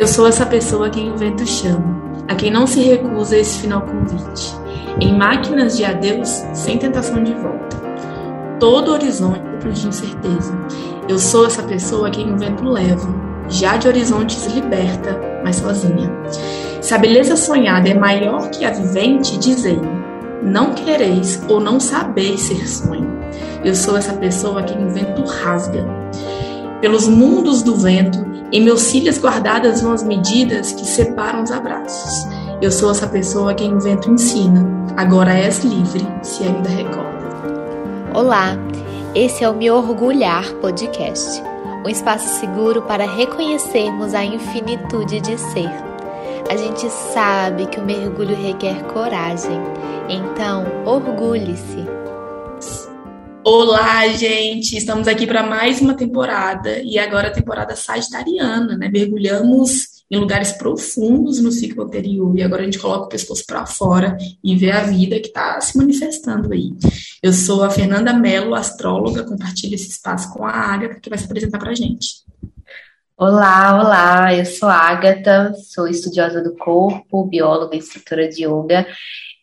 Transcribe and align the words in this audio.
Eu 0.00 0.08
sou 0.08 0.26
essa 0.26 0.46
pessoa 0.46 0.86
a 0.86 0.90
quem 0.90 1.12
o 1.12 1.16
vento 1.18 1.46
chama, 1.46 2.24
a 2.26 2.34
quem 2.34 2.50
não 2.50 2.66
se 2.66 2.80
recusa 2.80 3.36
esse 3.36 3.60
final 3.60 3.82
convite. 3.82 4.56
Em 4.98 5.14
máquinas 5.14 5.76
de 5.76 5.84
adeus, 5.84 6.42
sem 6.54 6.78
tentação 6.78 7.22
de 7.22 7.34
volta. 7.34 7.76
Todo 8.58 8.92
horizonte 8.92 9.42
de 9.74 9.86
incerteza. 9.86 10.58
Eu 11.06 11.18
sou 11.18 11.44
essa 11.44 11.62
pessoa 11.64 12.08
a 12.08 12.10
quem 12.10 12.32
o 12.32 12.38
vento 12.38 12.64
leva, 12.64 13.14
já 13.46 13.76
de 13.76 13.88
horizontes 13.88 14.46
liberta, 14.46 15.20
mas 15.44 15.56
sozinha. 15.56 16.10
Se 16.80 16.94
a 16.94 16.98
beleza 16.98 17.36
sonhada 17.36 17.90
é 17.90 17.92
maior 17.92 18.48
que 18.48 18.64
a 18.64 18.70
vivente, 18.70 19.36
dizei 19.36 19.78
não 20.42 20.72
quereis 20.72 21.42
ou 21.46 21.60
não 21.60 21.78
sabeis 21.78 22.40
ser 22.40 22.66
sonho. 22.66 23.20
Eu 23.62 23.74
sou 23.74 23.98
essa 23.98 24.14
pessoa 24.14 24.60
a 24.60 24.62
quem 24.62 24.82
o 24.82 24.88
vento 24.88 25.22
rasga. 25.24 25.86
Pelos 26.80 27.06
mundos 27.06 27.62
do 27.62 27.76
vento, 27.76 28.24
em 28.52 28.62
meus 28.62 28.80
cílios 28.82 29.18
guardadas 29.18 29.82
vão 29.82 29.92
as 29.92 30.02
medidas 30.02 30.72
que 30.72 30.84
separam 30.84 31.42
os 31.42 31.50
abraços. 31.50 32.26
Eu 32.60 32.72
sou 32.72 32.90
essa 32.90 33.06
pessoa 33.06 33.52
a 33.52 33.54
quem 33.54 33.74
o 33.74 33.80
vento 33.80 34.10
ensina. 34.10 34.66
Agora 34.96 35.32
és 35.32 35.62
livre, 35.64 36.06
se 36.22 36.42
ainda 36.44 36.68
recorda. 36.68 37.10
Olá, 38.14 38.56
esse 39.14 39.44
é 39.44 39.48
o 39.48 39.54
Me 39.54 39.70
Orgulhar 39.70 40.52
Podcast 40.54 41.42
um 41.84 41.88
espaço 41.88 42.28
seguro 42.38 42.82
para 42.82 43.06
reconhecermos 43.06 44.14
a 44.14 44.24
infinitude 44.24 45.20
de 45.20 45.38
ser. 45.38 45.70
A 46.50 46.56
gente 46.56 46.88
sabe 46.90 47.66
que 47.66 47.78
o 47.78 47.84
mergulho 47.84 48.34
requer 48.34 48.82
coragem, 48.84 49.60
então 50.08 50.64
orgulhe-se. 50.84 51.99
Olá, 53.42 54.06
gente! 54.08 54.76
Estamos 54.76 55.08
aqui 55.08 55.26
para 55.26 55.42
mais 55.42 55.80
uma 55.80 55.94
temporada 55.94 56.82
e 56.82 56.98
agora 56.98 57.28
a 57.28 57.32
temporada 57.32 57.74
sagitariana, 57.74 58.76
né? 58.76 58.90
Mergulhamos 58.90 60.04
em 60.10 60.18
lugares 60.18 60.52
profundos 60.52 61.40
no 61.40 61.50
ciclo 61.50 61.84
anterior 61.84 62.36
e 62.36 62.42
agora 62.42 62.60
a 62.60 62.64
gente 62.66 62.78
coloca 62.78 63.06
o 63.06 63.08
pescoço 63.08 63.42
para 63.46 63.64
fora 63.64 64.18
e 64.44 64.54
vê 64.56 64.70
a 64.70 64.82
vida 64.82 65.18
que 65.18 65.28
está 65.28 65.58
se 65.58 65.78
manifestando 65.78 66.52
aí. 66.52 66.72
Eu 67.22 67.32
sou 67.32 67.64
a 67.64 67.70
Fernanda 67.70 68.12
Mello, 68.12 68.54
astróloga, 68.54 69.24
compartilho 69.24 69.74
esse 69.74 69.88
espaço 69.88 70.30
com 70.34 70.44
a 70.44 70.50
Agatha, 70.50 71.00
que 71.00 71.08
vai 71.08 71.18
se 71.18 71.24
apresentar 71.24 71.58
para 71.58 71.70
a 71.70 71.74
gente. 71.74 72.24
Olá, 73.16 73.80
olá, 73.80 74.34
eu 74.34 74.44
sou 74.44 74.68
a 74.68 74.74
Agatha, 74.74 75.54
sou 75.54 75.88
estudiosa 75.88 76.42
do 76.42 76.54
corpo, 76.56 77.24
bióloga 77.24 77.74
e 77.74 77.78
instrutora 77.78 78.28
de 78.28 78.44
yoga 78.44 78.86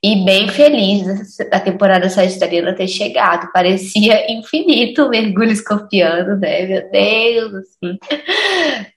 e 0.07 0.23
bem 0.23 0.47
feliz 0.47 1.35
da 1.51 1.59
temporada 1.59 2.09
sagitariana 2.09 2.73
ter 2.73 2.87
chegado. 2.87 3.51
Parecia 3.51 4.31
infinito 4.31 5.03
o 5.03 5.09
mergulho 5.09 5.51
escorpiano, 5.51 6.37
né? 6.37 6.65
Meu 6.65 6.89
Deus, 6.89 7.53
assim. 7.55 7.97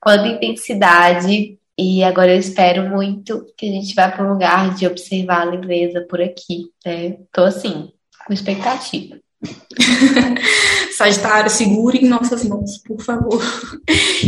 Quanta 0.01 0.29
intensidade. 0.29 1.59
E 1.77 2.05
agora 2.05 2.33
eu 2.33 2.39
espero 2.39 2.89
muito 2.89 3.45
que 3.57 3.69
a 3.69 3.73
gente 3.73 3.93
vá 3.93 4.09
para 4.09 4.25
um 4.25 4.35
lugar 4.35 4.73
de 4.77 4.87
observar 4.87 5.41
a 5.41 5.51
leveza 5.51 6.07
por 6.09 6.21
aqui, 6.21 6.67
né? 6.87 7.17
Tô 7.33 7.43
assim, 7.43 7.91
com 8.25 8.33
expectativa. 8.33 9.19
Sagitário, 10.97 11.51
segurem 11.51 12.05
nossas 12.05 12.45
mãos, 12.45 12.79
por 12.87 13.01
favor. 13.01 13.43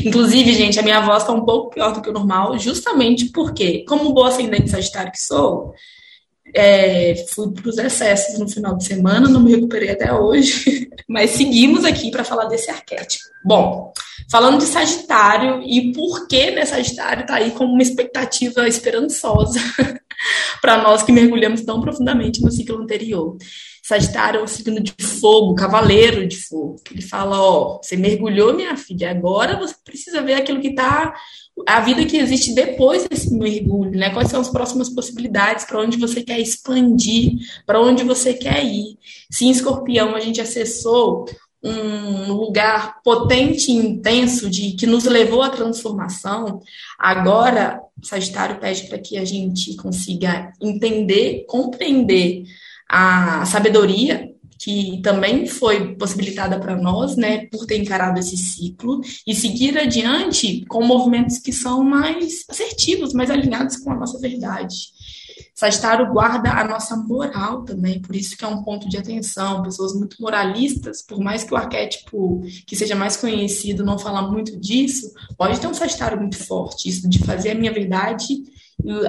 Inclusive, 0.05 0.53
gente, 0.55 0.81
a 0.81 0.83
minha 0.83 1.01
voz 1.03 1.23
está 1.23 1.33
um 1.33 1.45
pouco 1.45 1.71
pior 1.71 1.93
do 1.93 2.03
que 2.03 2.11
o 2.11 2.13
normal, 2.13 2.59
justamente 2.59 3.27
porque, 3.27 3.85
como 3.87 4.13
boa 4.13 4.31
ascendente 4.31 4.71
Sagitário 4.71 5.13
que 5.13 5.21
sou, 5.21 5.75
é, 6.55 7.15
fui 7.35 7.51
para 7.53 7.69
os 7.69 7.79
excessos 7.79 8.39
no 8.39 8.49
final 8.49 8.77
de 8.77 8.85
semana, 8.85 9.29
não 9.29 9.41
me 9.41 9.55
recuperei 9.55 9.91
até 9.91 10.13
hoje, 10.13 10.89
mas 11.09 11.31
seguimos 11.31 11.85
aqui 11.85 12.11
para 12.11 12.25
falar 12.25 12.47
desse 12.47 12.71
arquétipo. 12.71 13.25
Bom, 13.45 13.93
falando 14.31 14.59
de 14.59 14.67
Sagitário 14.67 15.63
e 15.63 15.93
por 15.93 16.27
que 16.27 16.51
né, 16.51 16.65
Sagitário 16.65 17.23
está 17.23 17.37
aí 17.37 17.53
como 17.53 17.73
uma 17.73 17.83
expectativa 17.83 18.69
esperançosa 18.69 19.61
para 20.61 20.83
nós 20.83 21.03
que 21.03 21.13
mergulhamos 21.13 21.63
tão 21.63 21.81
profundamente 21.81 22.43
no 22.43 22.51
ciclo 22.51 22.83
anterior. 22.83 23.37
Sagitário 23.83 24.41
é 24.41 24.43
um 24.45 24.47
signo 24.47 24.81
de 24.81 24.95
fogo, 25.21 25.57
cavaleiro 25.57 26.27
de 26.27 26.37
fogo. 26.37 26.77
Ele 26.91 27.03
fala: 27.03 27.41
Ó, 27.41 27.81
você 27.83 27.97
mergulhou, 27.97 28.55
minha 28.55 28.77
filha, 28.77 29.11
agora 29.11 29.59
você 29.59 29.75
precisa 29.85 30.23
ver 30.23 30.35
aquilo 30.35 30.61
que 30.61 30.69
está 30.69 31.13
a 31.67 31.81
vida 31.81 32.05
que 32.05 32.17
existe 32.17 32.55
depois 32.55 33.07
desse 33.07 33.33
mergulho, 33.33 33.99
né? 33.99 34.11
Quais 34.11 34.29
são 34.29 34.41
as 34.41 34.49
próximas 34.49 34.89
possibilidades, 34.89 35.65
para 35.65 35.81
onde 35.81 35.97
você 35.97 36.23
quer 36.23 36.41
expandir, 36.41 37.33
para 37.67 37.81
onde 37.81 38.05
você 38.05 38.35
quer 38.35 38.65
ir. 38.65 38.99
Se 39.31 39.45
em 39.45 39.51
escorpião 39.51 40.15
a 40.15 40.21
gente 40.21 40.41
acessou 40.41 41.27
um 41.63 42.33
lugar 42.33 43.01
potente 43.05 43.71
e 43.71 43.77
intenso 43.77 44.51
de 44.51 44.73
que 44.73 44.87
nos 44.87 45.05
levou 45.05 45.43
à 45.43 45.51
transformação, 45.51 46.61
agora 46.99 47.81
Sagitário 48.03 48.59
pede 48.59 48.89
para 48.89 48.99
que 48.99 49.17
a 49.17 49.25
gente 49.25 49.77
consiga 49.77 50.53
entender, 50.61 51.45
compreender 51.47 52.43
a 52.89 53.47
sabedoria 53.47 54.32
que 54.63 55.01
também 55.03 55.45
foi 55.45 55.97
possibilitada 55.97 56.59
para 56.59 56.77
nós, 56.77 57.17
né, 57.17 57.47
por 57.47 57.67
ter 57.67 57.79
encarado 57.79 58.21
esse 58.21 58.37
ciclo 58.37 59.01
e 59.27 59.35
seguir 59.35 59.77
adiante 59.77 60.65
com 60.67 60.85
movimentos 60.85 61.39
que 61.39 61.53
são 61.53 61.83
mais 61.83 62.45
assertivos, 62.49 63.13
mais 63.13 63.29
alinhados 63.29 63.77
com 63.79 63.91
a 63.91 63.97
nossa 63.97 64.21
verdade. 64.21 64.93
Sagitário 65.53 66.13
guarda 66.13 66.51
a 66.53 66.67
nossa 66.67 66.97
moral 66.97 67.65
também, 67.65 68.01
por 68.01 68.15
isso 68.15 68.37
que 68.37 68.45
é 68.45 68.49
um 68.49 68.63
ponto 68.63 68.89
de 68.89 68.97
atenção. 68.97 69.63
Pessoas 69.63 69.95
muito 69.95 70.17
moralistas, 70.21 71.03
por 71.03 71.19
mais 71.19 71.43
que 71.45 71.53
o 71.53 71.57
arquétipo 71.57 72.41
que 72.67 72.77
seja 72.77 72.95
mais 72.95 73.17
conhecido 73.17 73.85
não 73.85 73.99
fala 73.99 74.31
muito 74.31 74.59
disso, 74.59 75.13
pode 75.37 75.61
ter 75.61 75.67
um 75.67 75.75
Sagitário 75.75 76.19
muito 76.19 76.39
forte, 76.39 76.89
isso 76.89 77.09
de 77.09 77.19
fazer 77.19 77.51
a 77.51 77.55
minha 77.55 77.73
verdade 77.73 78.43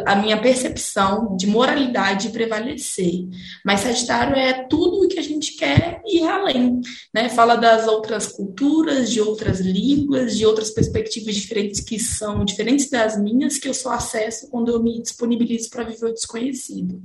a 0.05 0.15
minha 0.15 0.39
percepção 0.39 1.35
de 1.35 1.47
moralidade 1.47 2.29
prevalecer. 2.29 3.27
Mas 3.65 3.81
Sagitário 3.81 4.35
é 4.35 4.65
tudo 4.67 5.03
o 5.03 5.07
que 5.07 5.19
a 5.19 5.23
gente 5.23 5.55
quer 5.55 6.01
ir 6.05 6.23
além, 6.27 6.81
né? 7.13 7.29
Fala 7.29 7.55
das 7.55 7.87
outras 7.87 8.27
culturas, 8.27 9.09
de 9.09 9.19
outras 9.19 9.59
línguas, 9.59 10.37
de 10.37 10.45
outras 10.45 10.69
perspectivas 10.69 11.35
diferentes 11.35 11.79
que 11.79 11.99
são 11.99 12.45
diferentes 12.45 12.89
das 12.89 13.19
minhas, 13.19 13.57
que 13.57 13.67
eu 13.67 13.73
só 13.73 13.93
acesso 13.93 14.49
quando 14.49 14.71
eu 14.71 14.81
me 14.81 15.01
disponibilizo 15.01 15.69
para 15.69 15.83
viver 15.83 16.07
o 16.07 16.13
desconhecido. 16.13 17.01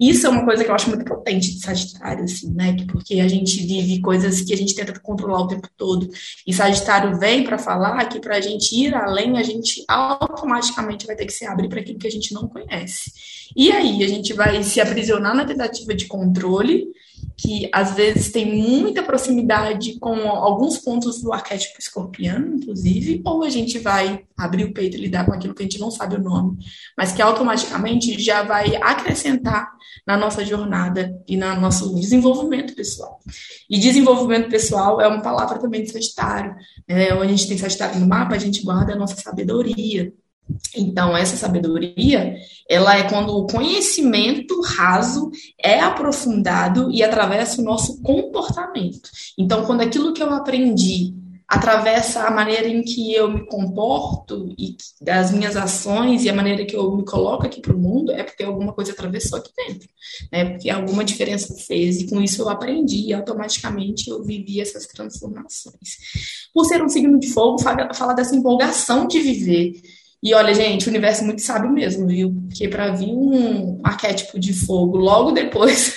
Isso 0.00 0.26
é 0.26 0.30
uma 0.30 0.44
coisa 0.44 0.64
que 0.64 0.70
eu 0.70 0.74
acho 0.74 0.88
muito 0.88 1.04
potente 1.04 1.52
de 1.52 1.60
Sagitário, 1.60 2.24
assim, 2.24 2.52
né? 2.52 2.76
Porque 2.90 3.20
a 3.20 3.28
gente 3.28 3.64
vive 3.64 4.00
coisas 4.00 4.40
que 4.40 4.52
a 4.52 4.56
gente 4.56 4.74
tenta 4.74 4.98
controlar 4.98 5.42
o 5.42 5.46
tempo 5.46 5.68
todo. 5.76 6.08
E 6.46 6.52
Sagitário 6.52 7.18
vem 7.18 7.44
para 7.44 7.58
falar 7.58 8.04
que 8.06 8.18
para 8.18 8.36
a 8.36 8.40
gente 8.40 8.74
ir 8.74 8.94
além, 8.94 9.38
a 9.38 9.42
gente 9.42 9.84
automaticamente 9.86 11.06
vai 11.06 11.14
ter 11.14 11.26
que 11.26 11.32
se 11.32 11.46
abrir 11.46 11.68
para 11.68 11.80
aquilo 11.80 11.98
que 11.98 12.06
a 12.06 12.10
gente 12.10 12.34
não 12.34 12.48
conhece. 12.48 13.12
E 13.56 13.70
aí 13.70 14.02
a 14.02 14.08
gente 14.08 14.32
vai 14.32 14.62
se 14.62 14.80
aprisionar 14.80 15.36
na 15.36 15.44
tentativa 15.44 15.94
de 15.94 16.06
controle 16.06 16.88
que 17.36 17.68
às 17.72 17.94
vezes 17.94 18.30
tem 18.30 18.56
muita 18.56 19.02
proximidade 19.02 19.98
com 19.98 20.14
alguns 20.28 20.78
pontos 20.78 21.20
do 21.20 21.32
arquétipo 21.32 21.78
escorpiano, 21.78 22.56
inclusive, 22.56 23.20
ou 23.24 23.42
a 23.42 23.50
gente 23.50 23.78
vai 23.78 24.24
abrir 24.36 24.64
o 24.64 24.72
peito 24.72 24.96
e 24.96 25.00
lidar 25.00 25.26
com 25.26 25.32
aquilo 25.32 25.54
que 25.54 25.62
a 25.62 25.66
gente 25.66 25.80
não 25.80 25.90
sabe 25.90 26.16
o 26.16 26.22
nome, 26.22 26.58
mas 26.96 27.12
que 27.12 27.22
automaticamente 27.22 28.20
já 28.22 28.42
vai 28.42 28.76
acrescentar 28.76 29.72
na 30.06 30.16
nossa 30.16 30.44
jornada 30.44 31.16
e 31.28 31.36
no 31.36 31.60
nosso 31.60 31.94
desenvolvimento 31.94 32.74
pessoal. 32.74 33.20
E 33.68 33.78
desenvolvimento 33.78 34.48
pessoal 34.48 35.00
é 35.00 35.06
uma 35.06 35.22
palavra 35.22 35.58
também 35.58 35.82
de 35.82 35.90
Sagitário. 35.90 36.54
Né? 36.88 37.14
Onde 37.14 37.26
a 37.26 37.36
gente 37.36 37.48
tem 37.48 37.58
Sagitário 37.58 38.00
no 38.00 38.06
mapa, 38.06 38.34
a 38.34 38.38
gente 38.38 38.62
guarda 38.62 38.92
a 38.92 38.96
nossa 38.96 39.16
sabedoria, 39.16 40.12
então, 40.74 41.16
essa 41.16 41.36
sabedoria, 41.36 42.36
ela 42.68 42.96
é 42.96 43.08
quando 43.08 43.36
o 43.36 43.46
conhecimento 43.46 44.60
raso 44.62 45.30
é 45.58 45.80
aprofundado 45.80 46.90
e 46.90 47.02
atravessa 47.02 47.60
o 47.60 47.64
nosso 47.64 48.00
comportamento. 48.02 49.10
Então, 49.38 49.64
quando 49.64 49.82
aquilo 49.82 50.12
que 50.12 50.22
eu 50.22 50.30
aprendi 50.30 51.14
atravessa 51.52 52.22
a 52.22 52.30
maneira 52.30 52.66
em 52.66 52.82
que 52.82 53.12
eu 53.12 53.30
me 53.30 53.44
comporto 53.44 54.54
e 54.58 54.74
das 55.02 55.30
minhas 55.30 55.54
ações 55.54 56.24
e 56.24 56.30
a 56.30 56.34
maneira 56.34 56.64
que 56.64 56.74
eu 56.74 56.96
me 56.96 57.04
coloco 57.04 57.44
aqui 57.44 57.60
para 57.60 57.76
o 57.76 57.78
mundo, 57.78 58.10
é 58.10 58.22
porque 58.22 58.42
alguma 58.42 58.72
coisa 58.72 58.92
atravessou 58.92 59.38
aqui 59.38 59.50
dentro, 59.54 59.86
né? 60.32 60.46
Porque 60.46 60.70
alguma 60.70 61.04
diferença 61.04 61.54
fez 61.66 62.00
e 62.00 62.06
com 62.08 62.22
isso 62.22 62.40
eu 62.40 62.48
aprendi 62.48 63.08
e 63.08 63.12
automaticamente 63.12 64.08
eu 64.08 64.24
vivi 64.24 64.62
essas 64.62 64.86
transformações. 64.86 65.98
Por 66.54 66.64
ser 66.64 66.82
um 66.82 66.88
signo 66.88 67.20
de 67.20 67.28
fogo, 67.28 67.60
fala, 67.60 67.92
fala 67.92 68.14
dessa 68.14 68.34
empolgação 68.34 69.06
de 69.06 69.20
viver, 69.20 69.74
e 70.22 70.32
olha, 70.34 70.54
gente, 70.54 70.86
o 70.86 70.90
universo 70.90 71.22
é 71.22 71.24
muito 71.24 71.42
sábio 71.42 71.68
mesmo, 71.68 72.06
viu? 72.06 72.32
Porque 72.46 72.68
para 72.68 72.92
vir 72.92 73.08
um 73.08 73.80
arquétipo 73.82 74.38
de 74.38 74.52
fogo 74.52 74.96
logo 74.96 75.32
depois 75.32 75.96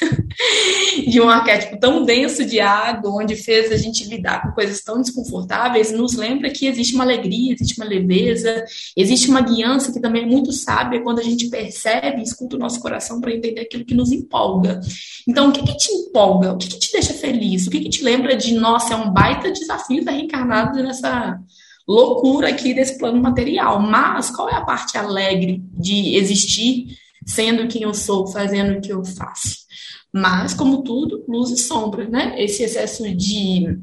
de 1.08 1.22
um 1.22 1.30
arquétipo 1.30 1.80
tão 1.80 2.04
denso 2.04 2.44
de 2.44 2.60
água, 2.60 3.12
onde 3.12 3.36
fez 3.36 3.72
a 3.72 3.78
gente 3.78 4.04
lidar 4.06 4.42
com 4.42 4.52
coisas 4.54 4.82
tão 4.82 5.00
desconfortáveis, 5.00 5.92
nos 5.92 6.16
lembra 6.16 6.50
que 6.50 6.66
existe 6.66 6.96
uma 6.96 7.04
alegria, 7.04 7.54
existe 7.54 7.80
uma 7.80 7.88
leveza, 7.88 8.66
existe 8.98 9.30
uma 9.30 9.42
guiança 9.42 9.94
que 9.94 10.02
também 10.02 10.24
é 10.24 10.26
muito 10.26 10.52
sábia 10.52 11.04
quando 11.04 11.20
a 11.20 11.24
gente 11.24 11.48
percebe 11.48 12.20
e 12.20 12.24
escuta 12.24 12.56
o 12.56 12.60
nosso 12.60 12.80
coração 12.80 13.22
para 13.22 13.32
entender 13.32 13.62
aquilo 13.62 13.86
que 13.86 13.94
nos 13.94 14.12
empolga. 14.12 14.82
Então, 15.28 15.50
o 15.50 15.52
que, 15.52 15.62
que 15.62 15.78
te 15.78 15.94
empolga? 15.94 16.54
O 16.54 16.58
que, 16.58 16.68
que 16.68 16.80
te 16.80 16.92
deixa 16.92 17.14
feliz? 17.14 17.68
O 17.68 17.70
que, 17.70 17.80
que 17.80 17.90
te 17.90 18.04
lembra 18.04 18.36
de, 18.36 18.56
nossa, 18.56 18.96
é 18.96 18.98
um 18.98 19.12
baita 19.12 19.52
desafio 19.52 20.00
estar 20.00 20.14
reencarnado 20.14 20.82
nessa 20.82 21.40
loucura 21.88 22.50
aqui 22.50 22.74
desse 22.74 22.98
plano 22.98 23.22
material. 23.22 23.80
Mas 23.82 24.30
qual 24.30 24.50
é 24.50 24.56
a 24.56 24.66
parte 24.66 24.98
alegre 24.98 25.64
de 25.74 26.16
existir 26.16 26.98
sendo 27.26 27.68
quem 27.68 27.84
eu 27.84 27.94
sou, 27.94 28.28
fazendo 28.28 28.78
o 28.78 28.82
que 28.82 28.92
eu 28.92 29.04
faço? 29.04 29.66
Mas, 30.14 30.54
como 30.54 30.84
tudo, 30.84 31.26
luz 31.28 31.52
e 31.52 31.58
sombra, 31.58 32.08
né? 32.08 32.42
Esse 32.42 32.64
excesso 32.64 33.04
de 33.16 33.78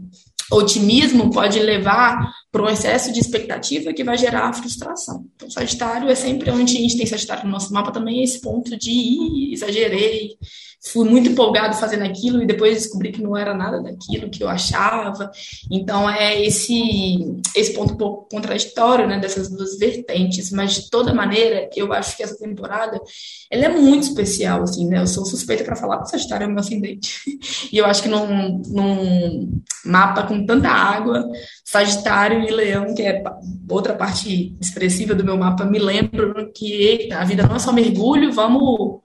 otimismo 0.50 1.30
pode 1.30 1.58
levar 1.58 2.32
para 2.52 2.62
um 2.62 2.68
excesso 2.68 3.10
de 3.10 3.18
expectativa 3.18 3.94
que 3.94 4.04
vai 4.04 4.18
gerar 4.18 4.52
frustração. 4.52 5.24
Então, 5.34 5.50
Sagitário 5.50 6.10
é 6.10 6.14
sempre 6.14 6.50
onde 6.50 6.76
a 6.76 6.80
gente 6.80 6.98
tem 6.98 7.06
Sagitário 7.06 7.46
no 7.46 7.50
nosso 7.50 7.72
mapa 7.72 7.90
também, 7.90 8.20
é 8.20 8.24
esse 8.24 8.42
ponto 8.42 8.76
de 8.76 9.50
exagerei, 9.54 10.36
fui 10.84 11.08
muito 11.08 11.30
empolgado 11.30 11.76
fazendo 11.76 12.02
aquilo 12.02 12.42
e 12.42 12.46
depois 12.46 12.74
descobri 12.74 13.12
que 13.12 13.22
não 13.22 13.36
era 13.36 13.54
nada 13.54 13.80
daquilo 13.80 14.28
que 14.28 14.42
eu 14.42 14.48
achava. 14.48 15.30
Então 15.70 16.10
é 16.10 16.42
esse 16.44 17.40
esse 17.54 17.72
ponto 17.72 17.94
um 17.94 17.96
pouco 17.96 18.28
contraditório, 18.28 19.06
né, 19.06 19.18
dessas 19.18 19.48
duas 19.48 19.78
vertentes, 19.78 20.50
mas 20.50 20.74
de 20.74 20.90
toda 20.90 21.14
maneira, 21.14 21.70
eu 21.76 21.92
acho 21.92 22.16
que 22.16 22.22
essa 22.22 22.36
temporada 22.36 23.00
ela 23.50 23.66
é 23.66 23.68
muito 23.68 24.04
especial 24.04 24.62
assim, 24.62 24.88
né? 24.88 24.98
Eu 24.98 25.06
sou 25.06 25.24
suspeita 25.24 25.62
para 25.62 25.76
falar 25.76 25.98
que 25.98 26.04
o 26.04 26.10
Sagitário 26.10 26.44
é 26.44 26.48
meu 26.48 26.58
ascendente. 26.58 27.20
E 27.72 27.78
eu 27.78 27.86
acho 27.86 28.02
que 28.02 28.08
num, 28.08 28.60
num 28.66 29.62
mapa 29.84 30.24
com 30.24 30.44
tanta 30.44 30.68
água, 30.68 31.26
Sagitário 31.64 32.41
e 32.48 32.50
Leão, 32.50 32.94
que 32.94 33.02
é 33.02 33.22
outra 33.68 33.94
parte 33.94 34.56
expressiva 34.60 35.14
do 35.14 35.24
meu 35.24 35.36
mapa, 35.36 35.64
me 35.64 35.78
lembram 35.78 36.50
que 36.52 36.72
eita, 36.72 37.18
a 37.18 37.24
vida 37.24 37.46
não 37.46 37.56
é 37.56 37.58
só 37.58 37.72
mergulho, 37.72 38.32
vamos 38.32 39.00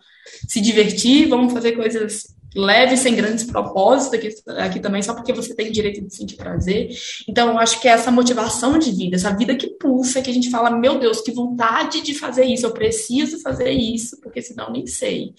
se 0.48 0.62
divertir, 0.62 1.28
vamos 1.28 1.54
fazer 1.54 1.74
coisas 1.74 2.38
leves, 2.56 3.02
sem 3.02 3.16
grandes 3.16 3.44
propósitos 3.44 4.14
aqui, 4.14 4.60
aqui 4.60 4.80
também, 4.80 5.02
só 5.02 5.14
porque 5.14 5.34
você 5.34 5.56
tem 5.56 5.72
direito 5.72 6.02
de 6.02 6.14
sentir 6.14 6.36
prazer. 6.36 6.90
Então, 7.28 7.50
eu 7.50 7.60
acho 7.60 7.80
que 7.80 7.88
é 7.88 7.92
essa 7.92 8.12
motivação 8.12 8.80
de 8.80 8.92
vida, 8.92 9.16
essa 9.16 9.36
vida 9.36 9.56
que 9.56 9.68
pulsa, 9.68 10.22
que 10.22 10.30
a 10.30 10.34
gente 10.34 10.50
fala, 10.50 10.72
meu 10.72 10.98
Deus, 10.98 11.22
que 11.22 11.32
vontade 11.32 12.02
de 12.02 12.14
fazer 12.16 12.46
isso, 12.46 12.66
eu 12.66 12.72
preciso 12.72 13.40
fazer 13.42 13.70
isso, 13.72 14.20
porque 14.22 14.42
senão 14.42 14.72
nem 14.72 14.88
sei. 14.88 15.34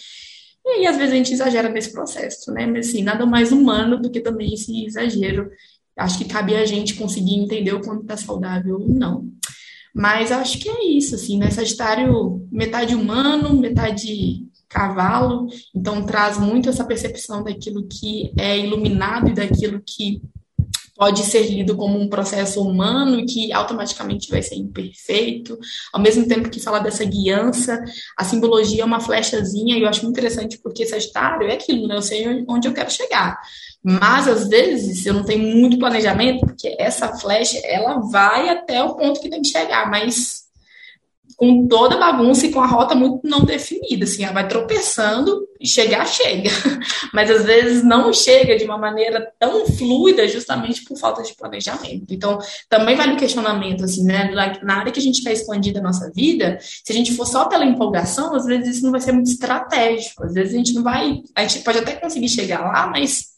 E 0.65 0.71
aí, 0.71 0.87
às 0.87 0.97
vezes, 0.97 1.13
a 1.13 1.17
gente 1.17 1.33
exagera 1.33 1.69
nesse 1.69 1.93
processo, 1.93 2.53
né? 2.53 2.67
Mas, 2.67 2.89
assim, 2.89 3.03
nada 3.03 3.25
mais 3.25 3.53
humano 3.53 4.01
do 4.01 4.11
que 4.11 4.21
também 4.21 4.53
esse 4.53 4.85
exagero. 4.85 5.51
Acho 5.99 6.19
que 6.19 6.25
cabe 6.25 6.55
a 6.55 6.65
gente 6.65 6.95
conseguir 6.95 7.35
entender 7.35 7.75
o 7.75 7.81
quanto 7.81 8.03
está 8.03 8.17
saudável 8.17 8.77
ou 8.81 8.89
não. 8.89 9.29
Mas 9.95 10.31
acho 10.31 10.59
que 10.59 10.69
é 10.69 10.85
isso, 10.85 11.15
assim, 11.15 11.39
né? 11.39 11.51
Sagitário, 11.51 12.47
metade 12.53 12.95
humano, 12.95 13.59
metade 13.59 14.47
cavalo, 14.69 15.47
então 15.75 16.05
traz 16.05 16.39
muito 16.39 16.69
essa 16.69 16.85
percepção 16.85 17.43
daquilo 17.43 17.89
que 17.89 18.33
é 18.39 18.59
iluminado 18.59 19.31
e 19.31 19.35
daquilo 19.35 19.83
que 19.85 20.21
pode 20.99 21.23
ser 21.23 21.49
lido 21.49 21.77
como 21.77 21.97
um 21.97 22.09
processo 22.09 22.61
humano 22.61 23.25
que 23.25 23.53
automaticamente 23.53 24.29
vai 24.29 24.43
ser 24.43 24.57
imperfeito, 24.57 25.57
ao 25.93 26.03
mesmo 26.03 26.27
tempo 26.27 26.51
que 26.51 26.59
fala 26.59 26.81
dessa 26.81 27.05
guiança, 27.05 27.81
a 28.17 28.25
simbologia 28.25 28.83
é 28.83 28.85
uma 28.85 28.99
flechazinha, 28.99 29.79
e 29.79 29.83
eu 29.83 29.89
acho 29.89 30.03
muito 30.03 30.19
interessante 30.19 30.59
porque 30.59 30.85
Sagitário 30.85 31.47
é 31.47 31.55
aquilo, 31.55 31.87
né? 31.87 31.95
Eu 31.95 32.03
sei 32.03 32.45
onde 32.49 32.67
eu 32.67 32.75
quero 32.75 32.91
chegar. 32.91 33.39
Mas 33.81 34.27
às 34.27 34.49
vezes 34.49 35.07
eu 35.07 35.15
não 35.15 35.23
tenho 35.23 35.57
muito 35.57 35.79
planejamento, 35.79 36.41
porque 36.41 36.75
essa 36.81 37.17
flecha 37.17 37.59
ela 37.65 38.01
vai 38.11 38.49
até 38.49 38.83
o 38.83 38.97
ponto 38.97 39.21
que 39.21 39.31
tem 39.31 39.41
que 39.41 39.49
chegar, 39.49 39.89
mas 39.89 40.48
com 41.39 41.69
toda 41.69 41.95
a 41.95 41.99
bagunça 41.99 42.47
e 42.47 42.53
com 42.53 42.61
a 42.61 42.67
rota 42.67 42.97
muito 42.97 43.21
não 43.23 43.45
definida, 43.45 44.03
assim, 44.03 44.25
ela 44.25 44.33
vai 44.33 44.49
tropeçando 44.49 45.47
e 45.61 45.69
chegar, 45.69 46.05
chega. 46.05 46.51
Mas 47.15 47.31
às 47.31 47.45
vezes 47.45 47.85
não 47.85 48.13
chega 48.13 48.59
de 48.59 48.65
uma 48.65 48.77
maneira 48.77 49.33
tão 49.39 49.65
fluida 49.65 50.27
justamente 50.27 50.83
por 50.83 50.99
falta 50.99 51.23
de 51.23 51.37
planejamento. 51.37 52.13
Então, 52.13 52.41
também 52.69 52.97
vale 52.97 53.13
o 53.13 53.17
questionamento, 53.17 53.85
assim, 53.85 54.03
né? 54.03 54.33
Na 54.65 54.79
área 54.81 54.91
que 54.91 54.99
a 54.99 55.03
gente 55.03 55.23
quer 55.23 55.33
expandir 55.33 55.79
a 55.79 55.81
nossa 55.81 56.11
vida, 56.13 56.59
se 56.61 56.91
a 56.91 56.95
gente 56.95 57.15
for 57.15 57.25
só 57.25 57.45
pela 57.45 57.65
empolgação, 57.65 58.35
às 58.35 58.45
vezes 58.45 58.77
isso 58.77 58.85
não 58.85 58.91
vai 58.91 59.01
ser 59.01 59.13
muito 59.13 59.31
estratégico. 59.31 60.25
Às 60.25 60.35
vezes 60.35 60.53
a 60.53 60.57
gente 60.57 60.75
não 60.75 60.83
vai. 60.83 61.23
A 61.37 61.43
gente 61.43 61.63
pode 61.63 61.79
até 61.79 61.93
conseguir 61.93 62.29
chegar 62.29 62.63
lá, 62.63 62.89
mas 62.89 63.29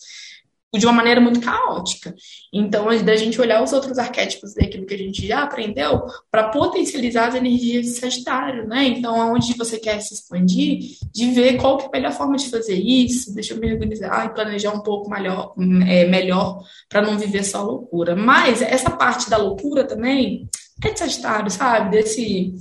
de 0.78 0.86
uma 0.86 0.92
maneira 0.92 1.20
muito 1.20 1.40
caótica. 1.40 2.14
Então, 2.52 2.86
da 3.02 3.16
gente 3.16 3.40
olhar 3.40 3.62
os 3.62 3.72
outros 3.72 3.98
arquétipos 3.98 4.54
daquilo 4.54 4.86
que 4.86 4.94
a 4.94 4.98
gente 4.98 5.26
já 5.26 5.42
aprendeu 5.42 6.02
para 6.30 6.48
potencializar 6.48 7.28
as 7.28 7.34
energias 7.34 7.86
de 7.86 7.92
Sagitário, 7.92 8.68
né? 8.68 8.84
Então, 8.84 9.20
aonde 9.20 9.54
você 9.54 9.78
quer 9.78 10.00
se 10.00 10.14
expandir, 10.14 10.96
de 11.12 11.30
ver 11.32 11.56
qual 11.56 11.76
que 11.76 11.84
é 11.84 11.88
a 11.88 11.90
melhor 11.90 12.12
forma 12.12 12.36
de 12.36 12.48
fazer 12.48 12.76
isso, 12.76 13.34
deixa 13.34 13.54
eu 13.54 13.58
me 13.58 13.72
organizar 13.72 14.26
e 14.26 14.34
planejar 14.34 14.72
um 14.72 14.80
pouco 14.80 15.10
melhor, 15.10 15.54
é, 15.88 16.06
melhor 16.06 16.62
para 16.88 17.02
não 17.02 17.18
viver 17.18 17.44
só 17.44 17.62
loucura. 17.62 18.14
Mas 18.14 18.62
essa 18.62 18.90
parte 18.90 19.28
da 19.28 19.36
loucura 19.36 19.84
também 19.84 20.48
é 20.88 20.92
de 20.92 20.98
Sagitário, 20.98 21.50
sabe? 21.50 21.90
Desse 21.90 22.54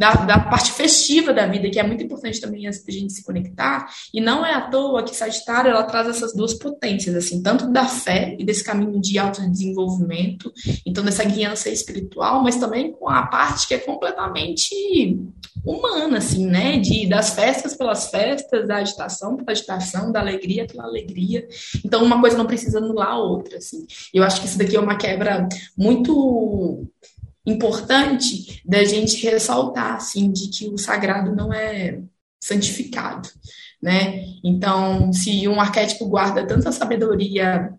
da, 0.00 0.14
da, 0.14 0.38
parte 0.38 0.72
festiva 0.72 1.30
da 1.30 1.46
vida, 1.46 1.68
que 1.68 1.78
é 1.78 1.82
muito 1.82 2.02
importante 2.02 2.40
também 2.40 2.66
a 2.66 2.72
gente 2.72 3.12
se 3.12 3.22
conectar. 3.22 3.86
E 4.14 4.18
não 4.18 4.46
é 4.46 4.54
à 4.54 4.62
toa 4.62 5.02
que 5.02 5.14
Sagitário 5.14 5.70
ela 5.70 5.82
traz 5.82 6.08
essas 6.08 6.34
duas 6.34 6.54
potências, 6.54 7.14
assim, 7.14 7.42
tanto 7.42 7.70
da 7.70 7.84
fé 7.84 8.34
e 8.38 8.42
desse 8.42 8.64
caminho 8.64 8.98
de 8.98 9.18
autodesenvolvimento, 9.18 10.50
então 10.86 11.04
dessa 11.04 11.22
guiança 11.22 11.68
espiritual, 11.68 12.42
mas 12.42 12.56
também 12.56 12.92
com 12.92 13.10
a 13.10 13.26
parte 13.26 13.68
que 13.68 13.74
é 13.74 13.78
completamente 13.78 14.74
humana, 15.62 16.16
assim, 16.16 16.46
né? 16.46 16.78
De, 16.78 17.06
das 17.06 17.34
festas 17.34 17.76
pelas 17.76 18.08
festas, 18.10 18.66
da 18.66 18.76
agitação 18.76 19.36
pela 19.36 19.50
agitação, 19.50 20.10
da 20.10 20.20
alegria 20.20 20.66
pela 20.66 20.84
alegria. 20.84 21.46
Então, 21.84 22.02
uma 22.02 22.18
coisa 22.18 22.38
não 22.38 22.46
precisa 22.46 22.78
anular 22.78 23.08
a 23.08 23.18
outra, 23.18 23.58
assim. 23.58 23.86
Eu 24.14 24.22
acho 24.22 24.40
que 24.40 24.46
isso 24.46 24.56
daqui 24.56 24.76
é 24.76 24.80
uma 24.80 24.96
quebra 24.96 25.46
muito 25.76 26.88
importante 27.50 28.62
da 28.64 28.84
gente 28.84 29.22
ressaltar, 29.26 29.96
assim, 29.96 30.30
de 30.30 30.48
que 30.48 30.68
o 30.68 30.78
sagrado 30.78 31.34
não 31.34 31.52
é 31.52 32.00
santificado, 32.42 33.28
né? 33.82 34.24
Então, 34.44 35.12
se 35.12 35.46
um 35.46 35.60
arquétipo 35.60 36.06
guarda 36.06 36.46
tanta 36.46 36.72
sabedoria 36.72 37.72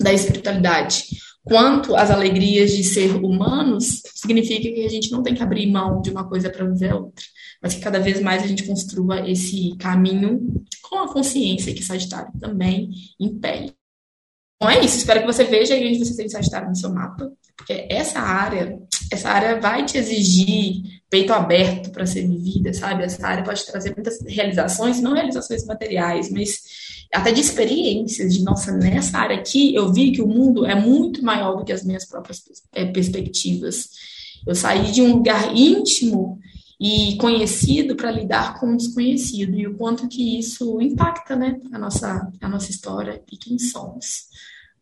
da 0.00 0.12
espiritualidade 0.12 1.06
quanto 1.44 1.96
as 1.96 2.10
alegrias 2.10 2.70
de 2.70 2.84
ser 2.84 3.16
humanos, 3.16 4.02
significa 4.14 4.62
que 4.62 4.84
a 4.84 4.88
gente 4.88 5.10
não 5.10 5.22
tem 5.22 5.34
que 5.34 5.42
abrir 5.42 5.70
mão 5.70 6.00
de 6.00 6.10
uma 6.10 6.28
coisa 6.28 6.48
para 6.48 6.64
viver 6.64 6.94
outra, 6.94 7.24
mas 7.60 7.74
que 7.74 7.80
cada 7.80 7.98
vez 7.98 8.20
mais 8.20 8.42
a 8.42 8.46
gente 8.46 8.64
construa 8.64 9.28
esse 9.28 9.76
caminho 9.78 10.64
com 10.82 10.98
a 10.98 11.12
consciência 11.12 11.74
que 11.74 11.84
Sagitário 11.84 12.32
também 12.38 12.90
impele. 13.18 13.72
Então 14.56 14.70
é 14.70 14.84
isso, 14.84 14.98
espero 14.98 15.20
que 15.20 15.26
você 15.26 15.42
veja 15.42 15.74
aí 15.74 15.88
onde 15.88 15.98
você 15.98 16.16
tem 16.16 16.28
Sagitário 16.28 16.68
no 16.68 16.76
seu 16.76 16.92
mapa, 16.92 17.32
porque 17.56 17.86
essa 17.88 18.20
área, 18.20 18.78
essa 19.10 19.28
área 19.28 19.60
vai 19.60 19.84
te 19.84 19.98
exigir 19.98 20.82
peito 21.08 21.32
aberto 21.32 21.90
para 21.90 22.06
ser 22.06 22.26
vivida, 22.26 22.72
sabe? 22.72 23.04
Essa 23.04 23.26
área 23.26 23.44
pode 23.44 23.64
trazer 23.66 23.92
muitas 23.94 24.20
realizações, 24.26 25.00
não 25.00 25.12
realizações 25.12 25.64
materiais, 25.66 26.30
mas 26.30 26.62
até 27.12 27.30
de 27.30 27.40
experiências, 27.40 28.32
de 28.32 28.42
nossa, 28.42 28.72
nessa 28.72 29.18
área 29.18 29.36
aqui 29.36 29.74
eu 29.74 29.92
vi 29.92 30.12
que 30.12 30.22
o 30.22 30.26
mundo 30.26 30.64
é 30.64 30.74
muito 30.74 31.22
maior 31.22 31.56
do 31.56 31.64
que 31.64 31.72
as 31.72 31.84
minhas 31.84 32.06
próprias 32.06 32.42
é, 32.72 32.86
perspectivas. 32.86 33.90
Eu 34.46 34.54
saí 34.54 34.90
de 34.90 35.02
um 35.02 35.16
lugar 35.16 35.54
íntimo 35.54 36.40
e 36.80 37.16
conhecido 37.18 37.94
para 37.94 38.10
lidar 38.10 38.58
com 38.58 38.72
o 38.72 38.76
desconhecido 38.76 39.56
e 39.56 39.66
o 39.66 39.76
quanto 39.76 40.08
que 40.08 40.38
isso 40.38 40.80
impacta, 40.80 41.36
né, 41.36 41.60
a 41.72 41.78
nossa, 41.78 42.28
a 42.40 42.48
nossa 42.48 42.70
história 42.70 43.22
e 43.30 43.36
quem 43.36 43.58
somos. 43.58 44.28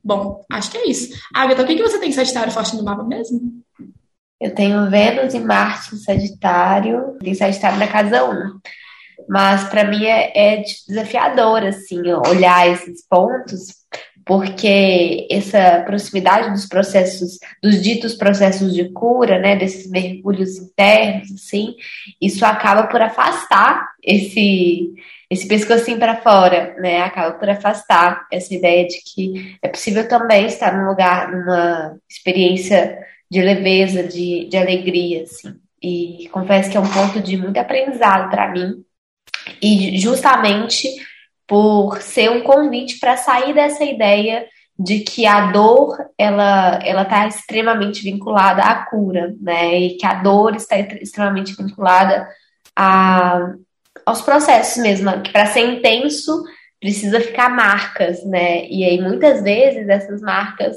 Bom, 0.03 0.45
acho 0.51 0.71
que 0.71 0.79
é 0.79 0.89
isso. 0.89 1.15
Agatha, 1.35 1.63
o 1.63 1.67
que, 1.67 1.77
que 1.77 1.83
você 1.83 1.99
tem 1.99 2.13
Sagitário 2.13 2.53
forte 2.53 2.77
no 2.77 2.85
mapa 2.85 3.05
mesmo? 3.05 3.63
Eu 4.41 4.55
tenho 4.55 4.89
Vênus 4.89 5.35
e 5.35 5.41
Marte 5.41 5.95
em 5.95 5.99
Sagitário, 5.99 7.19
tem 7.21 7.35
Sagitário 7.35 7.79
na 7.79 7.87
casa 7.87 8.25
1. 8.25 8.59
Mas 9.29 9.65
para 9.65 9.85
mim 9.85 10.05
é, 10.05 10.33
é, 10.35 10.63
desafiador, 10.89 11.63
assim, 11.65 12.01
olhar 12.27 12.69
esses 12.69 13.07
pontos, 13.07 13.67
porque 14.25 15.27
essa 15.31 15.83
proximidade 15.87 16.51
dos 16.51 16.67
processos, 16.67 17.39
dos 17.63 17.83
ditos 17.83 18.15
processos 18.15 18.75
de 18.75 18.91
cura, 18.91 19.39
né, 19.39 19.57
desses 19.57 19.91
mergulhos 19.91 20.57
internos, 20.57 21.33
assim, 21.33 21.75
isso 22.21 22.45
acaba 22.45 22.87
por 22.87 23.01
afastar 23.01 23.89
esse 24.03 24.93
esse 25.31 25.47
pescocinho 25.47 25.97
para 25.97 26.21
fora, 26.21 26.75
né? 26.81 27.03
Acaba 27.03 27.39
por 27.39 27.49
afastar 27.49 28.27
essa 28.33 28.53
ideia 28.53 28.85
de 28.89 29.01
que 29.01 29.57
é 29.63 29.69
possível 29.69 30.09
também 30.09 30.47
estar 30.47 30.77
num 30.77 30.89
lugar, 30.89 31.31
numa 31.31 31.97
experiência 32.11 32.99
de 33.31 33.41
leveza, 33.41 34.03
de, 34.03 34.49
de 34.49 34.57
alegria, 34.57 35.23
assim. 35.23 35.55
E 35.81 36.29
confesso 36.33 36.69
que 36.69 36.77
é 36.77 36.81
um 36.81 36.89
ponto 36.89 37.21
de 37.21 37.37
muito 37.37 37.59
aprendizado 37.59 38.29
para 38.29 38.51
mim. 38.51 38.85
E 39.63 39.97
justamente 39.99 40.89
por 41.51 42.01
ser 42.01 42.31
um 42.31 42.43
convite 42.43 43.01
para 43.01 43.17
sair 43.17 43.53
dessa 43.53 43.83
ideia 43.85 44.47
de 44.79 45.01
que 45.01 45.27
a 45.27 45.51
dor 45.51 45.99
ela 46.17 46.79
ela 46.85 47.03
está 47.03 47.27
extremamente 47.27 48.05
vinculada 48.05 48.63
à 48.63 48.87
cura, 48.87 49.35
né? 49.41 49.77
E 49.77 49.97
que 49.97 50.07
a 50.07 50.15
dor 50.15 50.55
está 50.55 50.79
extremamente 50.79 51.57
vinculada 51.61 52.29
a 52.77 53.53
aos 54.07 54.23
processos 54.23 54.81
mesmo, 54.81 55.11
que 55.23 55.33
para 55.33 55.47
ser 55.47 55.63
intenso 55.63 56.41
precisa 56.81 57.21
ficar 57.21 57.51
marcas, 57.51 58.25
né? 58.25 58.65
E 58.67 58.85
aí 58.85 59.01
muitas 59.01 59.43
vezes 59.43 59.89
essas 59.89 60.21
marcas 60.21 60.77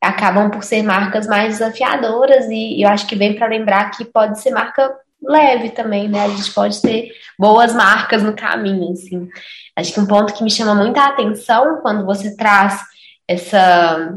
acabam 0.00 0.50
por 0.50 0.64
ser 0.64 0.82
marcas 0.82 1.26
mais 1.26 1.58
desafiadoras 1.58 2.46
e, 2.46 2.78
e 2.78 2.82
eu 2.82 2.88
acho 2.88 3.06
que 3.06 3.14
vem 3.14 3.34
para 3.34 3.46
lembrar 3.46 3.90
que 3.90 4.06
pode 4.06 4.40
ser 4.40 4.52
marca 4.52 4.90
leve 5.26 5.70
também, 5.70 6.08
né? 6.08 6.24
A 6.24 6.28
gente 6.28 6.52
pode 6.52 6.80
ter 6.80 7.10
boas 7.38 7.74
marcas 7.74 8.22
no 8.22 8.34
caminho, 8.34 8.92
assim. 8.92 9.28
Acho 9.76 9.92
que 9.92 10.00
um 10.00 10.06
ponto 10.06 10.34
que 10.34 10.44
me 10.44 10.50
chama 10.50 10.74
muita 10.74 11.04
atenção 11.04 11.80
quando 11.82 12.04
você 12.04 12.36
traz 12.36 12.80
essa 13.26 14.14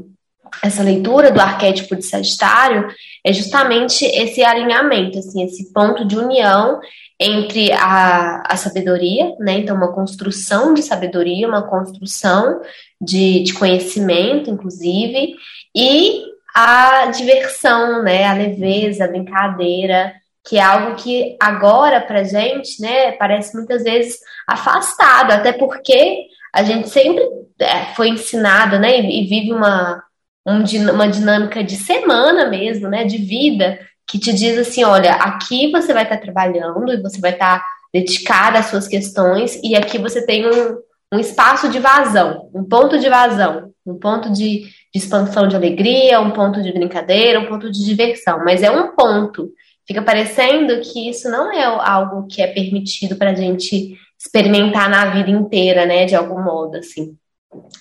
essa 0.63 0.81
leitura 0.81 1.29
do 1.29 1.41
arquétipo 1.41 1.95
de 1.95 2.03
Sagitário 2.03 2.87
é 3.23 3.33
justamente 3.33 4.05
esse 4.05 4.43
alinhamento, 4.43 5.19
assim, 5.19 5.43
esse 5.43 5.71
ponto 5.73 6.05
de 6.05 6.17
união 6.17 6.79
entre 7.19 7.71
a, 7.73 8.43
a 8.47 8.55
sabedoria, 8.55 9.35
né? 9.39 9.59
Então, 9.59 9.75
uma 9.75 9.91
construção 9.91 10.73
de 10.73 10.83
sabedoria, 10.83 11.47
uma 11.47 11.67
construção 11.67 12.61
de, 13.01 13.43
de 13.43 13.53
conhecimento, 13.53 14.49
inclusive, 14.49 15.35
e 15.75 16.23
a 16.55 17.07
diversão, 17.07 18.03
né? 18.03 18.25
A 18.25 18.33
leveza, 18.33 19.05
a 19.05 19.07
brincadeira, 19.07 20.13
que 20.47 20.57
é 20.57 20.61
algo 20.61 20.95
que 20.95 21.35
agora 21.41 21.99
pra 21.99 22.23
gente, 22.23 22.81
né, 22.81 23.11
parece 23.13 23.53
muitas 23.53 23.83
vezes 23.83 24.17
afastado, 24.47 25.31
até 25.31 25.51
porque 25.51 26.27
a 26.53 26.63
gente 26.63 26.87
sempre 26.89 27.21
é, 27.59 27.93
foi 27.95 28.07
ensinada, 28.07 28.79
né, 28.79 28.97
e 28.97 29.27
vive 29.27 29.51
uma, 29.51 30.01
uma 30.45 31.07
dinâmica 31.09 31.61
de 31.61 31.75
semana 31.75 32.49
mesmo, 32.49 32.87
né, 32.87 33.03
de 33.03 33.17
vida, 33.17 33.77
que 34.07 34.17
te 34.17 34.31
diz 34.33 34.57
assim, 34.57 34.85
olha, 34.85 35.15
aqui 35.15 35.69
você 35.69 35.93
vai 35.93 36.03
estar 36.03 36.17
trabalhando 36.17 36.93
e 36.93 37.01
você 37.01 37.19
vai 37.19 37.33
estar 37.33 37.61
dedicada 37.93 38.59
às 38.59 38.67
suas 38.67 38.87
questões 38.87 39.59
e 39.61 39.75
aqui 39.75 39.97
você 39.97 40.25
tem 40.25 40.47
um, 40.47 40.77
um 41.13 41.19
espaço 41.19 41.67
de 41.67 41.79
vazão, 41.79 42.49
um 42.53 42.63
ponto 42.63 42.97
de 42.97 43.09
vazão, 43.09 43.73
um 43.85 43.95
ponto 43.95 44.31
de, 44.31 44.61
de 44.61 44.69
expansão 44.95 45.45
de 45.45 45.57
alegria, 45.57 46.21
um 46.21 46.31
ponto 46.31 46.61
de 46.63 46.71
brincadeira, 46.71 47.39
um 47.39 47.47
ponto 47.47 47.69
de 47.69 47.83
diversão, 47.83 48.45
mas 48.45 48.63
é 48.63 48.71
um 48.71 48.95
ponto. 48.95 49.51
Fica 49.88 50.01
parecendo 50.01 50.82
que 50.82 51.10
isso 51.10 51.29
não 51.29 51.51
é 51.51 51.63
algo 51.63 52.27
que 52.27 52.41
é 52.41 52.48
permitido 52.48 53.15
para 53.15 53.32
a 53.32 53.36
gente 53.36 53.98
experimentar 54.20 54.89
na 54.89 55.12
vida 55.12 55.29
inteira, 55.29 55.86
né, 55.86 56.06
de 56.06 56.15
algum 56.15 56.44
modo, 56.44 56.77
assim. 56.77 57.15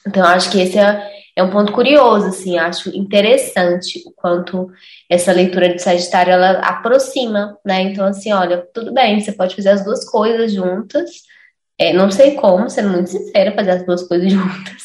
Então, 0.07 0.25
acho 0.25 0.51
que 0.51 0.61
esse 0.61 0.79
é, 0.79 1.11
é 1.35 1.43
um 1.43 1.51
ponto 1.51 1.73
curioso, 1.73 2.29
assim, 2.29 2.57
acho 2.59 2.97
interessante 2.97 4.03
o 4.07 4.13
quanto 4.13 4.71
essa 5.11 5.33
leitura 5.33 5.75
de 5.75 5.83
Sagitário 5.83 6.33
ela 6.33 6.61
aproxima, 6.61 7.59
né? 7.65 7.83
Então, 7.83 8.07
assim, 8.07 8.33
olha, 8.33 8.65
tudo 8.73 8.93
bem, 8.93 9.21
você 9.21 9.33
pode 9.33 9.57
fazer 9.57 9.71
as 9.71 9.85
duas 9.85 10.09
coisas 10.09 10.53
juntas. 10.53 11.11
É, 11.79 11.93
não 11.93 12.11
sei 12.11 12.37
como, 12.37 12.71
sendo 12.71 12.91
muito 12.91 13.11
sincera, 13.11 13.55
fazer 13.55 13.73
as 13.73 13.85
duas 13.85 14.03
coisas 14.05 14.31
juntas, 14.33 14.83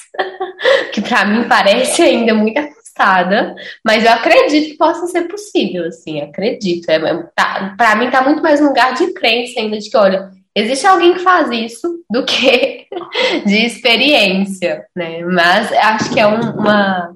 que 0.92 1.02
para 1.02 1.26
mim 1.26 1.48
parece 1.48 2.02
ainda 2.02 2.34
muito 2.34 2.60
afastada, 2.92 3.56
mas 3.84 4.04
eu 4.04 4.12
acredito 4.12 4.72
que 4.72 4.78
possa 4.78 5.08
ser 5.08 5.28
possível, 5.28 5.86
assim, 5.86 6.22
acredito. 6.22 6.90
É, 6.90 6.96
é 6.96 7.24
tá, 7.36 7.74
para 7.78 7.96
mim 7.96 8.10
tá 8.10 8.22
muito 8.22 8.42
mais 8.42 8.62
um 8.62 8.68
lugar 8.68 8.94
de 8.94 9.14
crença 9.14 9.60
ainda 9.60 9.78
de 9.78 9.90
que, 9.90 9.98
olha, 9.98 10.32
existe 10.56 10.86
alguém 10.86 11.14
que 11.14 11.20
faz 11.20 11.50
isso 11.50 12.04
do 12.10 12.24
que 12.26 12.86
de 13.46 13.66
experiência, 13.66 14.86
né? 14.96 15.24
Mas 15.24 15.72
acho 15.72 16.14
que 16.14 16.20
é 16.20 16.28
um, 16.28 16.40
uma, 16.52 17.16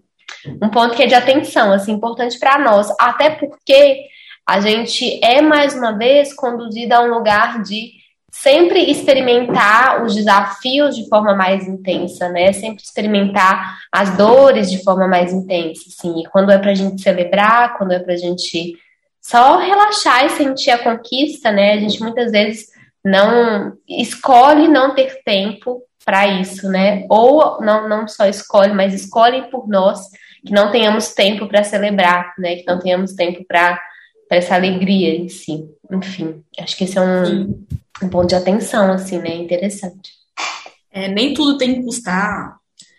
um 0.61 0.69
ponto 0.69 0.95
que 0.95 1.03
é 1.03 1.07
de 1.07 1.15
atenção, 1.15 1.71
assim, 1.71 1.91
importante 1.91 2.39
para 2.39 2.59
nós, 2.59 2.89
até 2.99 3.29
porque 3.29 4.05
a 4.47 4.59
gente 4.59 5.19
é 5.23 5.41
mais 5.41 5.73
uma 5.73 5.97
vez 5.97 6.33
conduzida 6.33 6.97
a 6.97 7.01
um 7.01 7.13
lugar 7.13 7.61
de 7.63 8.04
sempre 8.41 8.91
experimentar 8.91 10.03
os 10.03 10.13
desafios 10.13 10.95
de 10.95 11.07
forma 11.07 11.33
mais 11.33 11.67
intensa, 11.67 12.29
né? 12.29 12.51
Sempre 12.51 12.83
experimentar 12.83 13.79
as 13.91 14.17
dores 14.17 14.69
de 14.69 14.83
forma 14.83 15.07
mais 15.07 15.31
intensa, 15.31 15.83
assim. 15.87 16.21
E 16.21 16.25
quando 16.25 16.51
é 16.51 16.57
para 16.57 16.71
a 16.71 16.75
gente 16.75 17.01
celebrar, 17.01 17.77
quando 17.77 17.93
é 17.93 17.99
para 17.99 18.13
a 18.13 18.17
gente 18.17 18.77
só 19.21 19.57
relaxar 19.57 20.25
e 20.25 20.29
sentir 20.29 20.71
a 20.71 20.77
conquista, 20.77 21.51
né? 21.51 21.73
A 21.73 21.77
gente 21.77 21.99
muitas 22.01 22.31
vezes 22.31 22.67
não 23.03 23.73
escolhe 23.87 24.67
não 24.67 24.93
ter 24.93 25.23
tempo 25.23 25.81
para 26.03 26.27
isso, 26.27 26.69
né? 26.69 27.05
Ou 27.09 27.59
não, 27.61 27.87
não 27.87 28.07
só 28.07 28.25
escolhe, 28.25 28.73
mas 28.73 28.93
escolhe 28.93 29.49
por 29.49 29.67
nós 29.67 29.99
que 30.45 30.53
não 30.53 30.71
tenhamos 30.71 31.13
tempo 31.13 31.47
para 31.47 31.63
celebrar, 31.63 32.33
né? 32.37 32.57
Que 32.57 32.65
não 32.67 32.79
tenhamos 32.79 33.13
tempo 33.13 33.43
para 33.47 33.79
essa 34.29 34.55
alegria 34.55 35.15
em 35.15 35.29
si. 35.29 35.65
Enfim, 35.91 36.43
acho 36.59 36.77
que 36.77 36.83
esse 36.83 36.97
é 36.97 37.01
um, 37.01 37.65
um 38.03 38.09
ponto 38.09 38.27
de 38.27 38.35
atenção, 38.35 38.91
assim, 38.91 39.19
né? 39.19 39.35
Interessante. 39.35 40.11
É, 40.91 41.07
nem 41.07 41.33
tudo 41.33 41.57
tem 41.57 41.75
que 41.75 41.83
custar 41.83 42.57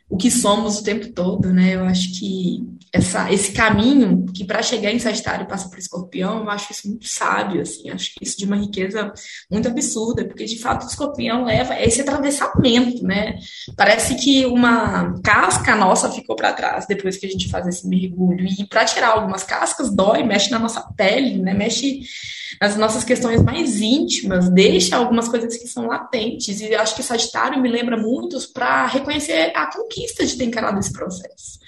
o 0.08 0.16
que 0.16 0.30
somos 0.30 0.78
o 0.78 0.84
tempo 0.84 1.12
todo, 1.12 1.52
né? 1.52 1.74
Eu 1.74 1.84
acho 1.84 2.18
que 2.18 2.64
essa, 2.92 3.30
esse 3.32 3.52
caminho 3.52 4.26
que 4.34 4.44
para 4.44 4.62
chegar 4.62 4.90
em 4.90 4.98
Sagitário 4.98 5.46
passa 5.46 5.68
por 5.68 5.78
Escorpião, 5.78 6.40
eu 6.40 6.50
acho 6.50 6.72
isso 6.72 6.88
muito 6.88 7.06
sábio, 7.06 7.60
assim, 7.60 7.90
acho 7.90 8.12
isso 8.20 8.38
de 8.38 8.44
uma 8.44 8.56
riqueza 8.56 9.12
muito 9.50 9.68
absurda, 9.68 10.24
porque 10.24 10.44
de 10.44 10.58
fato 10.58 10.84
o 10.84 10.88
Escorpião 10.88 11.44
leva 11.44 11.80
esse 11.80 12.00
atravessamento, 12.00 13.02
né? 13.04 13.38
Parece 13.76 14.14
que 14.16 14.46
uma 14.46 15.18
casca 15.22 15.74
nossa 15.76 16.10
ficou 16.10 16.36
para 16.36 16.52
trás 16.52 16.86
depois 16.86 17.16
que 17.16 17.26
a 17.26 17.30
gente 17.30 17.48
faz 17.48 17.66
esse 17.66 17.86
mergulho 17.88 18.46
e 18.46 18.66
para 18.66 18.84
tirar 18.84 19.08
algumas 19.08 19.42
cascas 19.42 19.94
dói, 19.94 20.22
mexe 20.22 20.50
na 20.50 20.58
nossa 20.58 20.80
pele, 20.96 21.38
né? 21.38 21.54
Mexe 21.54 22.00
nas 22.60 22.76
nossas 22.76 23.04
questões 23.04 23.42
mais 23.42 23.80
íntimas, 23.80 24.48
deixa 24.48 24.96
algumas 24.96 25.28
coisas 25.28 25.56
que 25.56 25.66
são 25.66 25.86
latentes. 25.86 26.60
E 26.60 26.72
eu 26.72 26.80
acho 26.80 26.94
que 26.94 27.02
Sagitário 27.02 27.60
me 27.60 27.68
lembra 27.68 27.96
muitos 27.96 28.46
para 28.46 28.86
reconhecer 28.86 29.52
a 29.54 29.66
conquista 29.66 30.24
de 30.24 30.36
ter 30.36 30.44
encarado 30.44 30.78
esse 30.78 30.92
processo. 30.92 31.65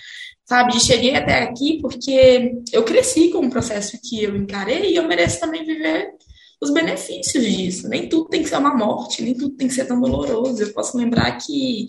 Sabe, 0.49 0.81
cheguei 0.81 1.15
até 1.15 1.43
aqui 1.43 1.79
porque 1.79 2.55
eu 2.73 2.83
cresci 2.83 3.29
com 3.29 3.41
um 3.41 3.51
processo 3.51 3.99
que 4.03 4.25
eu 4.25 4.35
encarei 4.35 4.93
e 4.93 4.97
eu 4.97 5.07
mereço 5.07 5.39
também 5.39 5.63
viver 5.63 6.15
os 6.59 6.73
benefícios 6.73 7.45
disso. 7.45 7.87
Nem 7.87 8.09
tudo 8.09 8.31
tem 8.31 8.43
que 8.43 8.49
ser 8.49 8.57
uma 8.57 8.75
morte, 8.75 9.21
nem 9.21 9.35
tudo 9.35 9.57
tem 9.57 9.69
que 9.69 9.75
ser 9.75 9.85
tão 9.85 10.01
doloroso. 10.01 10.63
Eu 10.63 10.73
posso 10.73 10.97
lembrar 10.97 11.33
que 11.33 11.89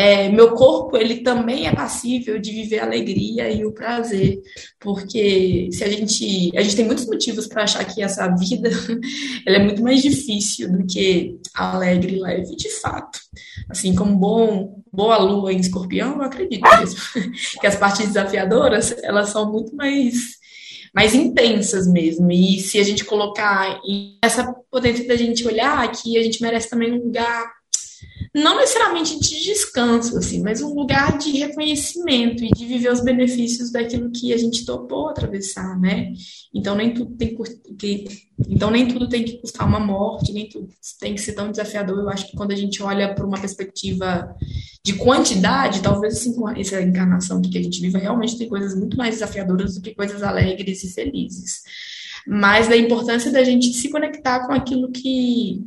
é, 0.00 0.30
meu 0.30 0.52
corpo 0.52 0.96
ele 0.96 1.16
também 1.16 1.66
é 1.66 1.74
passível 1.74 2.38
de 2.38 2.50
viver 2.52 2.78
a 2.78 2.84
alegria 2.84 3.50
e 3.50 3.66
o 3.66 3.72
prazer, 3.72 4.40
porque 4.78 5.68
se 5.70 5.84
a 5.84 5.90
gente 5.90 6.50
a 6.56 6.62
gente 6.62 6.74
tem 6.74 6.86
muitos 6.86 7.04
motivos 7.04 7.46
para 7.46 7.64
achar 7.64 7.84
que 7.84 8.02
essa 8.02 8.26
vida 8.34 8.70
ela 9.46 9.58
é 9.58 9.62
muito 9.62 9.82
mais 9.82 10.00
difícil 10.00 10.72
do 10.72 10.86
que 10.86 11.38
alegre 11.54 12.16
e 12.16 12.18
leve, 12.18 12.56
de 12.56 12.70
fato. 12.80 13.20
Assim 13.68 13.94
como 13.94 14.16
bom 14.16 14.82
boa 14.90 15.18
lua 15.18 15.52
em 15.52 15.60
Escorpião, 15.60 16.16
eu 16.16 16.22
acredito 16.22 16.66
mesmo 16.78 16.98
que 17.60 17.66
as 17.66 17.76
partes 17.76 18.06
desafiadoras 18.06 18.96
elas 19.02 19.28
são 19.28 19.52
muito 19.52 19.76
mais 19.76 20.40
mais 20.94 21.14
intensas 21.14 21.86
mesmo. 21.86 22.32
E 22.32 22.58
se 22.58 22.78
a 22.78 22.82
gente 22.82 23.04
colocar 23.04 23.78
essa 24.22 24.50
potência 24.70 25.06
da 25.06 25.14
gente 25.14 25.46
olhar 25.46 25.86
que 25.92 26.16
a 26.16 26.22
gente 26.22 26.40
merece 26.40 26.70
também 26.70 26.90
um 26.90 27.04
lugar 27.04 27.59
não 28.34 28.58
necessariamente 28.58 29.18
de 29.18 29.42
descanso, 29.42 30.16
assim, 30.16 30.42
mas 30.42 30.62
um 30.62 30.72
lugar 30.74 31.18
de 31.18 31.30
reconhecimento 31.32 32.44
e 32.44 32.50
de 32.50 32.66
viver 32.66 32.92
os 32.92 33.00
benefícios 33.00 33.72
daquilo 33.72 34.10
que 34.10 34.32
a 34.32 34.36
gente 34.36 34.64
topou 34.64 35.08
atravessar, 35.08 35.78
né? 35.78 36.12
Então 36.54 36.76
nem 36.76 36.94
tudo 36.94 37.16
tem 37.16 37.36
que, 37.78 38.04
então 38.48 38.70
nem 38.70 38.86
tudo 38.86 39.08
tem 39.08 39.24
que 39.24 39.38
custar 39.40 39.66
uma 39.66 39.80
morte, 39.80 40.32
nem 40.32 40.48
tudo 40.48 40.68
tem 41.00 41.14
que 41.14 41.20
ser 41.20 41.32
tão 41.32 41.50
desafiador. 41.50 41.98
Eu 41.98 42.08
acho 42.08 42.30
que 42.30 42.36
quando 42.36 42.52
a 42.52 42.56
gente 42.56 42.82
olha 42.82 43.14
por 43.14 43.24
uma 43.24 43.40
perspectiva 43.40 44.34
de 44.84 44.94
quantidade, 44.94 45.82
talvez 45.82 46.18
assim, 46.18 46.34
essa 46.56 46.80
encarnação 46.80 47.40
que 47.42 47.58
a 47.58 47.62
gente 47.62 47.80
vive 47.80 47.98
realmente 47.98 48.38
tem 48.38 48.48
coisas 48.48 48.76
muito 48.76 48.96
mais 48.96 49.16
desafiadoras 49.16 49.74
do 49.74 49.80
que 49.80 49.94
coisas 49.94 50.22
alegres 50.22 50.84
e 50.84 50.92
felizes. 50.92 51.62
Mas 52.26 52.68
da 52.68 52.76
importância 52.76 53.32
da 53.32 53.42
gente 53.42 53.72
se 53.72 53.88
conectar 53.88 54.46
com 54.46 54.52
aquilo 54.52 54.90
que 54.90 55.64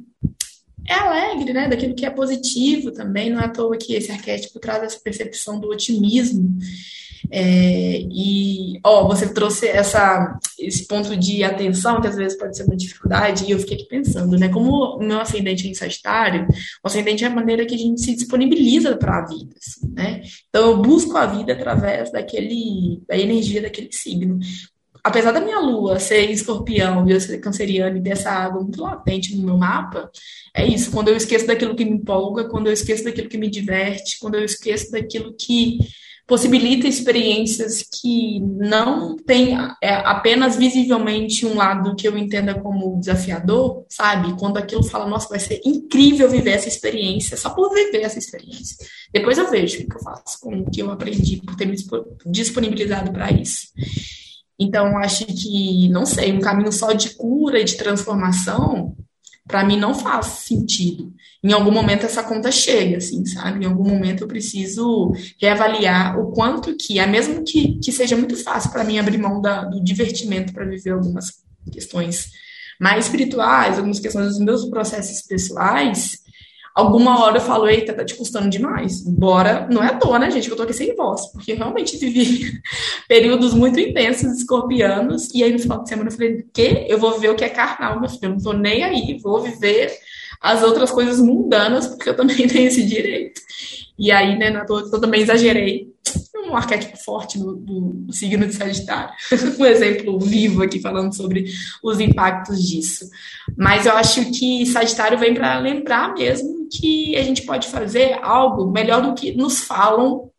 é 0.88 0.94
alegre, 0.94 1.54
né? 1.54 1.68
Daquilo 1.68 1.96
que 1.96 2.06
é 2.06 2.10
positivo 2.10 2.92
também. 2.92 3.30
Não 3.30 3.40
é 3.40 3.46
à 3.46 3.50
toa 3.50 3.78
que 3.78 3.94
esse 3.94 4.12
arquétipo 4.12 4.60
traz 4.60 4.84
essa 4.84 5.00
percepção 5.00 5.60
do 5.60 5.70
otimismo. 5.70 6.58
É, 7.32 8.02
e, 8.12 8.80
ó, 8.84 9.08
você 9.08 9.34
trouxe 9.34 9.68
essa, 9.68 10.38
esse 10.60 10.86
ponto 10.86 11.16
de 11.16 11.44
atenção, 11.44 12.02
que 12.02 12.08
às 12.08 12.16
vezes 12.16 12.38
pode 12.38 12.56
ser 12.56 12.64
uma 12.64 12.76
dificuldade, 12.76 13.46
e 13.46 13.52
eu 13.52 13.60
fiquei 13.60 13.78
aqui 13.78 13.88
pensando, 13.88 14.38
né? 14.38 14.50
Como 14.50 14.98
o 14.98 15.00
meu 15.00 15.20
ascendente 15.20 15.66
é 15.66 15.72
em 15.72 15.74
Sagitário, 15.74 16.46
o 16.84 16.88
ascendente 16.88 17.24
é 17.24 17.28
a 17.28 17.32
maneira 17.32 17.66
que 17.66 17.76
a 17.76 17.78
gente 17.78 18.02
se 18.02 18.14
disponibiliza 18.14 18.96
para 18.98 19.20
a 19.20 19.26
vida, 19.26 19.56
assim, 19.58 19.92
né? 19.94 20.22
Então, 20.50 20.72
eu 20.72 20.82
busco 20.82 21.16
a 21.18 21.26
vida 21.26 21.54
através 21.54 22.12
daquele, 22.12 23.02
da 23.08 23.18
energia 23.18 23.62
daquele 23.62 23.90
signo 23.92 24.40
apesar 25.04 25.32
da 25.32 25.42
minha 25.42 25.60
lua 25.60 26.00
ser 26.00 26.32
escorpião 26.32 27.08
e 27.08 27.12
eu 27.12 27.20
ser 27.20 27.38
canceriano 27.40 27.98
e 27.98 28.02
dessa 28.02 28.32
água 28.32 28.62
muito 28.62 28.82
latente 28.82 29.36
no 29.36 29.44
meu 29.44 29.58
mapa, 29.58 30.10
é 30.56 30.66
isso. 30.66 30.92
Quando 30.92 31.10
eu 31.10 31.18
esqueço 31.18 31.46
daquilo 31.46 31.76
que 31.76 31.84
me 31.84 31.92
empolga, 31.92 32.46
quando 32.46 32.68
eu 32.68 32.74
esqueço 32.74 33.04
daquilo 33.04 33.30
que 33.30 33.38
me 33.38 33.50
diverte, 33.50 34.18
quando 34.20 34.36
eu 34.36 34.46
esqueço 34.46 34.92
daquilo 34.92 35.34
que 35.34 35.80
possibilita 36.26 36.88
experiências 36.88 37.84
que 37.84 38.40
não 38.40 39.18
tem 39.18 39.58
é, 39.82 39.94
apenas 39.96 40.56
visivelmente 40.56 41.46
um 41.46 41.56
lado 41.56 41.96
que 41.98 42.08
eu 42.08 42.18
entenda 42.18 42.58
como 42.62 42.98
desafiador, 42.98 43.86
sabe? 43.90 44.34
Quando 44.40 44.58
aquilo 44.58 44.84
fala, 44.84 45.06
nossa, 45.06 45.28
vai 45.28 45.40
ser 45.40 45.60
incrível 45.66 46.30
viver 46.30 46.52
essa 46.52 46.70
experiência, 46.70 47.36
só 47.36 47.50
por 47.50 47.74
viver 47.74 48.04
essa 48.04 48.20
experiência. 48.20 48.78
Depois 49.12 49.38
eu 49.38 49.52
vejo 49.52 49.84
o 49.84 49.90
que 49.90 49.98
eu 49.98 50.02
faço 50.02 50.40
com 50.40 50.60
o 50.60 50.72
que 50.72 50.82
eu 50.82 50.90
aprendi, 50.92 51.42
por 51.46 51.58
ter 51.58 51.66
me 51.66 51.76
disponibilizado 52.26 53.12
para 53.12 53.30
isso. 53.30 53.68
Então, 54.64 54.98
acho 54.98 55.26
que, 55.26 55.90
não 55.90 56.06
sei, 56.06 56.32
um 56.32 56.40
caminho 56.40 56.72
só 56.72 56.94
de 56.94 57.12
cura 57.12 57.60
e 57.60 57.64
de 57.64 57.76
transformação 57.76 58.96
para 59.46 59.64
mim 59.64 59.78
não 59.78 59.94
faz 59.94 60.26
sentido. 60.28 61.14
Em 61.44 61.52
algum 61.52 61.72
momento 61.72 62.06
essa 62.06 62.24
conta 62.24 62.52
chega, 62.52 62.98
assim, 62.98 63.26
sabe? 63.26 63.64
Em 63.64 63.68
algum 63.68 63.88
momento 63.88 64.24
eu 64.24 64.28
preciso 64.28 65.12
reavaliar 65.40 66.18
o 66.18 66.32
quanto 66.32 66.76
que, 66.78 66.98
é 66.98 67.06
mesmo 67.06 67.44
que, 67.44 67.78
que 67.80 67.92
seja 67.92 68.16
muito 68.16 68.38
fácil 68.38 68.72
para 68.72 68.84
mim 68.84 68.98
abrir 68.98 69.18
mão 69.18 69.42
da, 69.42 69.66
do 69.66 69.84
divertimento 69.84 70.54
para 70.54 70.66
viver 70.66 70.92
algumas 70.92 71.44
questões 71.72 72.30
mais 72.80 73.06
espirituais, 73.06 73.78
algumas 73.78 74.00
questões 74.00 74.30
dos 74.30 74.40
meus 74.40 74.66
processos 74.66 75.22
pessoais, 75.28 76.23
alguma 76.74 77.24
hora 77.24 77.38
eu 77.38 77.42
falo, 77.42 77.68
eita, 77.68 77.94
tá 77.94 78.04
te 78.04 78.16
custando 78.16 78.50
demais. 78.50 79.02
Bora, 79.02 79.68
não 79.70 79.84
é 79.84 79.88
à 79.88 79.96
toa, 79.98 80.18
né, 80.18 80.32
gente, 80.32 80.48
que 80.48 80.54
eu 80.54 80.58
tô 80.58 80.64
aqui 80.64 80.74
sem 80.74 80.96
voz, 80.96 81.28
porque 81.28 81.52
eu 81.52 81.58
realmente 81.58 81.98
vivi 81.98 82.52
períodos 83.08 83.54
muito 83.54 83.80
intensos, 83.80 84.38
escorpianos, 84.38 85.30
e 85.34 85.44
aí 85.44 85.52
no 85.54 85.60
final 85.60 85.84
de 85.84 85.90
semana 85.90 86.10
eu 86.10 86.14
falei, 86.14 86.46
que? 86.54 86.86
Eu 86.88 86.98
vou 86.98 87.20
ver 87.20 87.30
o 87.30 87.36
que 87.36 87.44
é 87.44 87.50
carnal, 87.50 88.00
meu 88.00 88.10
filho, 88.10 88.26
eu 88.26 88.30
não 88.32 88.38
tô 88.40 88.54
nem 88.54 88.84
aí, 88.84 89.20
vou 89.22 89.42
viver 89.42 89.92
as 90.42 90.64
outras 90.64 90.92
coisas 90.92 91.20
mundanas, 91.20 91.88
porque 91.88 92.10
eu 92.10 92.16
também 92.16 92.36
tenho 92.48 92.68
esse 92.68 92.84
direito. 92.84 93.40
E 93.98 94.12
aí, 94.12 94.38
né, 94.38 94.50
na 94.50 94.66
toa, 94.66 94.82
eu 94.92 95.00
também 95.00 95.22
exagerei 95.22 95.93
um 96.54 96.58
arquétipo 96.58 96.98
forte 96.98 97.38
do, 97.38 98.06
signo 98.12 98.46
de 98.46 98.54
Sagitário. 98.54 99.14
um 99.60 99.66
exemplo 99.66 100.20
vivo 100.20 100.64
aqui 100.64 100.80
falando 100.80 101.16
sobre 101.16 101.46
os 101.84 102.00
impactos 102.00 102.62
disso. 102.62 103.10
Mas 103.58 103.86
eu 103.86 103.94
acho 103.94 104.32
que 104.32 104.66
Sagitário 104.66 105.18
vem 105.18 105.34
para 105.34 105.60
lembrar 105.60 106.14
mesmo 106.14 106.68
que 106.72 107.16
a 107.16 107.24
gente 107.24 107.44
pode 107.44 107.68
fazer 107.68 108.20
algo 108.22 108.72
melhor 108.72 109.02
do 109.02 109.14
que 109.14 109.36
nos 109.36 109.60
falam 109.60 110.30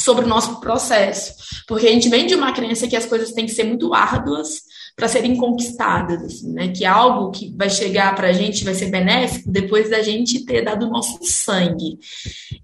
sobre 0.00 0.24
o 0.24 0.28
nosso 0.28 0.60
processo. 0.60 1.34
Porque 1.66 1.86
a 1.86 1.90
gente 1.90 2.08
vem 2.08 2.26
de 2.26 2.34
uma 2.34 2.52
crença 2.52 2.88
que 2.88 2.96
as 2.96 3.06
coisas 3.06 3.32
têm 3.32 3.46
que 3.46 3.52
ser 3.52 3.64
muito 3.64 3.94
árduas, 3.94 4.62
para 4.96 5.08
serem 5.08 5.36
conquistadas, 5.36 6.22
assim, 6.22 6.52
né? 6.52 6.68
Que 6.68 6.84
é 6.84 6.88
algo 6.88 7.30
que 7.32 7.52
vai 7.56 7.68
chegar 7.68 8.14
para 8.14 8.28
a 8.28 8.32
gente 8.32 8.64
vai 8.64 8.74
ser 8.74 8.86
benéfico 8.86 9.50
depois 9.50 9.90
da 9.90 10.02
gente 10.02 10.44
ter 10.44 10.62
dado 10.62 10.86
o 10.86 10.90
nosso 10.90 11.18
sangue. 11.22 11.98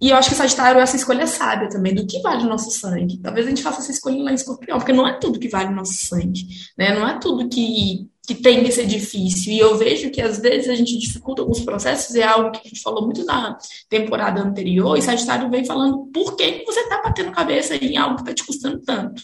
E 0.00 0.10
eu 0.10 0.16
acho 0.16 0.30
que 0.30 0.36
Sagitário 0.36 0.78
é 0.78 0.82
essa 0.82 0.96
escolha 0.96 1.26
sábia 1.26 1.68
também, 1.68 1.94
do 1.94 2.06
que 2.06 2.20
vale 2.20 2.44
o 2.44 2.48
nosso 2.48 2.70
sangue. 2.70 3.18
Talvez 3.18 3.46
a 3.46 3.48
gente 3.50 3.62
faça 3.62 3.80
essa 3.80 3.90
escolha 3.90 4.22
lá 4.22 4.30
em 4.30 4.34
Escorpião, 4.34 4.78
porque 4.78 4.92
não 4.92 5.06
é 5.06 5.18
tudo 5.18 5.40
que 5.40 5.48
vale 5.48 5.70
o 5.70 5.76
nosso 5.76 5.94
sangue, 5.94 6.46
né? 6.78 6.94
Não 6.94 7.08
é 7.08 7.18
tudo 7.18 7.48
que 7.48 8.08
que 8.26 8.34
tem 8.36 8.62
que 8.62 8.70
ser 8.70 8.86
difícil. 8.86 9.52
E 9.52 9.58
eu 9.58 9.76
vejo 9.76 10.08
que 10.10 10.20
às 10.20 10.38
vezes 10.38 10.68
a 10.68 10.74
gente 10.76 10.96
dificulta 10.96 11.42
alguns 11.42 11.60
processos, 11.60 12.14
é 12.14 12.22
algo 12.22 12.52
que 12.52 12.60
a 12.60 12.68
gente 12.68 12.80
falou 12.80 13.04
muito 13.04 13.24
na 13.24 13.58
temporada 13.88 14.40
anterior, 14.40 14.96
e 14.96 15.02
Sagitário 15.02 15.50
vem 15.50 15.64
falando 15.64 16.06
por 16.12 16.36
que 16.36 16.62
você 16.64 16.78
está 16.78 17.02
batendo 17.02 17.32
cabeça 17.32 17.74
em 17.74 17.96
algo 17.96 18.16
que 18.16 18.22
está 18.22 18.34
te 18.34 18.46
custando 18.46 18.78
tanto 18.82 19.20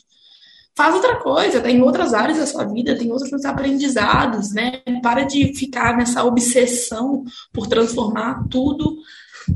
faz 0.77 0.95
outra 0.95 1.17
coisa, 1.17 1.61
tem 1.61 1.81
outras 1.83 2.13
áreas 2.13 2.39
da 2.39 2.47
sua 2.47 2.65
vida, 2.65 2.97
tem 2.97 3.11
outros 3.11 3.45
aprendizados, 3.45 4.53
né? 4.53 4.83
Para 5.03 5.23
de 5.25 5.55
ficar 5.55 5.97
nessa 5.97 6.23
obsessão 6.23 7.25
por 7.53 7.67
transformar 7.67 8.47
tudo 8.51 8.99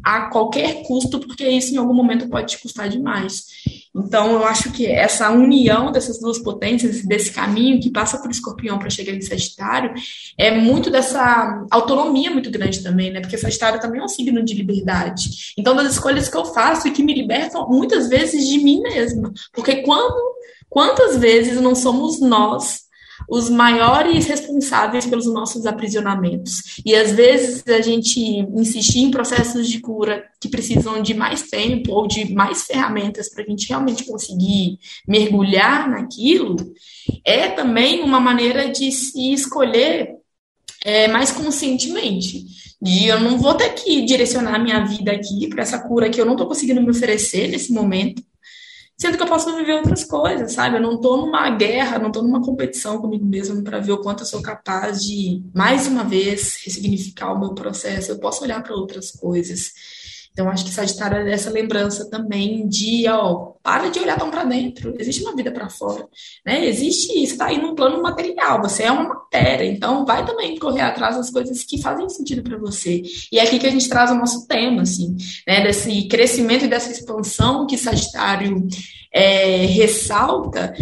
a 0.04 0.22
qualquer 0.28 0.82
custo, 0.84 1.18
porque 1.18 1.46
isso 1.48 1.74
em 1.74 1.76
algum 1.76 1.92
momento 1.92 2.28
pode 2.28 2.52
te 2.52 2.62
custar 2.62 2.88
demais. 2.88 3.46
Então, 3.94 4.30
eu 4.32 4.46
acho 4.46 4.70
que 4.72 4.86
essa 4.86 5.30
união 5.30 5.90
dessas 5.90 6.20
duas 6.20 6.38
potências, 6.38 7.02
desse 7.04 7.32
caminho 7.32 7.80
que 7.80 7.90
passa 7.90 8.18
por 8.18 8.30
escorpião 8.30 8.78
para 8.78 8.88
chegar 8.88 9.12
em 9.12 9.20
Sagitário, 9.20 9.92
é 10.38 10.56
muito 10.56 10.90
dessa 10.90 11.66
autonomia 11.70 12.30
muito 12.30 12.50
grande 12.50 12.82
também, 12.82 13.10
né? 13.10 13.20
Porque 13.20 13.36
Sagitário 13.36 13.80
também 13.80 14.00
é 14.00 14.04
um 14.04 14.08
signo 14.08 14.44
de 14.44 14.54
liberdade. 14.54 15.52
Então, 15.58 15.74
das 15.74 15.92
escolhas 15.92 16.28
que 16.28 16.36
eu 16.36 16.44
faço 16.44 16.86
e 16.86 16.92
que 16.92 17.02
me 17.02 17.12
libertam 17.12 17.68
muitas 17.68 18.08
vezes 18.08 18.48
de 18.48 18.58
mim 18.58 18.80
mesma. 18.80 19.32
Porque 19.52 19.82
quando 19.82 20.29
Quantas 20.70 21.16
vezes 21.16 21.60
não 21.60 21.74
somos 21.74 22.20
nós 22.20 22.88
os 23.28 23.50
maiores 23.50 24.26
responsáveis 24.26 25.04
pelos 25.04 25.26
nossos 25.26 25.66
aprisionamentos? 25.66 26.80
E 26.86 26.94
às 26.94 27.10
vezes 27.10 27.66
a 27.66 27.80
gente 27.80 28.20
insistir 28.20 29.00
em 29.00 29.10
processos 29.10 29.68
de 29.68 29.80
cura 29.80 30.24
que 30.40 30.48
precisam 30.48 31.02
de 31.02 31.12
mais 31.12 31.42
tempo 31.42 31.92
ou 31.92 32.06
de 32.06 32.32
mais 32.32 32.62
ferramentas 32.62 33.28
para 33.28 33.42
a 33.42 33.46
gente 33.46 33.68
realmente 33.68 34.04
conseguir 34.04 34.78
mergulhar 35.06 35.90
naquilo, 35.90 36.56
é 37.24 37.48
também 37.48 38.02
uma 38.02 38.20
maneira 38.20 38.70
de 38.70 38.92
se 38.92 39.32
escolher 39.32 40.14
é, 40.84 41.08
mais 41.08 41.32
conscientemente. 41.32 42.46
De 42.80 43.08
eu 43.08 43.20
não 43.20 43.36
vou 43.38 43.54
ter 43.54 43.70
que 43.70 44.02
direcionar 44.06 44.58
minha 44.58 44.84
vida 44.86 45.10
aqui 45.10 45.48
para 45.48 45.62
essa 45.62 45.80
cura 45.80 46.08
que 46.08 46.18
eu 46.18 46.24
não 46.24 46.32
estou 46.32 46.46
conseguindo 46.46 46.80
me 46.80 46.90
oferecer 46.90 47.48
nesse 47.48 47.72
momento 47.72 48.22
sendo 49.00 49.16
que 49.16 49.22
eu 49.22 49.26
posso 49.26 49.56
viver 49.56 49.72
outras 49.72 50.04
coisas, 50.04 50.52
sabe? 50.52 50.76
Eu 50.76 50.82
não 50.82 50.96
estou 50.96 51.16
numa 51.16 51.48
guerra, 51.48 51.98
não 51.98 52.08
estou 52.08 52.22
numa 52.22 52.42
competição 52.42 53.00
comigo 53.00 53.24
mesmo 53.24 53.64
para 53.64 53.80
ver 53.80 53.92
o 53.92 54.02
quanto 54.02 54.20
eu 54.24 54.26
sou 54.26 54.42
capaz 54.42 55.02
de, 55.02 55.42
mais 55.54 55.86
uma 55.86 56.04
vez, 56.04 56.60
ressignificar 56.62 57.32
o 57.32 57.40
meu 57.40 57.54
processo. 57.54 58.12
Eu 58.12 58.20
posso 58.20 58.44
olhar 58.44 58.62
para 58.62 58.76
outras 58.76 59.10
coisas. 59.10 59.72
Então, 60.32 60.48
acho 60.48 60.64
que 60.64 60.70
Sagitário 60.70 61.18
é 61.18 61.32
essa 61.32 61.50
lembrança 61.50 62.08
também 62.08 62.66
de, 62.68 63.08
ó, 63.08 63.52
para 63.62 63.88
de 63.88 63.98
olhar 63.98 64.18
tão 64.18 64.30
para 64.30 64.44
dentro, 64.44 64.94
existe 64.98 65.22
uma 65.22 65.34
vida 65.34 65.50
para 65.50 65.68
fora, 65.68 66.08
né? 66.46 66.64
Existe, 66.66 67.08
você 67.08 67.32
está 67.32 67.46
aí 67.46 67.60
num 67.60 67.74
plano 67.74 68.00
material, 68.00 68.62
você 68.62 68.84
é 68.84 68.92
uma 68.92 69.08
matéria, 69.08 69.64
então 69.64 70.06
vai 70.06 70.24
também 70.24 70.56
correr 70.58 70.82
atrás 70.82 71.16
das 71.16 71.30
coisas 71.30 71.62
que 71.64 71.82
fazem 71.82 72.08
sentido 72.08 72.42
para 72.42 72.56
você. 72.56 73.02
E 73.30 73.38
é 73.38 73.42
aqui 73.42 73.58
que 73.58 73.66
a 73.66 73.70
gente 73.70 73.88
traz 73.88 74.10
o 74.10 74.14
nosso 74.14 74.46
tema, 74.46 74.82
assim, 74.82 75.16
né? 75.46 75.62
Desse 75.62 76.06
crescimento 76.08 76.64
e 76.64 76.68
dessa 76.68 76.90
expansão 76.90 77.66
que 77.66 77.76
Sagitário 77.76 78.66
é, 79.12 79.66
ressalta, 79.66 80.72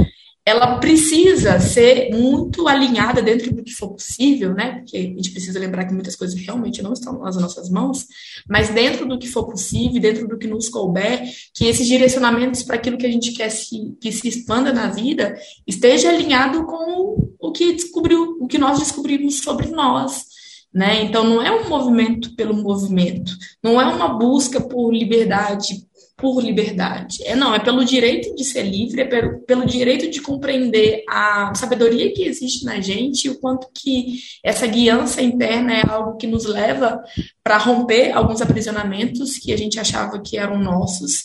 ela 0.49 0.79
precisa 0.79 1.61
ser 1.61 2.09
muito 2.17 2.67
alinhada 2.67 3.21
dentro 3.21 3.55
do 3.55 3.63
que 3.63 3.73
for 3.73 3.91
possível, 3.91 4.55
né? 4.55 4.77
Porque 4.77 4.97
a 4.97 5.01
gente 5.01 5.31
precisa 5.31 5.61
lembrar 5.61 5.85
que 5.85 5.93
muitas 5.93 6.17
coisas 6.17 6.41
realmente 6.41 6.81
não 6.81 6.95
estão 6.95 7.19
nas 7.19 7.37
nossas 7.37 7.69
mãos, 7.69 8.07
mas 8.49 8.71
dentro 8.71 9.07
do 9.07 9.19
que 9.19 9.29
for 9.29 9.45
possível, 9.45 10.01
dentro 10.01 10.27
do 10.27 10.39
que 10.39 10.47
nos 10.47 10.71
couber, 10.71 11.29
que 11.53 11.67
esses 11.67 11.87
direcionamentos 11.87 12.63
para 12.63 12.77
aquilo 12.77 12.97
que 12.97 13.05
a 13.05 13.13
gente 13.13 13.33
quer 13.33 13.51
se, 13.51 13.95
que 14.01 14.11
se 14.11 14.27
expanda 14.27 14.73
na 14.73 14.89
vida 14.89 15.37
esteja 15.67 16.09
alinhado 16.09 16.65
com 16.65 17.29
o 17.39 17.53
que 17.53 17.75
descobriu, 17.75 18.39
o 18.41 18.47
que 18.47 18.57
nós 18.57 18.79
descobrimos 18.79 19.41
sobre 19.41 19.67
nós. 19.67 20.25
Né? 20.73 21.03
Então, 21.03 21.25
não 21.25 21.43
é 21.43 21.51
um 21.51 21.69
movimento 21.69 22.35
pelo 22.37 22.55
movimento, 22.55 23.33
não 23.63 23.79
é 23.79 23.85
uma 23.85 24.09
busca 24.09 24.61
por 24.61 24.93
liberdade 24.93 25.88
por 26.19 26.43
liberdade. 26.43 27.23
É 27.25 27.37
não, 27.37 27.55
é 27.55 27.61
pelo 27.61 27.85
direito 27.85 28.35
de 28.35 28.45
ser 28.45 28.65
livre, 28.65 29.03
é 29.03 29.05
pelo, 29.05 29.39
pelo 29.43 29.65
direito 29.65 30.11
de 30.11 30.21
compreender 30.21 31.05
a 31.09 31.55
sabedoria 31.55 32.13
que 32.13 32.25
existe 32.25 32.65
na 32.65 32.81
gente 32.81 33.31
o 33.31 33.39
quanto 33.39 33.69
que 33.73 34.19
essa 34.45 34.67
guiança 34.67 35.23
interna 35.23 35.73
é 35.75 35.89
algo 35.89 36.17
que 36.17 36.27
nos 36.27 36.45
leva 36.45 37.01
para 37.43 37.57
romper 37.57 38.11
alguns 38.11 38.43
aprisionamentos 38.43 39.39
que 39.39 39.53
a 39.53 39.57
gente 39.57 39.79
achava 39.79 40.21
que 40.21 40.37
eram 40.37 40.59
nossos 40.59 41.23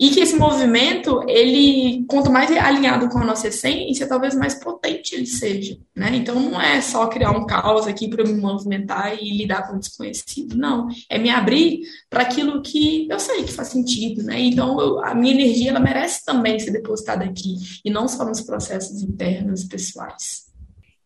e 0.00 0.10
que 0.10 0.20
esse 0.20 0.36
movimento, 0.36 1.24
ele, 1.28 2.04
quanto 2.06 2.30
mais 2.30 2.50
alinhado 2.52 3.08
com 3.08 3.18
a 3.18 3.24
nossa 3.24 3.48
essência, 3.48 4.06
talvez 4.06 4.32
mais 4.34 4.54
potente 4.54 5.16
ele 5.16 5.26
seja, 5.26 5.76
né? 5.94 6.10
Então, 6.14 6.38
não 6.38 6.60
é 6.60 6.80
só 6.80 7.08
criar 7.08 7.32
um 7.32 7.44
caos 7.44 7.86
aqui 7.88 8.08
para 8.08 8.24
me 8.24 8.34
movimentar 8.34 9.16
e 9.20 9.36
lidar 9.36 9.66
com 9.66 9.74
o 9.74 9.78
desconhecido, 9.78 10.56
não. 10.56 10.86
É 11.10 11.18
me 11.18 11.30
abrir 11.30 11.80
para 12.08 12.22
aquilo 12.22 12.62
que 12.62 13.08
eu 13.10 13.18
sei 13.18 13.42
que 13.42 13.52
faz 13.52 13.68
sentido, 13.68 14.22
né? 14.22 14.38
Então, 14.38 14.80
eu, 14.80 15.04
a 15.04 15.14
minha 15.16 15.34
energia, 15.34 15.70
ela 15.70 15.80
merece 15.80 16.24
também 16.24 16.60
ser 16.60 16.70
depositada 16.70 17.24
aqui, 17.24 17.56
e 17.84 17.90
não 17.90 18.06
só 18.06 18.24
nos 18.24 18.40
processos 18.40 19.02
internos 19.02 19.62
e 19.62 19.68
pessoais. 19.68 20.46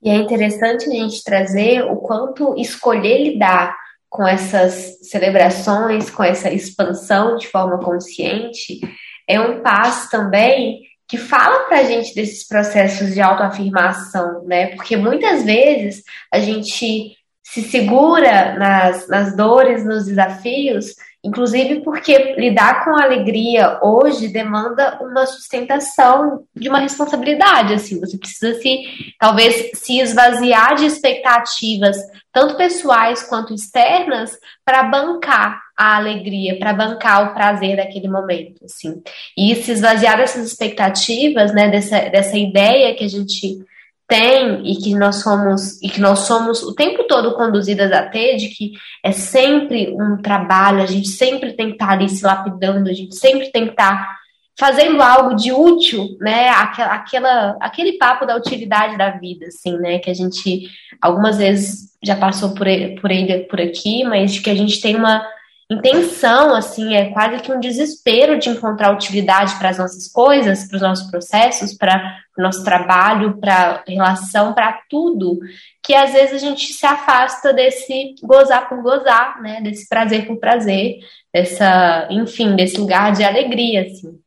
E 0.03 0.11
é 0.11 0.17
interessante 0.17 0.85
a 0.87 0.91
gente 0.91 1.25
trazer 1.25 1.83
o 1.85 1.97
quanto 1.97 2.55
escolher 2.59 3.23
lidar 3.23 3.82
com 4.12 4.29
essas 4.29 4.98
celebrações, 5.09 6.11
com 6.11 6.22
essa 6.22 6.51
expansão 6.51 7.35
de 7.38 7.48
forma 7.48 7.79
consciente, 7.79 8.79
é 9.27 9.40
um 9.40 9.62
passo 9.62 10.11
também 10.11 10.83
que 11.09 11.16
fala 11.16 11.64
para 11.64 11.79
a 11.79 11.85
gente 11.85 12.14
desses 12.14 12.46
processos 12.46 13.14
de 13.14 13.22
autoafirmação, 13.22 14.44
né? 14.44 14.66
Porque 14.77 14.98
muitas 14.98 15.44
vezes 15.44 16.03
a 16.31 16.38
gente 16.40 17.16
se 17.42 17.62
segura 17.62 18.55
nas, 18.59 19.09
nas 19.09 19.35
dores, 19.35 19.83
nos 19.83 20.05
desafios 20.05 20.94
Inclusive 21.25 21.83
porque 21.83 22.35
lidar 22.37 22.85
com 22.85 22.97
a 22.97 23.05
alegria 23.05 23.79
hoje 23.81 24.27
demanda 24.27 24.99
uma 25.01 25.25
sustentação 25.25 26.43
de 26.55 26.69
uma 26.69 26.81
responsabilidade, 26.81 27.75
assim, 27.75 28.01
você 28.01 28.19
precisa 28.19 28.61
se 28.61 29.15
talvez 29.21 29.71
se 29.75 30.01
esvaziar 30.01 30.75
de 30.75 30.87
expectativas, 30.87 31.97
tanto 32.33 32.57
pessoais 32.57 33.23
quanto 33.23 33.55
externas, 33.55 34.33
para 34.65 34.83
bancar 34.83 35.61
a 35.77 35.97
alegria, 35.97 36.59
para 36.59 36.73
bancar 36.73 37.31
o 37.31 37.35
prazer 37.35 37.77
daquele 37.77 38.09
momento, 38.09 38.65
assim. 38.65 39.01
E 39.39 39.55
se 39.55 39.71
esvaziar 39.71 40.17
dessas 40.17 40.45
expectativas, 40.45 41.55
né, 41.55 41.69
dessa, 41.69 42.01
dessa 42.11 42.37
ideia 42.37 42.97
que 42.97 43.05
a 43.05 43.09
gente 43.09 43.65
tem 44.12 44.70
e 44.70 44.77
que 44.77 44.94
nós 44.94 45.22
somos 45.22 45.81
e 45.81 45.88
que 45.88 45.98
nós 45.98 46.18
somos 46.20 46.62
o 46.62 46.75
tempo 46.75 47.05
todo 47.05 47.35
conduzidas 47.35 47.90
a 47.90 48.03
ter 48.03 48.37
de 48.37 48.48
que 48.48 48.72
é 49.03 49.11
sempre 49.11 49.90
um 49.98 50.20
trabalho, 50.20 50.83
a 50.83 50.87
gente 50.87 51.09
sempre 51.09 51.55
tem 51.55 51.68
que 51.68 51.72
estar 51.77 51.88
ali 51.88 52.11
se 52.11 52.22
lapidando, 52.22 52.90
a 52.90 52.92
gente 52.92 53.16
sempre 53.16 53.51
tem 53.51 53.64
que 53.64 53.70
estar 53.70 54.18
fazendo 54.59 55.01
algo 55.03 55.35
de 55.35 55.51
útil, 55.51 56.14
né? 56.20 56.51
Aquela, 56.51 56.92
aquela, 56.92 57.57
aquele 57.59 57.92
papo 57.94 58.27
da 58.27 58.37
utilidade 58.37 58.98
da 58.98 59.12
vida, 59.12 59.46
assim, 59.46 59.79
né? 59.79 59.98
Que 59.98 60.11
a 60.11 60.14
gente 60.14 60.68
algumas 61.01 61.38
vezes 61.38 61.96
já 62.05 62.14
passou 62.14 62.53
por 62.53 62.66
ele, 62.66 63.01
por 63.01 63.11
ele 63.11 63.44
por 63.44 63.62
aqui, 63.62 64.05
mas 64.05 64.38
que 64.38 64.51
a 64.51 64.55
gente 64.55 64.79
tem 64.79 64.94
uma 64.94 65.27
intenção, 65.73 66.55
assim, 66.55 66.95
é 66.95 67.11
quase 67.11 67.43
que 67.43 67.53
um 67.53 67.61
desespero 67.61 68.39
de 68.39 68.49
encontrar 68.49 68.93
utilidade 68.93 69.55
para 69.57 69.71
as 69.71 69.79
nossas 69.79 70.09
coisas, 70.09 70.69
para 70.69 70.77
os 70.77 70.83
nossos 70.83 71.11
processos, 71.11 71.75
para 71.75 72.19
o 72.39 72.43
nosso 72.43 72.65
trabalho, 72.65 73.39
para 73.39 73.83
relação, 73.87 74.53
para 74.53 74.81
tudo, 74.89 75.39
que 75.83 75.95
às 75.95 76.13
vezes 76.13 76.35
a 76.35 76.39
gente 76.39 76.73
se 76.73 76.87
afasta 76.87 77.53
desse 77.53 78.15
gozar 78.23 78.69
por 78.69 78.83
gozar, 78.83 79.41
né, 79.43 79.61
desse 79.61 79.89
prazer 79.89 80.27
por 80.27 80.39
prazer, 80.39 80.99
dessa, 81.33 82.09
enfim, 82.11 82.55
desse 82.55 82.79
lugar 82.79 83.13
de 83.13 83.25
alegria, 83.25 83.83
assim. 83.83 84.19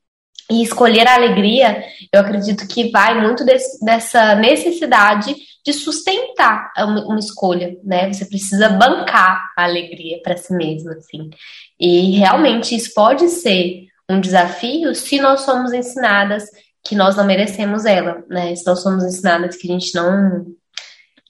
E 0.50 0.62
escolher 0.62 1.08
a 1.08 1.16
alegria, 1.16 1.84
eu 2.14 2.22
acredito 2.22 2.68
que 2.68 2.92
vai 2.92 3.20
muito 3.20 3.44
desse, 3.44 3.84
dessa 3.84 4.36
necessidade 4.36 5.36
de 5.66 5.74
sustentar 5.74 6.72
uma, 6.78 7.18
escolha, 7.18 7.76
né? 7.84 8.14
Você 8.14 8.26
precisa 8.26 8.70
bancar 8.70 9.52
a 9.58 9.64
alegria 9.64 10.22
para 10.22 10.38
si 10.38 10.54
mesmo, 10.54 10.92
assim. 10.92 11.32
E 11.80 12.12
realmente 12.18 12.76
isso 12.76 12.94
pode 12.94 13.28
ser 13.30 13.88
um 14.08 14.22
desafio 14.22 14.94
se 14.94 15.20
nós 15.20 15.42
somos 15.42 15.74
ensinadas 15.74 16.44
que 16.84 16.96
nós 16.96 17.16
não 17.16 17.26
merecemos 17.26 17.84
ela, 17.84 18.24
né? 18.30 18.56
Se 18.56 18.64
nós 18.68 18.82
somos 18.82 19.04
ensinadas 19.04 19.56
que 19.56 19.68
a 19.68 19.74
gente 19.74 19.96
não 19.96 20.46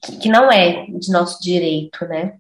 que, 0.04 0.18
que 0.18 0.30
não 0.30 0.52
é 0.52 0.86
de 0.86 1.12
nosso 1.12 1.42
direito, 1.42 2.06
né? 2.06 2.34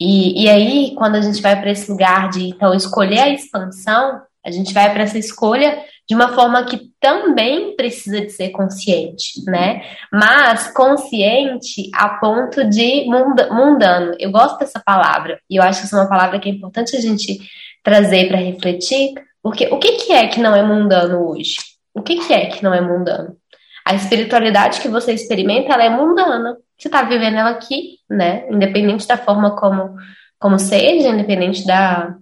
E, 0.00 0.42
e 0.44 0.50
aí, 0.50 0.94
quando 0.96 1.14
a 1.14 1.20
gente 1.20 1.40
vai 1.40 1.58
para 1.58 1.70
esse 1.70 1.88
lugar 1.88 2.28
de 2.28 2.48
então 2.48 2.74
escolher 2.74 3.20
a 3.20 3.28
expansão, 3.30 4.20
a 4.44 4.50
gente 4.50 4.74
vai 4.74 4.92
para 4.92 5.04
essa 5.04 5.16
escolha 5.16 5.80
de 6.08 6.14
uma 6.14 6.28
forma 6.28 6.64
que 6.64 6.90
também 7.00 7.74
precisa 7.74 8.20
de 8.20 8.30
ser 8.30 8.50
consciente, 8.50 9.42
né? 9.46 9.82
Mas 10.12 10.70
consciente 10.72 11.90
a 11.92 12.10
ponto 12.10 12.64
de 12.68 13.04
mundano. 13.06 14.14
Eu 14.18 14.30
gosto 14.30 14.58
dessa 14.58 14.78
palavra 14.78 15.40
e 15.50 15.56
eu 15.56 15.62
acho 15.62 15.80
que 15.80 15.86
essa 15.86 15.96
é 15.96 16.00
uma 16.00 16.08
palavra 16.08 16.38
que 16.38 16.48
é 16.48 16.52
importante 16.52 16.96
a 16.96 17.00
gente 17.00 17.40
trazer 17.82 18.28
para 18.28 18.38
refletir, 18.38 19.14
porque 19.42 19.66
o 19.66 19.78
que, 19.78 19.92
que 19.92 20.12
é 20.12 20.28
que 20.28 20.40
não 20.40 20.54
é 20.54 20.62
mundano 20.62 21.28
hoje? 21.28 21.56
O 21.92 22.02
que, 22.02 22.16
que 22.16 22.32
é 22.32 22.46
que 22.46 22.62
não 22.62 22.74
é 22.74 22.80
mundano? 22.80 23.36
A 23.84 23.94
espiritualidade 23.94 24.80
que 24.80 24.88
você 24.88 25.12
experimenta, 25.12 25.72
ela 25.72 25.84
é 25.84 25.90
mundana. 25.90 26.56
Você 26.76 26.88
está 26.88 27.02
vivendo 27.02 27.36
ela 27.36 27.50
aqui, 27.50 27.98
né? 28.10 28.44
Independente 28.50 29.06
da 29.06 29.16
forma 29.16 29.56
como, 29.56 29.96
como 30.38 30.58
seja, 30.58 31.08
independente 31.08 31.64
da, 31.64 32.16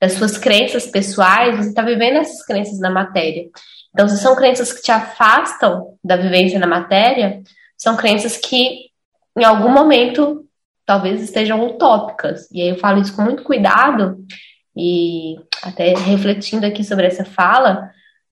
das 0.00 0.12
suas 0.12 0.38
crenças 0.38 0.86
pessoais, 0.86 1.56
você 1.56 1.68
está 1.70 1.82
vivendo 1.82 2.18
essas 2.18 2.44
crenças 2.44 2.78
na 2.78 2.90
matéria. 2.90 3.48
Então, 3.92 4.08
se 4.08 4.18
são 4.18 4.36
crenças 4.36 4.72
que 4.72 4.82
te 4.82 4.92
afastam 4.92 5.96
da 6.04 6.16
vivência 6.16 6.58
na 6.58 6.66
matéria, 6.66 7.42
são 7.76 7.96
crenças 7.96 8.36
que, 8.36 8.90
em 9.36 9.44
algum 9.44 9.70
momento, 9.70 10.44
talvez 10.86 11.20
estejam 11.22 11.66
utópicas. 11.66 12.48
E 12.52 12.62
aí 12.62 12.68
eu 12.68 12.78
falo 12.78 13.00
isso 13.00 13.14
com 13.14 13.22
muito 13.22 13.42
cuidado 13.42 14.18
e 14.76 15.36
até 15.62 15.94
refletindo 15.94 16.64
aqui 16.64 16.84
sobre 16.84 17.06
essa 17.06 17.24
fala, 17.24 17.90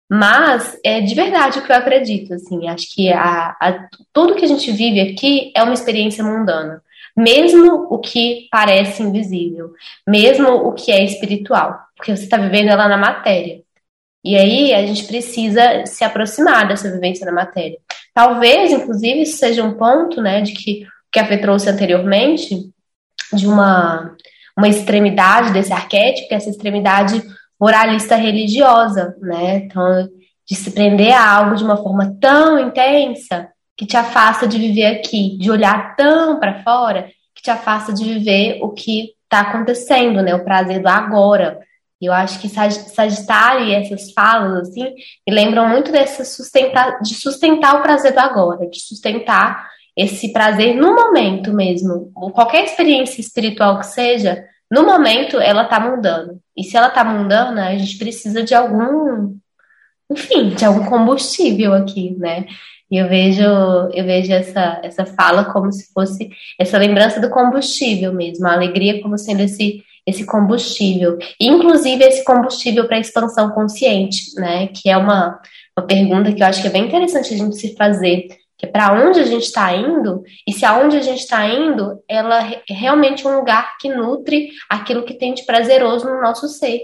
mas 0.08 0.78
é 0.84 1.00
de 1.00 1.14
verdade 1.14 1.58
o 1.58 1.62
que 1.62 1.72
eu 1.72 1.76
acredito, 1.76 2.34
assim, 2.34 2.68
acho 2.68 2.94
que 2.94 3.12
a, 3.12 3.56
a, 3.60 3.88
tudo 4.12 4.36
que 4.36 4.44
a 4.44 4.48
gente 4.48 4.70
vive 4.70 5.00
aqui 5.00 5.52
é 5.56 5.62
uma 5.64 5.74
experiência 5.74 6.22
mundana 6.22 6.80
mesmo 7.16 7.86
o 7.90 7.98
que 7.98 8.48
parece 8.50 9.02
invisível, 9.02 9.72
mesmo 10.06 10.48
o 10.48 10.72
que 10.72 10.92
é 10.92 11.04
espiritual, 11.04 11.78
porque 11.96 12.14
você 12.14 12.24
está 12.24 12.36
vivendo 12.36 12.68
ela 12.68 12.88
na 12.88 12.96
matéria. 12.96 13.62
E 14.24 14.36
aí 14.36 14.74
a 14.74 14.84
gente 14.86 15.04
precisa 15.04 15.86
se 15.86 16.04
aproximar 16.04 16.66
dessa 16.68 16.90
vivência 16.90 17.24
na 17.24 17.32
matéria. 17.32 17.78
Talvez, 18.12 18.72
inclusive, 18.72 19.22
isso 19.22 19.38
seja 19.38 19.62
um 19.62 19.74
ponto, 19.74 20.20
né, 20.20 20.40
de 20.40 20.52
que 20.52 20.86
que 21.16 21.20
a 21.20 21.26
Fê 21.26 21.38
trouxe 21.38 21.70
anteriormente, 21.70 22.70
de 23.32 23.46
uma, 23.46 24.14
uma 24.54 24.68
extremidade 24.68 25.50
desse 25.50 25.72
arquétipo, 25.72 26.28
que 26.28 26.34
é 26.34 26.36
essa 26.36 26.50
extremidade 26.50 27.22
moralista 27.58 28.16
religiosa, 28.16 29.16
né? 29.22 29.56
Então, 29.64 30.08
de 30.46 30.54
se 30.54 30.70
prender 30.70 31.12
a 31.12 31.26
algo 31.26 31.56
de 31.56 31.64
uma 31.64 31.78
forma 31.78 32.14
tão 32.20 32.58
intensa 32.58 33.48
que 33.76 33.86
te 33.86 33.96
afasta 33.96 34.46
de 34.46 34.58
viver 34.58 34.86
aqui, 34.86 35.36
de 35.38 35.50
olhar 35.50 35.94
tão 35.96 36.40
para 36.40 36.62
fora, 36.62 37.10
que 37.34 37.42
te 37.42 37.50
afasta 37.50 37.92
de 37.92 38.04
viver 38.04 38.58
o 38.62 38.70
que 38.70 39.10
está 39.24 39.40
acontecendo, 39.40 40.22
né? 40.22 40.34
O 40.34 40.44
prazer 40.44 40.80
do 40.80 40.88
agora. 40.88 41.60
Eu 42.00 42.12
acho 42.12 42.40
que 42.40 42.48
Sagitário 42.48 43.66
e 43.66 43.74
essas 43.74 44.12
falas, 44.12 44.68
assim, 44.68 44.84
me 45.26 45.34
lembram 45.34 45.68
muito 45.68 45.90
dessa 45.90 46.24
sustentar, 46.24 47.00
de 47.00 47.14
sustentar 47.14 47.76
o 47.76 47.82
prazer 47.82 48.12
do 48.12 48.18
agora, 48.18 48.68
de 48.68 48.80
sustentar 48.80 49.68
esse 49.96 50.32
prazer 50.32 50.76
no 50.76 50.94
momento 50.94 51.52
mesmo. 51.52 52.12
Qualquer 52.34 52.64
experiência 52.64 53.20
espiritual 53.20 53.78
que 53.78 53.86
seja, 53.86 54.44
no 54.70 54.84
momento 54.84 55.40
ela 55.40 55.64
tá 55.64 55.80
mudando. 55.80 56.38
E 56.54 56.64
se 56.64 56.76
ela 56.76 56.90
tá 56.90 57.02
mudando, 57.02 57.58
a 57.58 57.76
gente 57.76 57.96
precisa 57.96 58.42
de 58.42 58.54
algum, 58.54 59.36
enfim, 60.10 60.50
de 60.50 60.64
algum 60.64 60.84
combustível 60.84 61.72
aqui, 61.72 62.14
né? 62.18 62.46
E 62.90 62.98
eu 62.98 63.08
vejo, 63.08 63.42
eu 63.42 64.04
vejo 64.04 64.32
essa, 64.32 64.80
essa 64.82 65.04
fala 65.04 65.44
como 65.44 65.72
se 65.72 65.92
fosse 65.92 66.30
essa 66.58 66.78
lembrança 66.78 67.20
do 67.20 67.30
combustível 67.30 68.12
mesmo, 68.12 68.46
a 68.46 68.52
alegria 68.52 69.02
como 69.02 69.18
sendo 69.18 69.40
esse, 69.42 69.82
esse 70.06 70.24
combustível. 70.24 71.18
inclusive 71.40 72.04
esse 72.04 72.24
combustível 72.24 72.86
para 72.86 72.96
a 72.96 73.00
expansão 73.00 73.50
consciente, 73.50 74.34
né? 74.36 74.68
Que 74.68 74.88
é 74.88 74.96
uma, 74.96 75.40
uma 75.76 75.86
pergunta 75.86 76.32
que 76.32 76.42
eu 76.42 76.46
acho 76.46 76.62
que 76.62 76.68
é 76.68 76.70
bem 76.70 76.86
interessante 76.86 77.34
a 77.34 77.36
gente 77.36 77.56
se 77.56 77.74
fazer. 77.74 78.28
Que 78.56 78.66
é 78.66 78.68
para 78.68 78.92
onde 78.92 79.20
a 79.20 79.24
gente 79.24 79.42
está 79.42 79.74
indo, 79.74 80.22
e 80.46 80.52
se 80.52 80.64
aonde 80.64 80.96
a 80.96 81.02
gente 81.02 81.18
está 81.18 81.46
indo, 81.46 82.00
ela 82.08 82.42
é 82.42 82.62
realmente 82.70 83.26
um 83.28 83.36
lugar 83.36 83.76
que 83.78 83.88
nutre 83.88 84.48
aquilo 84.70 85.02
que 85.02 85.12
tem 85.12 85.34
de 85.34 85.44
prazeroso 85.44 86.06
no 86.06 86.22
nosso 86.22 86.48
ser. 86.48 86.80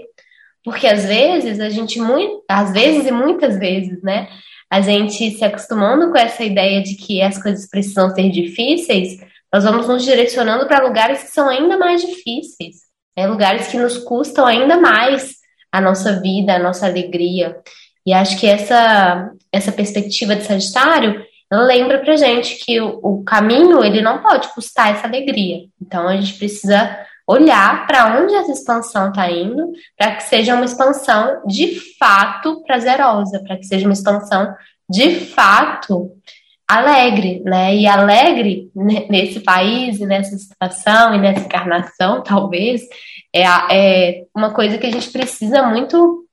Porque 0.63 0.85
às 0.85 1.05
vezes 1.05 1.59
a 1.59 1.69
gente, 1.69 1.99
muito, 1.99 2.43
às 2.47 2.71
vezes 2.71 3.07
e 3.07 3.11
muitas 3.11 3.57
vezes, 3.57 4.01
né? 4.03 4.29
A 4.73 4.81
gente 4.81 5.29
se 5.37 5.45
acostumando 5.45 6.09
com 6.09 6.17
essa 6.17 6.43
ideia 6.43 6.81
de 6.81 6.95
que 6.95 7.21
as 7.21 7.39
coisas 7.39 7.69
precisam 7.69 8.09
ser 8.09 8.31
difíceis, 8.31 9.19
nós 9.53 9.63
vamos 9.63 9.87
nos 9.87 10.03
direcionando 10.03 10.65
para 10.65 10.83
lugares 10.83 11.21
que 11.21 11.29
são 11.29 11.47
ainda 11.47 11.77
mais 11.77 12.01
difíceis, 12.01 12.77
né? 13.15 13.27
lugares 13.27 13.67
que 13.67 13.77
nos 13.77 13.99
custam 13.99 14.47
ainda 14.47 14.75
mais 14.77 15.35
a 15.71 15.79
nossa 15.79 16.19
vida, 16.19 16.55
a 16.55 16.59
nossa 16.59 16.87
alegria. 16.87 17.55
E 18.03 18.11
acho 18.11 18.39
que 18.39 18.47
essa, 18.47 19.29
essa 19.51 19.71
perspectiva 19.71 20.35
de 20.35 20.43
Sagitário 20.43 21.23
lembra 21.51 21.99
pra 21.99 22.15
gente 22.15 22.55
que 22.65 22.81
o, 22.81 22.99
o 23.03 23.23
caminho 23.23 23.83
ele 23.83 24.01
não 24.01 24.23
pode 24.23 24.47
custar 24.55 24.91
essa 24.91 25.05
alegria. 25.05 25.65
Então 25.79 26.07
a 26.07 26.17
gente 26.17 26.33
precisa 26.33 26.97
olhar 27.27 27.87
para 27.87 28.19
onde 28.19 28.33
essa 28.35 28.51
expansão 28.51 29.09
está 29.09 29.29
indo, 29.31 29.71
para 29.97 30.15
que 30.15 30.23
seja 30.23 30.55
uma 30.55 30.65
expansão 30.65 31.41
de 31.45 31.79
fato 31.97 32.61
prazerosa, 32.63 33.41
para 33.45 33.57
que 33.57 33.63
seja 33.63 33.85
uma 33.87 33.93
expansão 33.93 34.53
de 34.89 35.15
fato 35.21 36.11
alegre, 36.67 37.41
né? 37.45 37.75
E 37.75 37.87
alegre 37.87 38.69
nesse 39.09 39.39
país 39.39 39.99
nessa 39.99 40.37
situação 40.37 41.13
e 41.15 41.19
nessa 41.19 41.45
encarnação, 41.45 42.23
talvez, 42.23 42.81
é, 43.33 43.43
é 43.71 44.23
uma 44.35 44.53
coisa 44.53 44.77
que 44.77 44.87
a 44.87 44.91
gente 44.91 45.09
precisa 45.11 45.63
muito 45.63 46.25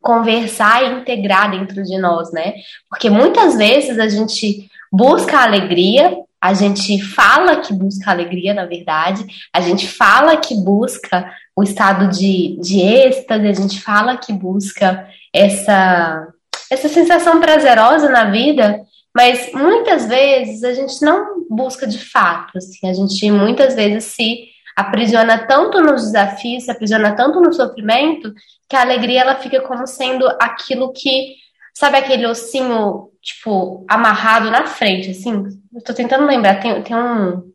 conversar 0.00 0.84
e 0.84 1.00
integrar 1.00 1.50
dentro 1.50 1.82
de 1.82 1.98
nós, 1.98 2.32
né? 2.32 2.54
Porque 2.88 3.10
muitas 3.10 3.56
vezes 3.56 3.98
a 3.98 4.08
gente 4.08 4.68
busca 4.92 5.38
a 5.38 5.44
alegria 5.44 6.16
a 6.40 6.54
gente 6.54 7.02
fala 7.02 7.60
que 7.60 7.72
busca 7.72 8.10
alegria, 8.10 8.54
na 8.54 8.64
verdade, 8.64 9.24
a 9.52 9.60
gente 9.60 9.88
fala 9.88 10.36
que 10.36 10.54
busca 10.54 11.30
o 11.54 11.62
estado 11.62 12.08
de, 12.08 12.58
de 12.60 12.80
êxtase, 12.80 13.46
a 13.46 13.52
gente 13.52 13.80
fala 13.80 14.16
que 14.16 14.32
busca 14.32 15.08
essa, 15.34 16.28
essa 16.70 16.88
sensação 16.88 17.40
prazerosa 17.40 18.08
na 18.08 18.30
vida, 18.30 18.80
mas 19.14 19.50
muitas 19.52 20.06
vezes 20.06 20.62
a 20.62 20.72
gente 20.72 21.02
não 21.02 21.44
busca 21.50 21.86
de 21.86 21.98
fato, 21.98 22.56
assim, 22.58 22.88
a 22.88 22.92
gente 22.92 23.30
muitas 23.30 23.74
vezes 23.74 24.04
se 24.04 24.44
aprisiona 24.76 25.38
tanto 25.38 25.80
nos 25.80 26.02
desafios, 26.04 26.64
se 26.64 26.70
aprisiona 26.70 27.16
tanto 27.16 27.40
no 27.40 27.52
sofrimento, 27.52 28.32
que 28.68 28.76
a 28.76 28.82
alegria 28.82 29.22
ela 29.22 29.34
fica 29.34 29.60
como 29.62 29.84
sendo 29.88 30.24
aquilo 30.40 30.92
que, 30.92 31.34
sabe 31.74 31.96
aquele 31.96 32.26
ossinho, 32.26 33.08
tipo, 33.20 33.84
amarrado 33.88 34.52
na 34.52 34.66
frente, 34.66 35.10
assim? 35.10 35.44
Eu 35.78 35.84
tô 35.84 35.94
tentando 35.94 36.26
lembrar, 36.26 36.58
tem, 36.58 36.82
tem 36.82 36.96
um. 36.96 37.52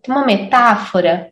Tem 0.00 0.14
uma 0.14 0.24
metáfora. 0.24 1.28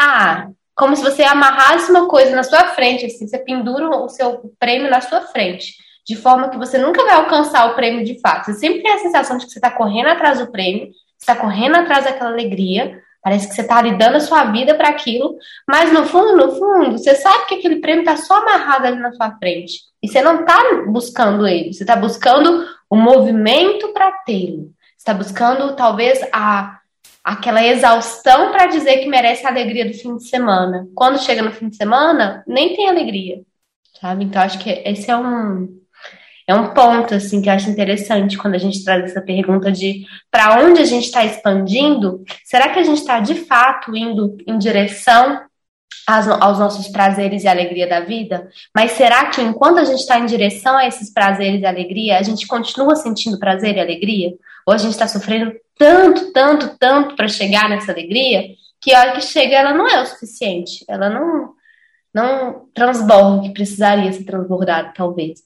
Ah, 0.00 0.46
como 0.72 0.94
se 0.94 1.02
você 1.02 1.24
amarrasse 1.24 1.90
uma 1.90 2.06
coisa 2.06 2.34
na 2.34 2.44
sua 2.44 2.68
frente, 2.68 3.06
assim, 3.06 3.26
você 3.26 3.38
pendura 3.38 3.88
o 3.88 4.08
seu 4.08 4.54
prêmio 4.56 4.88
na 4.88 5.00
sua 5.00 5.20
frente, 5.22 5.74
de 6.06 6.14
forma 6.14 6.48
que 6.48 6.56
você 6.56 6.78
nunca 6.78 7.04
vai 7.04 7.14
alcançar 7.14 7.68
o 7.68 7.74
prêmio 7.74 8.04
de 8.04 8.20
fato. 8.20 8.46
Você 8.46 8.54
sempre 8.54 8.82
tem 8.82 8.92
a 8.92 8.98
sensação 8.98 9.36
de 9.36 9.46
que 9.46 9.50
você 9.50 9.58
está 9.58 9.70
correndo 9.70 10.08
atrás 10.10 10.38
do 10.38 10.50
prêmio, 10.50 10.90
está 11.18 11.34
correndo 11.34 11.74
atrás 11.74 12.04
daquela 12.04 12.30
alegria, 12.30 13.00
parece 13.20 13.48
que 13.48 13.54
você 13.54 13.62
está 13.62 13.78
ali 13.78 13.98
dando 13.98 14.16
a 14.16 14.20
sua 14.20 14.44
vida 14.44 14.76
para 14.76 14.90
aquilo, 14.90 15.36
mas 15.68 15.92
no 15.92 16.06
fundo, 16.06 16.36
no 16.36 16.52
fundo, 16.54 16.98
você 16.98 17.16
sabe 17.16 17.46
que 17.46 17.56
aquele 17.56 17.80
prêmio 17.80 18.02
está 18.02 18.16
só 18.16 18.38
amarrado 18.42 18.86
ali 18.86 18.98
na 18.98 19.12
sua 19.12 19.32
frente. 19.38 19.80
E 20.00 20.08
você 20.08 20.22
não 20.22 20.40
está 20.40 20.58
buscando 20.86 21.48
ele, 21.48 21.72
você 21.72 21.82
está 21.82 21.96
buscando 21.96 22.64
o 22.88 22.96
movimento 22.96 23.92
para 23.92 24.12
tê-lo. 24.24 24.72
Está 25.02 25.12
buscando, 25.12 25.74
talvez, 25.74 26.20
a 26.32 26.78
aquela 27.24 27.64
exaustão 27.64 28.52
para 28.52 28.66
dizer 28.66 28.98
que 28.98 29.08
merece 29.08 29.44
a 29.44 29.50
alegria 29.50 29.84
do 29.84 29.92
fim 29.94 30.16
de 30.16 30.28
semana. 30.28 30.86
Quando 30.94 31.20
chega 31.20 31.42
no 31.42 31.50
fim 31.50 31.68
de 31.68 31.76
semana, 31.76 32.44
nem 32.46 32.76
tem 32.76 32.88
alegria, 32.88 33.42
sabe? 34.00 34.22
Então 34.22 34.40
acho 34.40 34.60
que 34.60 34.70
esse 34.70 35.10
é 35.10 35.16
um 35.16 35.68
é 36.46 36.54
um 36.54 36.72
ponto 36.72 37.14
assim 37.16 37.42
que 37.42 37.48
eu 37.48 37.52
acho 37.52 37.68
interessante 37.68 38.38
quando 38.38 38.54
a 38.54 38.58
gente 38.58 38.84
traz 38.84 39.04
essa 39.04 39.20
pergunta 39.20 39.72
de 39.72 40.04
para 40.30 40.62
onde 40.62 40.80
a 40.80 40.84
gente 40.84 41.06
está 41.06 41.24
expandindo. 41.24 42.22
Será 42.44 42.68
que 42.68 42.78
a 42.78 42.84
gente 42.84 42.98
está 42.98 43.18
de 43.18 43.34
fato 43.34 43.96
indo 43.96 44.36
em 44.46 44.56
direção 44.56 45.40
aos 46.06 46.60
nossos 46.60 46.86
prazeres 46.88 47.42
e 47.42 47.48
alegria 47.48 47.88
da 47.88 48.00
vida? 48.00 48.48
Mas 48.72 48.92
será 48.92 49.26
que 49.30 49.42
enquanto 49.42 49.78
a 49.78 49.84
gente 49.84 50.00
está 50.00 50.20
em 50.20 50.26
direção 50.26 50.76
a 50.76 50.86
esses 50.86 51.12
prazeres 51.12 51.60
e 51.60 51.66
alegria, 51.66 52.18
a 52.18 52.22
gente 52.22 52.46
continua 52.46 52.94
sentindo 52.94 53.38
prazer 53.40 53.76
e 53.76 53.80
alegria? 53.80 54.30
Ou 54.66 54.74
a 54.74 54.78
gente 54.78 54.92
está 54.92 55.08
sofrendo 55.08 55.52
tanto, 55.76 56.32
tanto, 56.32 56.76
tanto 56.78 57.16
para 57.16 57.28
chegar 57.28 57.68
nessa 57.68 57.92
alegria 57.92 58.42
que 58.80 58.92
a 58.92 59.00
hora 59.00 59.12
que 59.12 59.20
chega 59.20 59.56
ela 59.56 59.72
não 59.72 59.88
é 59.88 60.02
o 60.02 60.06
suficiente. 60.06 60.84
Ela 60.88 61.08
não, 61.08 61.54
não 62.12 62.68
transborda 62.74 63.36
o 63.36 63.42
que 63.42 63.54
precisaria 63.54 64.12
ser 64.12 64.24
transbordado, 64.24 64.92
talvez. 64.94 65.40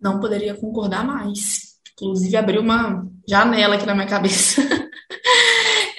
Não 0.00 0.20
poderia 0.20 0.54
concordar 0.54 1.04
mais. 1.04 1.70
Inclusive, 1.92 2.36
abriu 2.36 2.62
uma 2.62 3.06
janela 3.28 3.76
aqui 3.76 3.86
na 3.86 3.94
minha 3.94 4.06
cabeça. 4.06 4.62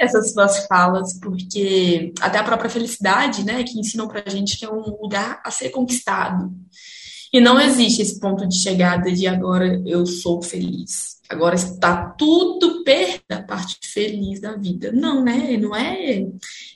essas 0.02 0.34
suas 0.34 0.66
falas, 0.66 1.20
porque 1.20 2.12
até 2.20 2.40
a 2.40 2.44
própria 2.44 2.70
felicidade, 2.70 3.46
né, 3.46 3.64
que 3.64 3.80
ensinam 3.80 4.08
pra 4.08 4.24
gente 4.28 4.58
que 4.58 4.66
é 4.66 4.70
um 4.70 4.82
lugar 5.02 5.40
a 5.46 5.52
ser 5.52 5.70
conquistado. 5.70 6.52
E 7.34 7.40
não 7.40 7.60
existe 7.60 8.02
esse 8.02 8.20
ponto 8.20 8.46
de 8.46 8.58
chegada 8.58 9.12
de 9.12 9.26
agora 9.26 9.82
eu 9.86 10.06
sou 10.06 10.42
feliz. 10.42 11.22
Agora 11.30 11.56
está 11.56 12.10
tudo 12.10 12.84
perto 12.84 13.24
da 13.30 13.42
parte 13.42 13.78
feliz 13.88 14.42
da 14.42 14.58
vida. 14.58 14.92
Não, 14.92 15.24
né? 15.24 15.56
Não 15.56 15.74
é 15.74 16.28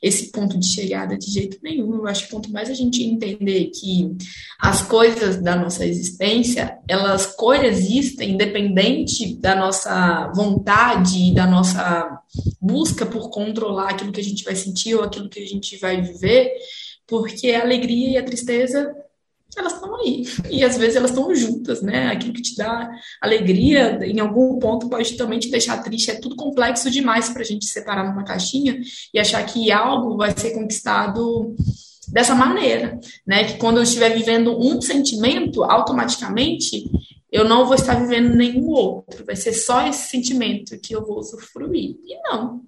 esse 0.02 0.32
ponto 0.32 0.58
de 0.58 0.66
chegada 0.66 1.18
de 1.18 1.30
jeito 1.30 1.58
nenhum. 1.62 1.94
Eu 1.96 2.08
acho 2.08 2.24
que 2.24 2.32
quanto 2.32 2.50
mais 2.54 2.70
a 2.70 2.74
gente 2.74 3.04
entender 3.04 3.66
que 3.66 4.16
as 4.58 4.82
coisas 4.82 5.42
da 5.42 5.58
nossa 5.58 5.86
existência, 5.86 6.78
elas 6.88 7.26
coexistem 7.26 8.32
independente 8.32 9.36
da 9.36 9.58
nossa 9.58 10.32
vontade, 10.34 11.34
da 11.34 11.46
nossa 11.46 12.18
busca 12.62 13.06
por 13.06 13.30
controlar 13.30 13.90
aquilo 13.90 14.14
que 14.14 14.22
a 14.22 14.24
gente 14.24 14.46
vai 14.46 14.56
sentir 14.56 14.96
ou 14.96 15.04
aquilo 15.04 15.28
que 15.28 15.42
a 15.42 15.46
gente 15.46 15.78
vai 15.78 16.02
viver, 16.02 16.50
porque 17.06 17.52
a 17.52 17.62
alegria 17.62 18.12
e 18.12 18.18
a 18.18 18.24
tristeza 18.24 18.96
elas 19.58 19.74
estão 19.74 19.96
aí. 19.96 20.24
E 20.50 20.64
às 20.64 20.78
vezes 20.78 20.96
elas 20.96 21.12
estão 21.12 21.34
juntas, 21.34 21.82
né? 21.82 22.08
Aquilo 22.08 22.34
que 22.34 22.42
te 22.42 22.56
dá 22.56 22.90
alegria, 23.22 24.00
em 24.04 24.20
algum 24.20 24.58
ponto, 24.60 24.90
pode 24.90 25.16
também 25.16 25.40
te 25.40 25.50
deixar 25.50 25.84
triste. 25.84 26.12
É 26.12 26.16
tudo 26.16 26.36
complexo 26.36 26.90
demais 26.90 27.30
para 27.30 27.42
a 27.42 27.46
gente 27.46 27.66
separar 27.66 28.10
numa 28.10 28.24
caixinha 28.24 28.80
e 29.14 29.20
achar 29.20 29.44
que 29.46 29.72
algo 29.72 30.18
vai 30.18 30.38
ser 30.38 30.52
conquistado 30.52 31.56
dessa 32.08 32.36
maneira, 32.36 33.00
né? 33.26 33.46
Que 33.46 33.58
quando 33.58 33.78
eu 33.78 33.84
estiver 33.84 34.10
vivendo 34.10 34.58
um 34.58 34.82
sentimento, 34.82 35.64
automaticamente 35.64 36.86
eu 37.32 37.44
não 37.44 37.66
vou 37.66 37.76
estar 37.76 37.96
vivendo 37.96 38.36
nenhum 38.36 38.70
outro. 38.70 39.26
Vai 39.26 39.36
ser 39.36 39.54
só 39.54 39.86
esse 39.88 40.10
sentimento 40.10 40.80
que 40.80 40.96
eu 40.96 41.06
vou 41.06 41.20
usufruir. 41.20 41.98
E 42.06 42.16
não. 42.24 42.62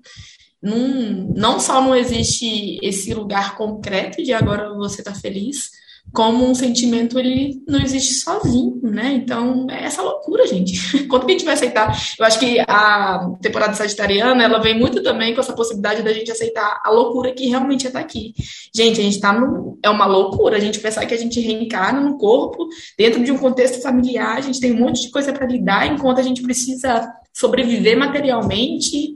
Não, 0.62 1.34
não 1.36 1.60
só 1.60 1.82
não 1.82 1.95
existe 1.95 2.80
esse 2.82 3.13
lugar 3.13 3.56
concreto 3.56 4.23
de 4.23 4.34
agora 4.34 4.73
você 4.73 5.04
tá 5.04 5.13
feliz, 5.13 5.69
como 6.13 6.49
um 6.49 6.55
sentimento 6.55 7.19
ele 7.19 7.61
não 7.67 7.79
existe 7.79 8.15
sozinho, 8.15 8.79
né? 8.81 9.13
Então 9.13 9.67
é 9.69 9.83
essa 9.83 10.01
loucura, 10.01 10.47
gente. 10.47 11.05
Quando 11.07 11.25
que 11.25 11.31
a 11.31 11.35
gente 11.35 11.45
vai 11.45 11.53
aceitar? 11.53 11.95
Eu 12.17 12.25
acho 12.25 12.39
que 12.39 12.59
a 12.59 13.29
temporada 13.41 13.73
sagitariana 13.73 14.43
ela 14.43 14.59
vem 14.59 14.77
muito 14.77 15.03
também 15.03 15.33
com 15.33 15.41
essa 15.41 15.53
possibilidade 15.53 16.01
da 16.01 16.13
gente 16.13 16.31
aceitar 16.31 16.81
a 16.83 16.89
loucura 16.89 17.33
que 17.33 17.47
realmente 17.47 17.85
é 17.85 17.89
estar 17.89 17.99
tá 17.99 18.05
aqui. 18.05 18.33
Gente, 18.73 18.99
a 18.99 19.03
gente 19.03 19.19
tá 19.19 19.33
no. 19.33 19.77
É 19.83 19.89
uma 19.89 20.05
loucura 20.05 20.57
a 20.57 20.59
gente 20.59 20.79
pensar 20.79 21.05
que 21.05 21.13
a 21.13 21.17
gente 21.17 21.39
reencarna 21.39 21.99
no 21.99 22.17
corpo, 22.17 22.67
dentro 22.97 23.23
de 23.23 23.31
um 23.31 23.37
contexto 23.37 23.81
familiar, 23.81 24.37
a 24.37 24.41
gente 24.41 24.59
tem 24.59 24.71
um 24.71 24.79
monte 24.79 25.01
de 25.01 25.11
coisa 25.11 25.31
para 25.31 25.45
lidar, 25.45 25.87
enquanto 25.87 26.19
a 26.19 26.23
gente 26.23 26.41
precisa 26.41 27.07
sobreviver 27.33 27.97
materialmente 27.97 29.13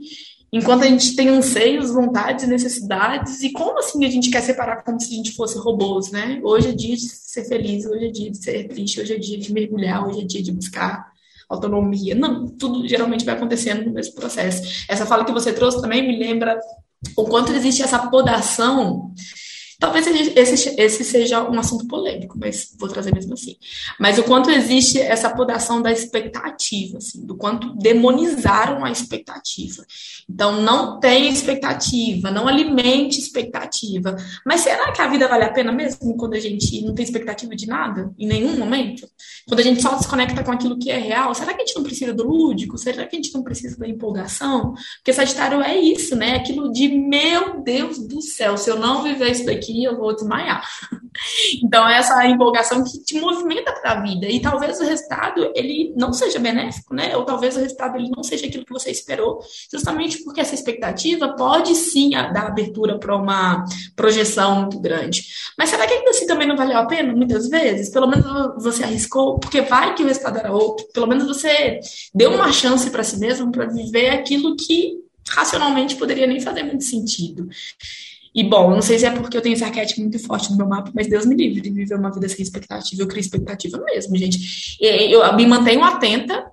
enquanto 0.52 0.82
a 0.82 0.86
gente 0.86 1.16
tem 1.16 1.28
anseios, 1.28 1.90
vontades, 1.90 2.46
necessidades, 2.46 3.42
e 3.42 3.52
como 3.52 3.78
assim 3.78 4.04
a 4.04 4.10
gente 4.10 4.30
quer 4.30 4.42
separar 4.42 4.84
como 4.84 5.00
se 5.00 5.12
a 5.12 5.16
gente 5.16 5.32
fosse 5.32 5.56
robôs, 5.58 6.10
né? 6.10 6.40
Hoje 6.44 6.68
é 6.68 6.72
dia 6.72 6.94
de 6.94 7.08
ser 7.08 7.44
feliz, 7.44 7.86
hoje 7.86 8.06
é 8.06 8.10
dia 8.10 8.30
de 8.30 8.36
ser 8.36 8.68
triste, 8.68 9.00
hoje 9.00 9.14
é 9.14 9.18
dia 9.18 9.38
de 9.38 9.52
mergulhar, 9.52 10.06
hoje 10.06 10.20
é 10.20 10.24
dia 10.24 10.42
de 10.42 10.52
buscar 10.52 11.10
autonomia. 11.48 12.14
Não, 12.14 12.46
tudo 12.46 12.86
geralmente 12.86 13.24
vai 13.24 13.34
acontecendo 13.34 13.86
no 13.86 13.92
mesmo 13.92 14.14
processo. 14.14 14.84
Essa 14.88 15.06
fala 15.06 15.24
que 15.24 15.32
você 15.32 15.52
trouxe 15.52 15.80
também 15.80 16.06
me 16.06 16.18
lembra 16.18 16.58
o 17.16 17.24
quanto 17.24 17.52
existe 17.52 17.82
essa 17.82 17.98
podação 18.08 19.12
Talvez 19.82 20.06
esse, 20.06 20.80
esse 20.80 21.02
seja 21.02 21.42
um 21.42 21.58
assunto 21.58 21.88
polêmico, 21.88 22.38
mas 22.38 22.72
vou 22.78 22.88
trazer 22.88 23.12
mesmo 23.12 23.34
assim. 23.34 23.56
Mas 23.98 24.16
o 24.16 24.22
quanto 24.22 24.48
existe 24.48 25.00
essa 25.00 25.28
podação 25.28 25.82
da 25.82 25.90
expectativa, 25.90 26.98
assim, 26.98 27.26
do 27.26 27.36
quanto 27.36 27.74
demonizaram 27.74 28.84
a 28.84 28.92
expectativa. 28.92 29.84
Então, 30.30 30.62
não 30.62 31.00
tem 31.00 31.28
expectativa, 31.28 32.30
não 32.30 32.46
alimente 32.46 33.18
expectativa. 33.18 34.14
Mas 34.46 34.60
será 34.60 34.92
que 34.92 35.02
a 35.02 35.08
vida 35.08 35.26
vale 35.26 35.42
a 35.42 35.52
pena 35.52 35.72
mesmo 35.72 36.16
quando 36.16 36.34
a 36.34 36.40
gente 36.40 36.80
não 36.82 36.94
tem 36.94 37.04
expectativa 37.04 37.56
de 37.56 37.66
nada, 37.66 38.14
em 38.16 38.28
nenhum 38.28 38.56
momento? 38.56 39.08
Quando 39.48 39.58
a 39.58 39.64
gente 39.64 39.82
só 39.82 39.98
se 39.98 40.06
conecta 40.06 40.44
com 40.44 40.52
aquilo 40.52 40.78
que 40.78 40.92
é 40.92 40.98
real, 40.98 41.34
será 41.34 41.54
que 41.54 41.62
a 41.62 41.66
gente 41.66 41.74
não 41.74 41.82
precisa 41.82 42.14
do 42.14 42.22
lúdico? 42.22 42.78
Será 42.78 43.04
que 43.04 43.16
a 43.16 43.20
gente 43.20 43.34
não 43.34 43.42
precisa 43.42 43.76
da 43.76 43.88
empolgação? 43.88 44.74
Porque 44.98 45.12
Sagitário 45.12 45.60
é 45.60 45.76
isso, 45.76 46.14
né? 46.14 46.36
Aquilo 46.36 46.70
de, 46.70 46.86
meu 46.86 47.60
Deus 47.64 47.98
do 47.98 48.22
céu, 48.22 48.56
se 48.56 48.70
eu 48.70 48.78
não 48.78 49.02
viver 49.02 49.32
isso 49.32 49.44
daqui, 49.44 49.71
aqui, 49.72 49.84
eu 49.84 49.96
vou 49.96 50.14
desmaiar. 50.14 50.62
Então, 51.62 51.86
é 51.86 51.98
essa 51.98 52.26
empolgação 52.26 52.82
que 52.82 52.98
te 53.04 53.20
movimenta 53.20 53.70
para 53.70 53.92
a 53.92 54.00
vida. 54.00 54.26
E 54.26 54.40
talvez 54.40 54.80
o 54.80 54.84
resultado, 54.84 55.52
ele 55.54 55.92
não 55.94 56.10
seja 56.10 56.38
benéfico, 56.38 56.94
né? 56.94 57.14
Ou 57.14 57.22
talvez 57.22 57.54
o 57.54 57.60
resultado, 57.60 57.98
ele 57.98 58.08
não 58.08 58.22
seja 58.22 58.46
aquilo 58.46 58.64
que 58.64 58.72
você 58.72 58.90
esperou, 58.90 59.38
justamente 59.70 60.24
porque 60.24 60.40
essa 60.40 60.54
expectativa 60.54 61.36
pode 61.36 61.74
sim 61.74 62.10
dar 62.10 62.46
abertura 62.46 62.98
para 62.98 63.14
uma 63.14 63.62
projeção 63.94 64.62
muito 64.62 64.80
grande. 64.80 65.22
Mas 65.58 65.68
será 65.68 65.86
que 65.86 65.92
ainda 65.92 66.10
assim 66.10 66.26
também 66.26 66.48
não 66.48 66.56
valeu 66.56 66.78
a 66.78 66.86
pena, 66.86 67.14
muitas 67.14 67.46
vezes? 67.50 67.90
Pelo 67.90 68.06
menos 68.06 68.24
você 68.62 68.82
arriscou, 68.82 69.38
porque 69.38 69.60
vai 69.60 69.94
que 69.94 70.02
o 70.02 70.06
resultado 70.06 70.38
era 70.38 70.50
outro. 70.50 70.86
Pelo 70.94 71.06
menos 71.06 71.26
você 71.26 71.78
deu 72.14 72.32
uma 72.32 72.50
chance 72.50 72.88
para 72.88 73.04
si 73.04 73.18
mesmo 73.18 73.52
para 73.52 73.66
viver 73.66 74.08
aquilo 74.08 74.56
que 74.56 75.02
racionalmente 75.28 75.96
poderia 75.96 76.26
nem 76.26 76.40
fazer 76.40 76.62
muito 76.62 76.84
sentido. 76.84 77.48
E, 78.34 78.42
bom, 78.42 78.70
não 78.70 78.82
sei 78.82 78.98
se 78.98 79.04
é 79.04 79.10
porque 79.10 79.36
eu 79.36 79.42
tenho 79.42 79.54
esse 79.54 79.64
arquétipo 79.64 80.00
muito 80.00 80.18
forte 80.18 80.50
no 80.50 80.56
meu 80.56 80.66
mapa, 80.66 80.90
mas 80.94 81.06
Deus 81.06 81.26
me 81.26 81.34
livre 81.34 81.60
de 81.60 81.70
viver 81.70 81.94
uma 81.94 82.10
vida 82.10 82.28
sem 82.28 82.42
expectativa. 82.42 83.02
Eu 83.02 83.08
crio 83.08 83.20
expectativa 83.20 83.78
mesmo, 83.84 84.16
gente. 84.16 84.78
Eu 84.80 85.36
me 85.36 85.46
mantenho 85.46 85.84
atenta 85.84 86.52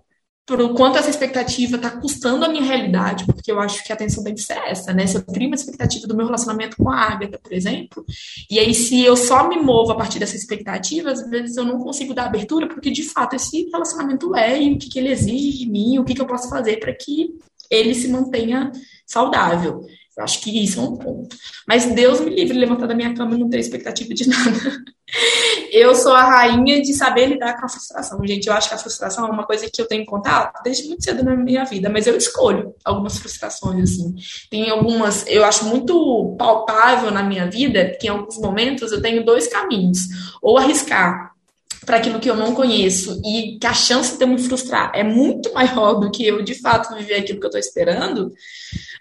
o 0.55 0.73
quanto 0.73 0.97
essa 0.97 1.09
expectativa 1.09 1.75
está 1.75 1.91
custando 1.91 2.43
a 2.43 2.49
minha 2.49 2.63
realidade, 2.63 3.25
porque 3.25 3.51
eu 3.51 3.59
acho 3.59 3.83
que 3.83 3.91
a 3.91 3.95
atenção 3.95 4.23
tem 4.23 4.33
que 4.33 4.41
ser 4.41 4.57
essa, 4.57 4.93
né? 4.93 5.05
Se 5.05 5.17
eu 5.17 5.23
crio 5.23 5.47
uma 5.47 5.55
expectativa 5.55 6.07
do 6.07 6.15
meu 6.15 6.25
relacionamento 6.25 6.77
com 6.77 6.89
a 6.89 6.95
Agatha, 6.95 7.39
por 7.41 7.53
exemplo, 7.53 8.03
e 8.49 8.57
aí 8.57 8.73
se 8.73 9.03
eu 9.03 9.15
só 9.15 9.47
me 9.47 9.57
movo 9.57 9.91
a 9.91 9.95
partir 9.95 10.19
dessa 10.19 10.35
expectativa, 10.35 11.11
às 11.11 11.29
vezes 11.29 11.55
eu 11.57 11.65
não 11.65 11.79
consigo 11.79 12.13
dar 12.13 12.25
abertura 12.25 12.67
porque 12.67 12.89
de 12.89 13.03
fato 13.03 13.35
esse 13.35 13.69
relacionamento 13.71 14.35
é 14.35 14.61
e 14.61 14.73
o 14.73 14.77
que, 14.77 14.89
que 14.89 14.99
ele 14.99 15.09
exige 15.11 15.59
de 15.59 15.69
mim, 15.69 15.99
o 15.99 16.05
que, 16.05 16.15
que 16.15 16.21
eu 16.21 16.27
posso 16.27 16.49
fazer 16.49 16.79
para 16.79 16.93
que 16.93 17.35
ele 17.69 17.93
se 17.93 18.07
mantenha 18.07 18.71
saudável. 19.05 19.85
Eu 20.19 20.23
acho 20.25 20.41
que 20.41 20.63
isso 20.63 20.81
é 20.81 20.83
um 20.83 20.97
ponto. 20.97 21.33
Mas 21.65 21.85
Deus 21.85 22.19
me 22.19 22.29
livre 22.29 22.53
de 22.53 22.59
levantar 22.59 22.87
da 22.87 22.93
minha 22.93 23.13
cama 23.13 23.35
e 23.35 23.37
não 23.37 23.49
ter 23.49 23.57
expectativa 23.57 24.13
de 24.13 24.27
nada. 24.29 24.83
Eu 25.71 25.95
sou 25.95 26.13
a 26.13 26.23
rainha 26.23 26.81
de 26.81 26.93
saber 26.93 27.27
lidar 27.27 27.57
com 27.57 27.65
a 27.65 27.69
frustração. 27.69 28.19
Gente, 28.27 28.47
eu 28.47 28.53
acho 28.53 28.67
que 28.67 28.75
a 28.75 28.77
frustração 28.77 29.25
é 29.25 29.31
uma 29.31 29.45
coisa 29.45 29.69
que 29.71 29.81
eu 29.81 29.87
tenho 29.87 30.05
contato 30.05 30.61
desde 30.61 30.89
muito 30.89 31.05
cedo 31.05 31.23
na 31.23 31.37
minha 31.37 31.63
vida, 31.63 31.89
mas 31.89 32.05
eu 32.05 32.17
escolho 32.17 32.75
algumas 32.83 33.17
frustrações, 33.17 33.91
assim. 33.91 34.13
Tem 34.51 34.69
algumas, 34.69 35.25
eu 35.25 35.45
acho 35.45 35.65
muito 35.65 36.35
palpável 36.37 37.11
na 37.11 37.23
minha 37.23 37.49
vida 37.49 37.95
que 37.97 38.07
em 38.07 38.09
alguns 38.09 38.37
momentos 38.39 38.91
eu 38.91 39.01
tenho 39.01 39.23
dois 39.23 39.47
caminhos. 39.47 39.99
Ou 40.41 40.57
arriscar 40.57 41.33
para 41.85 41.95
aquilo 41.95 42.19
que 42.19 42.29
eu 42.29 42.35
não 42.35 42.53
conheço 42.53 43.21
e 43.25 43.57
que 43.57 43.65
a 43.65 43.73
chance 43.73 44.17
de 44.17 44.23
eu 44.23 44.27
me 44.27 44.37
frustrar 44.37 44.91
é 44.93 45.03
muito 45.03 45.53
maior 45.53 45.93
do 45.93 46.11
que 46.11 46.27
eu 46.27 46.41
de 46.41 46.55
fato 46.55 46.93
viver 46.93 47.15
aquilo 47.15 47.39
que 47.39 47.45
eu 47.45 47.49
estou 47.49 47.59
esperando, 47.59 48.33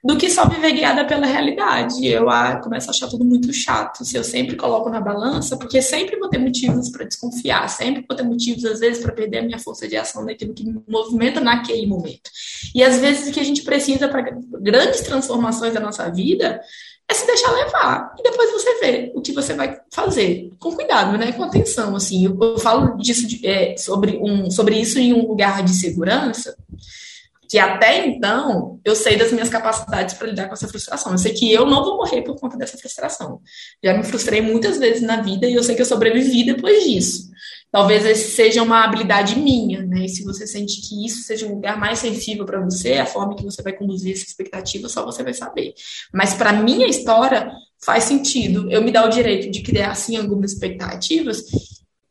do 0.05 0.17
que 0.17 0.31
só 0.31 0.49
viver 0.49 0.73
guiada 0.73 1.05
pela 1.05 1.27
realidade. 1.27 2.07
Eu 2.07 2.31
ah, 2.31 2.61
começo 2.63 2.89
a 2.89 2.91
achar 2.91 3.09
tudo 3.09 3.25
muito 3.25 3.53
chato. 3.53 4.05
Se 4.05 4.17
eu 4.17 4.23
sempre 4.23 4.57
coloco 4.57 4.89
na 4.89 5.01
balança, 5.01 5.57
porque 5.57 5.83
sempre 5.83 6.19
vou 6.19 6.29
ter 6.29 6.39
motivos 6.39 6.89
para 6.91 7.05
desconfiar, 7.05 7.69
sempre 7.69 8.05
vou 8.07 8.17
ter 8.17 8.23
motivos, 8.23 8.65
às 8.65 8.81
vezes, 8.81 9.03
para 9.03 9.13
perder 9.13 9.39
a 9.39 9.43
minha 9.43 9.59
força 9.59 9.89
de 9.89 9.97
ação 9.97 10.25
daquilo 10.25 10.55
que 10.55 10.65
me 10.65 10.81
movimenta 10.89 11.41
naquele 11.41 11.87
momento. 11.87 12.31
E 12.75 12.83
às 12.83 12.99
vezes 12.99 13.29
o 13.29 13.33
que 13.33 13.41
a 13.41 13.45
gente 13.45 13.63
precisa 13.63 14.09
para 14.09 14.23
grandes 14.61 15.01
transformações 15.01 15.75
da 15.75 15.81
nossa 15.81 16.09
vida 16.11 16.61
é 17.11 17.15
se 17.15 17.27
deixar 17.27 17.51
levar. 17.53 18.15
E 18.19 18.23
depois 18.23 18.53
você 18.53 18.79
vê 18.81 19.13
o 19.15 19.23
que 19.23 19.33
você 19.33 19.55
vai 19.55 19.81
fazer. 19.91 20.53
Com 20.59 20.75
cuidado, 20.77 21.17
né? 21.17 21.33
Com 21.33 21.43
atenção, 21.43 21.97
assim. 21.97 22.27
Eu, 22.27 22.39
eu 22.41 22.59
falo 22.59 22.97
disso 22.99 23.27
de, 23.27 23.47
é, 23.47 23.77
sobre, 23.79 24.19
um, 24.19 24.51
sobre 24.51 24.79
isso 24.79 24.99
em 24.99 25.15
um 25.15 25.27
lugar 25.27 25.63
de 25.65 25.75
segurança, 25.75 26.55
que 27.49 27.59
até 27.59 28.07
então 28.07 28.79
eu 28.85 28.95
sei 28.95 29.17
das 29.17 29.33
minhas 29.33 29.49
capacidades 29.49 30.15
para 30.15 30.29
lidar 30.29 30.49
com 30.49 30.55
essa 30.55 30.69
frustração. 30.69 31.13
Eu 31.13 31.19
sei 31.19 31.33
que 31.33 31.51
eu 31.51 31.65
não 31.65 31.83
vou 31.83 31.97
morrer 31.97 32.23
por 32.23 32.39
conta 32.39 32.57
dessa 32.59 32.77
frustração. 32.77 33.41
Já 33.83 33.97
me 33.97 34.05
frustrei 34.05 34.43
muitas 34.43 34.79
vezes 34.79 35.03
na 35.03 35.23
vida 35.23 35.47
e 35.47 35.55
eu 35.55 35.63
sei 35.63 35.75
que 35.75 35.81
eu 35.81 35.87
sobrevivi 35.87 36.45
depois 36.45 36.85
disso. 36.85 37.29
Talvez 37.71 38.19
seja 38.19 38.63
uma 38.63 38.85
habilidade 38.85 39.39
minha, 39.39 39.83
né? 39.83 40.05
E 40.05 40.09
se 40.09 40.25
você 40.25 40.47
sente 40.47 40.81
que 40.81 41.07
isso 41.07 41.23
seja 41.23 41.47
um 41.47 41.55
lugar 41.55 41.79
mais 41.79 41.99
sensível 41.99 42.45
para 42.45 42.61
você, 42.61 42.95
a 42.95 43.07
forma 43.07 43.37
que 43.37 43.45
você 43.45 43.63
vai 43.63 43.73
conduzir 43.73 44.13
essa 44.13 44.25
expectativa, 44.25 44.89
só 44.89 45.05
você 45.05 45.23
vai 45.23 45.35
saber. 45.35 45.75
Mas 46.13 46.35
para 46.35 46.53
minha 46.53 46.87
história 46.87 47.51
faz 47.83 48.05
sentido 48.05 48.71
eu 48.71 48.83
me 48.83 48.91
dar 48.91 49.07
o 49.07 49.11
direito 49.11 49.51
de 49.51 49.63
criar 49.63 49.93
assim 49.93 50.17
algumas 50.17 50.53
expectativas 50.53 51.45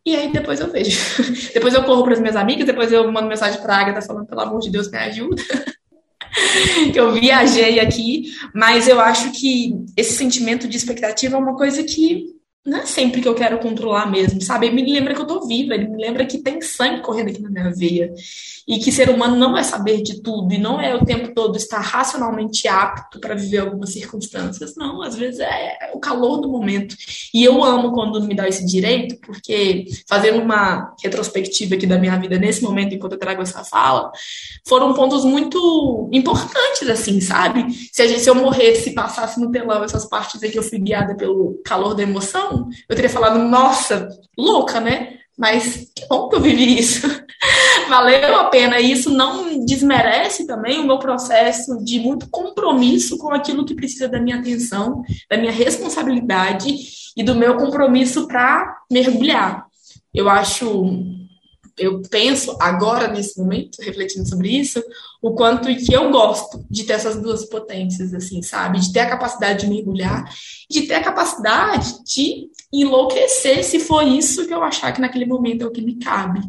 e 0.07 0.15
aí 0.15 0.31
depois 0.31 0.59
eu 0.61 0.71
vejo. 0.71 0.97
depois 1.53 1.73
eu 1.73 1.83
corro 1.83 2.03
para 2.03 2.13
as 2.13 2.19
minhas 2.19 2.37
amigas, 2.37 2.65
depois 2.65 2.91
eu 2.93 3.11
mando 3.11 3.27
mensagem 3.27 3.61
para 3.61 3.75
a 3.75 3.79
Agatha 3.81 4.01
falando, 4.01 4.25
pelo 4.25 4.39
amor 4.39 4.61
de 4.61 4.69
Deus, 4.69 4.89
me 4.89 4.97
ajuda. 4.97 5.43
que 6.93 6.97
eu 6.97 7.11
viajei 7.11 7.79
aqui, 7.81 8.31
mas 8.53 8.87
eu 8.87 9.01
acho 9.01 9.31
que 9.33 9.75
esse 9.97 10.13
sentimento 10.13 10.65
de 10.65 10.77
expectativa 10.77 11.35
é 11.35 11.39
uma 11.39 11.57
coisa 11.57 11.83
que 11.83 12.36
não 12.67 12.79
é 12.79 12.85
sempre 12.85 13.21
que 13.21 13.27
eu 13.27 13.33
quero 13.33 13.59
controlar 13.59 14.11
mesmo, 14.11 14.41
sabe? 14.41 14.67
Ele 14.67 14.75
me 14.75 14.91
lembra 14.91 15.15
que 15.15 15.21
eu 15.21 15.25
tô 15.25 15.47
viva, 15.47 15.73
ele 15.73 15.87
me 15.87 15.97
lembra 15.97 16.25
que 16.25 16.39
tem 16.39 16.61
sangue 16.61 17.01
correndo 17.01 17.29
aqui 17.29 17.41
na 17.41 17.49
minha 17.49 17.71
veia. 17.73 18.13
E 18.67 18.79
que 18.79 18.91
ser 18.91 19.09
humano 19.09 19.37
não 19.37 19.57
é 19.57 19.63
saber 19.63 20.01
de 20.03 20.21
tudo 20.21 20.53
e 20.53 20.57
não 20.57 20.81
é 20.81 20.93
o 20.93 21.05
tempo 21.05 21.33
todo 21.33 21.55
estar 21.55 21.79
racionalmente 21.79 22.67
apto 22.67 23.21
para 23.21 23.33
viver 23.33 23.59
algumas 23.59 23.93
circunstâncias. 23.93 24.75
Não, 24.75 25.01
às 25.01 25.15
vezes 25.15 25.39
é 25.39 25.91
o 25.93 25.99
calor 25.99 26.41
do 26.41 26.49
momento. 26.49 26.93
E 27.33 27.41
eu 27.45 27.63
amo 27.63 27.93
quando 27.93 28.21
me 28.21 28.35
dá 28.35 28.45
esse 28.45 28.65
direito, 28.65 29.15
porque 29.25 29.85
fazendo 30.05 30.41
uma 30.43 30.93
retrospectiva 31.01 31.75
aqui 31.75 31.87
da 31.87 31.97
minha 31.97 32.17
vida 32.17 32.37
nesse 32.37 32.61
momento, 32.61 32.93
enquanto 32.93 33.13
eu 33.13 33.19
trago 33.19 33.41
essa 33.41 33.63
fala, 33.63 34.11
foram 34.67 34.93
pontos 34.93 35.23
muito 35.23 36.09
importantes, 36.11 36.89
assim, 36.89 37.21
sabe? 37.21 37.65
Se, 37.93 38.05
gente, 38.05 38.19
se 38.19 38.29
eu 38.29 38.35
morresse 38.35 38.89
e 38.89 38.93
passasse 38.93 39.39
no 39.39 39.49
telão 39.49 39.81
essas 39.81 40.03
partes 40.03 40.41
que 40.41 40.59
eu 40.59 40.63
fui 40.63 40.79
guiada 40.79 41.15
pelo 41.15 41.61
calor 41.63 41.95
da 41.95 42.03
emoção, 42.03 42.56
eu 42.87 42.95
teria 42.95 43.09
falado, 43.09 43.39
nossa, 43.39 44.09
louca, 44.37 44.79
né? 44.79 45.17
Mas 45.37 45.91
que 45.95 46.07
bom 46.07 46.29
que 46.29 46.35
eu 46.35 46.41
vivi 46.41 46.79
isso. 46.79 47.07
Valeu 47.87 48.35
a 48.39 48.45
pena. 48.45 48.79
E 48.79 48.91
isso 48.91 49.11
não 49.11 49.63
desmerece 49.65 50.47
também 50.47 50.79
o 50.79 50.87
meu 50.87 50.97
processo 50.97 51.83
de 51.83 51.99
muito 51.99 52.27
compromisso 52.29 53.17
com 53.17 53.31
aquilo 53.31 53.65
que 53.65 53.75
precisa 53.75 54.09
da 54.09 54.19
minha 54.19 54.37
atenção, 54.37 55.03
da 55.29 55.37
minha 55.37 55.51
responsabilidade 55.51 56.75
e 57.15 57.23
do 57.23 57.35
meu 57.35 57.55
compromisso 57.57 58.27
para 58.27 58.77
mergulhar. 58.91 59.65
Eu 60.13 60.27
acho, 60.27 61.03
eu 61.77 62.01
penso 62.09 62.57
agora, 62.59 63.07
nesse 63.07 63.37
momento, 63.39 63.77
refletindo 63.81 64.27
sobre 64.27 64.49
isso, 64.49 64.83
o 65.21 65.35
quanto 65.35 65.67
que 65.75 65.93
eu 65.93 66.09
gosto 66.11 66.65
de 66.69 66.83
ter 66.83 66.93
essas 66.93 67.21
duas 67.21 67.45
potências, 67.45 68.13
assim, 68.13 68.41
sabe? 68.41 68.79
De 68.79 68.91
ter 68.91 69.01
a 69.01 69.09
capacidade 69.09 69.61
de 69.61 69.67
mergulhar, 69.67 70.25
de 70.69 70.83
ter 70.83 70.95
a 70.95 71.03
capacidade 71.03 72.03
de 72.03 72.49
enlouquecer 72.73 73.63
se 73.63 73.79
for 73.79 74.03
isso 74.03 74.47
que 74.47 74.53
eu 74.53 74.63
achar 74.63 74.91
que 74.91 75.01
naquele 75.01 75.25
momento 75.25 75.63
é 75.63 75.67
o 75.67 75.71
que 75.71 75.81
me 75.81 75.95
cabe. 75.95 76.41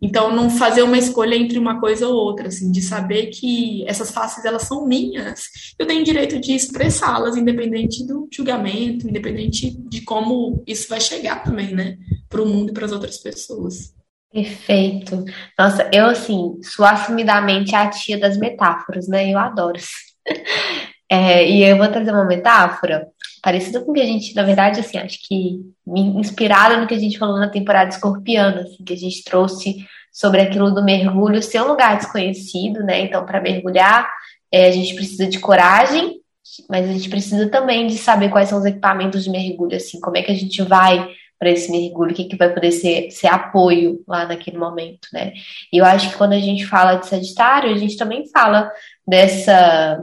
Então, 0.00 0.32
não 0.32 0.48
fazer 0.48 0.82
uma 0.82 0.96
escolha 0.96 1.34
entre 1.34 1.58
uma 1.58 1.80
coisa 1.80 2.06
ou 2.06 2.14
outra, 2.14 2.46
assim, 2.46 2.70
de 2.70 2.80
saber 2.80 3.26
que 3.26 3.84
essas 3.88 4.12
faces, 4.12 4.44
elas 4.44 4.62
são 4.62 4.86
minhas. 4.86 5.74
Eu 5.76 5.86
tenho 5.86 6.04
direito 6.04 6.38
de 6.38 6.52
expressá-las, 6.52 7.36
independente 7.36 8.06
do 8.06 8.28
julgamento, 8.32 9.08
independente 9.08 9.70
de 9.70 10.02
como 10.02 10.62
isso 10.66 10.88
vai 10.88 11.00
chegar 11.00 11.42
também, 11.42 11.74
né, 11.74 11.98
para 12.28 12.40
o 12.40 12.46
mundo 12.46 12.70
e 12.70 12.72
para 12.72 12.86
as 12.86 12.92
outras 12.92 13.18
pessoas. 13.18 13.97
Perfeito. 14.32 15.24
Nossa, 15.58 15.88
eu, 15.92 16.06
assim, 16.06 16.58
sou 16.62 16.84
assumidamente 16.84 17.74
a 17.74 17.88
tia 17.88 18.18
das 18.18 18.36
metáforas, 18.36 19.08
né? 19.08 19.32
Eu 19.32 19.38
adoro. 19.38 19.78
É, 21.10 21.48
e 21.48 21.64
eu 21.64 21.78
vou 21.78 21.88
trazer 21.88 22.10
uma 22.10 22.26
metáfora 22.26 23.08
parecida 23.42 23.80
com 23.80 23.92
o 23.92 23.94
que 23.94 24.00
a 24.02 24.04
gente, 24.04 24.34
na 24.34 24.42
verdade, 24.42 24.80
assim, 24.80 24.98
acho 24.98 25.18
que 25.26 25.58
inspirada 25.86 26.76
no 26.76 26.86
que 26.86 26.92
a 26.92 26.98
gente 26.98 27.18
falou 27.18 27.38
na 27.38 27.48
temporada 27.48 27.88
escorpiana, 27.88 28.60
assim, 28.60 28.84
que 28.84 28.92
a 28.92 28.96
gente 28.96 29.24
trouxe 29.24 29.86
sobre 30.12 30.42
aquilo 30.42 30.70
do 30.70 30.84
mergulho 30.84 31.42
ser 31.42 31.62
um 31.62 31.68
lugar 31.68 31.96
desconhecido, 31.96 32.80
né? 32.84 33.00
Então, 33.00 33.24
para 33.24 33.40
mergulhar, 33.40 34.06
é, 34.52 34.66
a 34.66 34.70
gente 34.70 34.94
precisa 34.94 35.26
de 35.26 35.38
coragem, 35.38 36.20
mas 36.68 36.86
a 36.86 36.92
gente 36.92 37.08
precisa 37.08 37.48
também 37.48 37.86
de 37.86 37.96
saber 37.96 38.28
quais 38.28 38.50
são 38.50 38.58
os 38.58 38.66
equipamentos 38.66 39.24
de 39.24 39.30
mergulho, 39.30 39.76
assim, 39.76 39.98
como 40.00 40.18
é 40.18 40.22
que 40.22 40.32
a 40.32 40.36
gente 40.36 40.60
vai 40.62 41.08
para 41.38 41.50
esse 41.50 41.70
mergulho, 41.70 42.12
o 42.12 42.14
que, 42.14 42.24
que 42.24 42.36
vai 42.36 42.52
poder 42.52 42.72
ser, 42.72 43.10
ser 43.10 43.28
apoio 43.28 44.02
lá 44.08 44.26
naquele 44.26 44.58
momento, 44.58 45.08
né? 45.12 45.32
E 45.72 45.78
eu 45.78 45.84
acho 45.84 46.10
que 46.10 46.16
quando 46.16 46.32
a 46.32 46.40
gente 46.40 46.66
fala 46.66 46.96
de 46.96 47.06
Sagitário, 47.06 47.70
a 47.70 47.78
gente 47.78 47.96
também 47.96 48.28
fala 48.28 48.70
dessa 49.06 50.02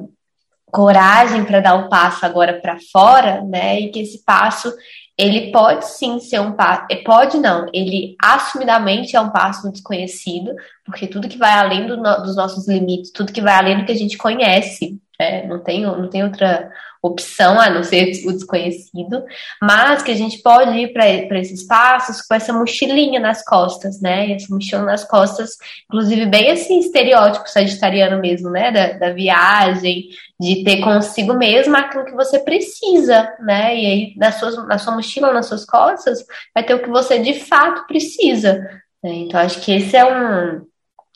coragem 0.71 1.43
para 1.43 1.59
dar 1.59 1.75
o 1.75 1.85
um 1.85 1.89
passo 1.89 2.25
agora 2.25 2.59
para 2.61 2.77
fora, 2.91 3.41
né? 3.41 3.79
E 3.79 3.89
que 3.89 3.99
esse 3.99 4.23
passo 4.23 4.73
ele 5.17 5.51
pode 5.51 5.87
sim 5.87 6.19
ser 6.19 6.41
um 6.41 6.51
passo, 6.51 6.85
é, 6.91 6.97
pode 6.97 7.37
não, 7.37 7.67
ele 7.73 8.15
assumidamente 8.21 9.15
é 9.15 9.21
um 9.21 9.29
passo 9.29 9.71
desconhecido, 9.71 10.53
porque 10.85 11.07
tudo 11.07 11.29
que 11.29 11.37
vai 11.37 11.53
além 11.53 11.87
do 11.87 11.95
no, 11.95 12.21
dos 12.21 12.35
nossos 12.35 12.67
limites, 12.67 13.11
tudo 13.11 13.31
que 13.31 13.41
vai 13.41 13.53
além 13.53 13.79
do 13.79 13.85
que 13.85 13.93
a 13.93 13.97
gente 13.97 14.17
conhece, 14.17 14.99
é, 15.17 15.47
não, 15.47 15.63
tem, 15.63 15.83
não 15.83 16.09
tem 16.09 16.23
outra 16.23 16.69
opção 17.07 17.59
a 17.59 17.69
não 17.69 17.83
ser 17.83 18.11
o 18.25 18.31
desconhecido, 18.31 19.23
mas 19.61 20.01
que 20.01 20.11
a 20.11 20.15
gente 20.15 20.41
pode 20.41 20.77
ir 20.77 20.93
para 20.93 21.39
esses 21.39 21.65
passos 21.65 22.21
com 22.21 22.33
essa 22.33 22.51
mochilinha 22.51 23.19
nas 23.19 23.43
costas, 23.43 24.01
né? 24.01 24.27
E 24.27 24.33
essa 24.33 24.53
mochila 24.53 24.83
nas 24.83 25.03
costas, 25.03 25.51
inclusive 25.85 26.25
bem 26.25 26.51
assim, 26.51 26.79
estereótipo 26.79 27.49
sagitariano 27.49 28.19
mesmo, 28.19 28.49
né? 28.49 28.71
Da, 28.71 28.93
da 28.93 29.13
viagem, 29.13 30.09
de 30.39 30.63
ter 30.63 30.81
consigo 30.81 31.33
mesmo 31.33 31.75
aquilo 31.77 32.05
que 32.05 32.13
você 32.13 32.39
precisa, 32.39 33.33
né? 33.39 33.75
E 33.75 33.85
aí 33.85 34.13
na 34.17 34.31
sua, 34.31 34.63
na 34.65 34.77
sua 34.77 34.95
mochila, 34.95 35.33
nas 35.33 35.47
suas 35.47 35.65
costas, 35.65 36.25
vai 36.53 36.63
ter 36.63 36.73
o 36.73 36.81
que 36.81 36.89
você 36.89 37.19
de 37.19 37.33
fato 37.39 37.85
precisa. 37.87 38.59
Né? 39.03 39.13
Então, 39.13 39.39
acho 39.39 39.61
que 39.61 39.71
esse 39.71 39.95
é 39.95 40.05
um, 40.05 40.65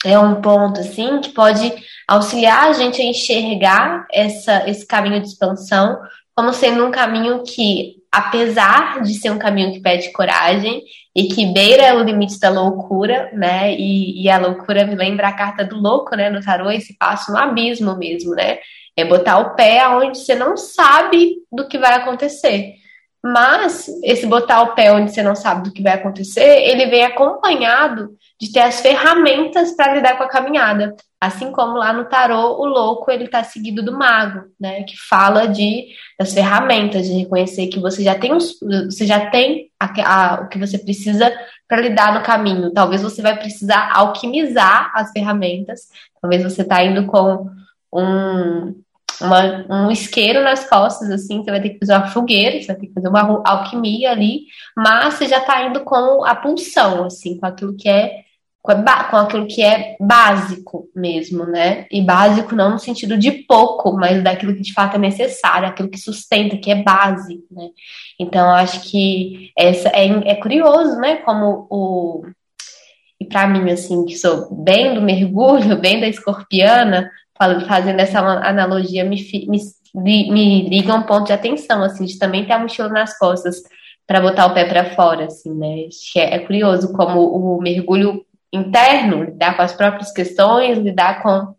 é 0.05 0.17
um 0.17 0.41
ponto, 0.41 0.79
assim, 0.79 1.19
que 1.19 1.29
pode 1.29 1.73
auxiliar 2.07 2.69
a 2.69 2.73
gente 2.73 3.01
a 3.01 3.05
enxergar 3.05 4.07
essa, 4.11 4.69
esse 4.69 4.85
caminho 4.85 5.21
de 5.21 5.27
expansão 5.27 5.97
como 6.35 6.53
sendo 6.53 6.85
um 6.85 6.91
caminho 6.91 7.43
que, 7.43 7.95
apesar 8.09 9.01
de 9.01 9.13
ser 9.15 9.29
um 9.29 9.37
caminho 9.37 9.73
que 9.73 9.81
pede 9.81 10.11
coragem 10.13 10.81
e 11.13 11.27
que 11.27 11.47
beira 11.47 11.97
o 11.97 12.03
limite 12.03 12.39
da 12.39 12.49
loucura, 12.49 13.29
né? 13.33 13.75
E, 13.75 14.23
e 14.23 14.29
a 14.29 14.37
loucura 14.37 14.85
me 14.85 14.95
lembra 14.95 15.27
a 15.27 15.33
carta 15.33 15.65
do 15.65 15.75
louco, 15.75 16.15
né? 16.15 16.29
No 16.29 16.39
tarô, 16.39 16.71
esse 16.71 16.97
passo 16.97 17.31
no 17.33 17.37
abismo 17.37 17.97
mesmo, 17.97 18.35
né? 18.35 18.59
É 18.95 19.03
botar 19.03 19.39
o 19.39 19.53
pé 19.53 19.85
onde 19.89 20.17
você 20.17 20.33
não 20.33 20.55
sabe 20.55 21.35
do 21.51 21.67
que 21.67 21.77
vai 21.77 21.93
acontecer. 21.95 22.75
Mas 23.23 23.87
esse 24.03 24.25
botar 24.25 24.61
o 24.61 24.75
pé 24.75 24.93
onde 24.93 25.11
você 25.11 25.21
não 25.21 25.35
sabe 25.35 25.63
do 25.63 25.73
que 25.73 25.83
vai 25.83 25.93
acontecer, 25.93 26.61
ele 26.69 26.85
vem 26.85 27.03
acompanhado 27.03 28.15
de 28.39 28.51
ter 28.51 28.61
as 28.61 28.79
ferramentas 28.79 29.73
para 29.75 29.93
lidar 29.93 30.17
com 30.17 30.23
a 30.23 30.29
caminhada. 30.29 30.95
Assim 31.19 31.51
como 31.51 31.73
lá 31.73 31.91
no 31.91 32.05
tarô, 32.05 32.61
o 32.61 32.65
louco 32.65 33.11
ele 33.11 33.25
está 33.25 33.43
seguido 33.43 33.83
do 33.83 33.91
mago, 33.91 34.45
né? 34.57 34.83
Que 34.83 34.95
fala 34.97 35.47
de 35.47 35.87
das 36.17 36.33
ferramentas, 36.33 37.05
de 37.05 37.13
reconhecer 37.13 37.67
que 37.67 37.79
você 37.79 38.01
já 38.01 38.17
tem 38.17 38.33
os, 38.33 38.57
você 38.85 39.05
já 39.05 39.29
tem 39.29 39.69
a, 39.77 39.87
a, 40.05 40.41
o 40.41 40.47
que 40.47 40.57
você 40.57 40.77
precisa 40.77 41.29
para 41.67 41.81
lidar 41.81 42.13
no 42.13 42.23
caminho. 42.23 42.71
Talvez 42.71 43.01
você 43.01 43.21
vai 43.21 43.37
precisar 43.37 43.91
alquimizar 43.93 44.93
as 44.95 45.11
ferramentas. 45.11 45.89
Talvez 46.21 46.41
você 46.41 46.61
está 46.61 46.81
indo 46.81 47.05
com 47.05 47.49
um 47.91 48.81
uma, 49.21 49.65
um 49.69 49.91
isqueiro 49.91 50.43
nas 50.43 50.67
costas, 50.67 51.09
assim, 51.09 51.43
você 51.43 51.51
vai 51.51 51.61
ter 51.61 51.69
que 51.69 51.79
fazer 51.79 51.93
uma 51.93 52.07
fogueira, 52.07 52.59
você 52.59 52.67
vai 52.67 52.75
ter 52.75 52.87
que 52.87 52.93
fazer 52.93 53.07
uma 53.07 53.41
alquimia 53.45 54.11
ali, 54.11 54.45
mas 54.75 55.15
você 55.15 55.27
já 55.27 55.39
está 55.39 55.65
indo 55.65 55.81
com 55.81 56.23
a 56.25 56.35
pulsão, 56.35 57.05
assim, 57.05 57.37
com 57.37 57.45
aquilo 57.45 57.75
que 57.75 57.89
é 57.89 58.23
com 58.61 59.17
aquilo 59.17 59.47
que 59.47 59.63
é 59.63 59.95
básico 59.99 60.89
mesmo, 60.93 61.45
né? 61.45 61.87
E 61.89 62.01
básico 62.01 62.55
não 62.55 62.71
no 62.71 62.79
sentido 62.79 63.17
de 63.17 63.31
pouco, 63.31 63.93
mas 63.93 64.21
daquilo 64.21 64.53
que 64.53 64.61
de 64.61 64.73
fato 64.73 64.95
é 64.95 64.99
necessário, 64.99 65.67
aquilo 65.67 65.89
que 65.89 65.97
sustenta, 65.97 66.57
que 66.57 66.69
é 66.69 66.83
base, 66.83 67.43
né? 67.49 67.69
Então, 68.19 68.49
acho 68.51 68.81
que 68.81 69.51
essa 69.57 69.89
é, 69.89 70.07
é 70.29 70.35
curioso, 70.35 70.97
né? 70.97 71.17
Como 71.17 71.67
o. 71.69 72.25
E 73.19 73.25
para 73.25 73.47
mim, 73.47 73.69
assim, 73.71 74.05
que 74.05 74.15
sou 74.17 74.53
bem 74.53 74.93
do 74.93 75.01
mergulho, 75.01 75.79
bem 75.79 75.99
da 75.99 76.07
escorpiana, 76.07 77.09
fazendo 77.67 77.99
essa 77.99 78.19
analogia, 78.19 79.03
me, 79.03 79.17
me, 79.47 80.31
me 80.31 80.69
liga 80.69 80.93
um 80.93 81.03
ponto 81.03 81.27
de 81.27 81.33
atenção, 81.33 81.81
assim, 81.83 82.05
de 82.05 82.19
também 82.19 82.45
ter 82.45 82.53
a 82.53 82.59
mochila 82.59 82.89
nas 82.89 83.17
costas 83.17 83.61
para 84.05 84.21
botar 84.21 84.47
o 84.47 84.53
pé 84.53 84.65
para 84.65 84.95
fora, 84.95 85.25
assim, 85.25 85.53
né? 85.53 85.87
É, 86.15 86.35
é 86.35 86.39
curioso 86.39 86.91
como 86.93 87.21
o 87.21 87.61
mergulho 87.61 88.25
interno, 88.51 89.23
lidar 89.23 89.55
com 89.55 89.61
as 89.61 89.73
próprias 89.73 90.11
questões, 90.11 90.77
lidar 90.79 91.21
com, 91.21 91.53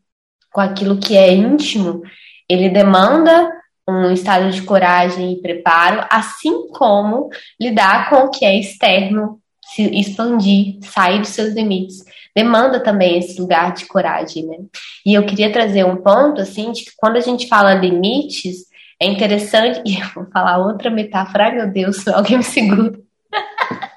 com 0.52 0.60
aquilo 0.60 0.98
que 0.98 1.16
é 1.16 1.32
íntimo, 1.32 2.02
ele 2.48 2.68
demanda 2.68 3.48
um 3.88 4.10
estado 4.10 4.50
de 4.50 4.62
coragem 4.62 5.32
e 5.32 5.40
preparo, 5.40 6.04
assim 6.10 6.68
como 6.72 7.28
lidar 7.60 8.10
com 8.10 8.16
o 8.24 8.30
que 8.30 8.44
é 8.44 8.58
externo, 8.58 9.40
se 9.64 9.82
expandir, 9.98 10.78
sair 10.82 11.20
dos 11.20 11.28
seus 11.28 11.54
limites, 11.54 12.04
demanda 12.34 12.80
também 12.80 13.18
esse 13.18 13.40
lugar 13.40 13.72
de 13.72 13.86
coragem, 13.86 14.46
né? 14.46 14.56
E 15.04 15.14
eu 15.14 15.24
queria 15.24 15.52
trazer 15.52 15.84
um 15.84 15.96
ponto, 15.96 16.40
assim, 16.40 16.72
de 16.72 16.84
que 16.84 16.92
quando 16.96 17.16
a 17.16 17.20
gente 17.20 17.48
fala 17.48 17.74
limites, 17.74 18.66
é 19.00 19.06
interessante, 19.06 19.82
e 19.86 20.00
eu 20.00 20.08
vou 20.14 20.26
falar 20.32 20.58
outra 20.58 20.90
metáfora, 20.90 21.44
ai 21.44 21.54
meu 21.56 21.70
Deus, 21.70 22.06
alguém 22.08 22.38
me 22.38 22.44
segura. 22.44 22.92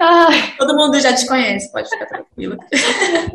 Ai. 0.00 0.54
Todo 0.58 0.76
mundo 0.76 0.98
já 0.98 1.14
te 1.14 1.24
conhece, 1.26 1.70
pode 1.70 1.88
ficar 1.88 2.06
tranquila. 2.06 2.56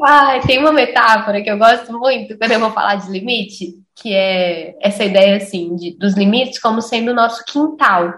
Ai, 0.03 0.41
tem 0.41 0.59
uma 0.59 0.73
metáfora 0.73 1.41
que 1.41 1.49
eu 1.49 1.57
gosto 1.57 1.97
muito 1.97 2.37
quando 2.37 2.51
eu 2.51 2.59
vou 2.59 2.71
falar 2.71 2.95
de 2.95 3.09
limite, 3.09 3.75
que 3.95 4.13
é 4.13 4.75
essa 4.81 5.05
ideia 5.05 5.37
assim 5.37 5.73
de, 5.75 5.97
dos 5.97 6.15
limites 6.15 6.59
como 6.59 6.81
sendo 6.81 7.11
o 7.11 7.15
nosso 7.15 7.45
quintal. 7.45 8.15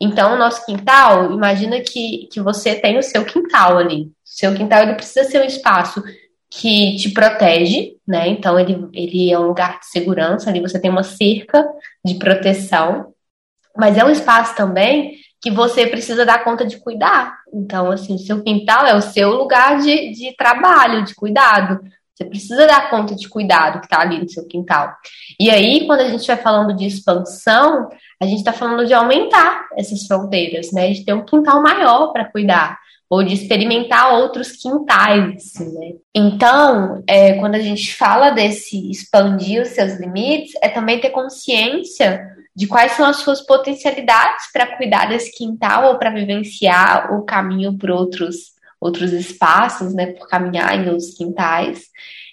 Então, 0.00 0.34
o 0.34 0.38
nosso 0.38 0.64
quintal, 0.64 1.32
imagina 1.32 1.80
que, 1.80 2.28
que 2.30 2.40
você 2.40 2.74
tem 2.74 2.98
o 2.98 3.02
seu 3.02 3.24
quintal 3.24 3.78
ali. 3.78 4.10
Seu 4.26 4.52
quintal 4.52 4.82
ele 4.82 4.94
precisa 4.94 5.22
ser 5.22 5.40
um 5.40 5.44
espaço 5.44 6.02
que 6.50 6.96
te 6.96 7.10
protege, 7.10 7.96
né? 8.06 8.26
Então 8.28 8.58
ele, 8.58 8.88
ele 8.92 9.32
é 9.32 9.38
um 9.38 9.46
lugar 9.46 9.78
de 9.78 9.86
segurança, 9.86 10.50
ali 10.50 10.60
você 10.60 10.80
tem 10.80 10.90
uma 10.90 11.04
cerca 11.04 11.64
de 12.04 12.14
proteção, 12.16 13.14
mas 13.76 13.96
é 13.96 14.04
um 14.04 14.10
espaço 14.10 14.56
também 14.56 15.14
que 15.40 15.50
você 15.50 15.86
precisa 15.86 16.26
dar 16.26 16.42
conta 16.42 16.66
de 16.66 16.76
cuidar. 16.78 17.38
Então, 17.54 17.88
assim, 17.90 18.16
o 18.16 18.18
seu 18.18 18.42
quintal 18.42 18.84
é 18.84 18.96
o 18.96 19.00
seu 19.00 19.30
lugar 19.30 19.78
de, 19.78 20.10
de 20.10 20.34
trabalho, 20.36 21.04
de 21.04 21.14
cuidado. 21.14 21.80
Você 22.12 22.24
precisa 22.24 22.66
dar 22.66 22.90
conta 22.90 23.14
de 23.14 23.28
cuidado 23.28 23.78
que 23.78 23.86
está 23.86 24.00
ali 24.00 24.18
no 24.18 24.28
seu 24.28 24.44
quintal. 24.48 24.92
E 25.38 25.50
aí, 25.50 25.86
quando 25.86 26.00
a 26.00 26.08
gente 26.08 26.26
vai 26.26 26.36
falando 26.36 26.74
de 26.74 26.86
expansão, 26.86 27.88
a 28.20 28.24
gente 28.24 28.38
está 28.38 28.52
falando 28.52 28.86
de 28.86 28.94
aumentar 28.94 29.68
essas 29.76 30.04
fronteiras, 30.06 30.72
né? 30.72 30.90
De 30.90 31.04
ter 31.04 31.12
um 31.12 31.24
quintal 31.24 31.62
maior 31.62 32.12
para 32.12 32.24
cuidar 32.24 32.76
ou 33.08 33.22
de 33.22 33.34
experimentar 33.34 34.14
outros 34.14 34.52
quintais, 34.52 35.36
assim, 35.36 35.72
né? 35.72 35.92
Então, 36.14 37.02
é, 37.06 37.34
quando 37.34 37.54
a 37.54 37.60
gente 37.60 37.94
fala 37.94 38.30
desse 38.30 38.90
expandir 38.90 39.62
os 39.62 39.68
seus 39.68 39.94
limites, 39.94 40.54
é 40.60 40.68
também 40.68 41.00
ter 41.00 41.10
consciência 41.10 42.26
de 42.54 42.66
quais 42.66 42.92
são 42.92 43.06
as 43.06 43.16
suas 43.16 43.40
potencialidades 43.40 44.50
para 44.52 44.76
cuidar 44.76 45.08
desse 45.08 45.30
quintal 45.36 45.92
ou 45.92 45.98
para 45.98 46.10
vivenciar 46.10 47.14
o 47.14 47.22
caminho 47.22 47.76
por 47.78 47.90
outros 47.90 48.56
outros 48.78 49.12
espaços, 49.12 49.94
né, 49.94 50.06
por 50.06 50.28
caminhar 50.28 50.76
em 50.76 50.88
outros 50.88 51.14
quintais 51.14 51.86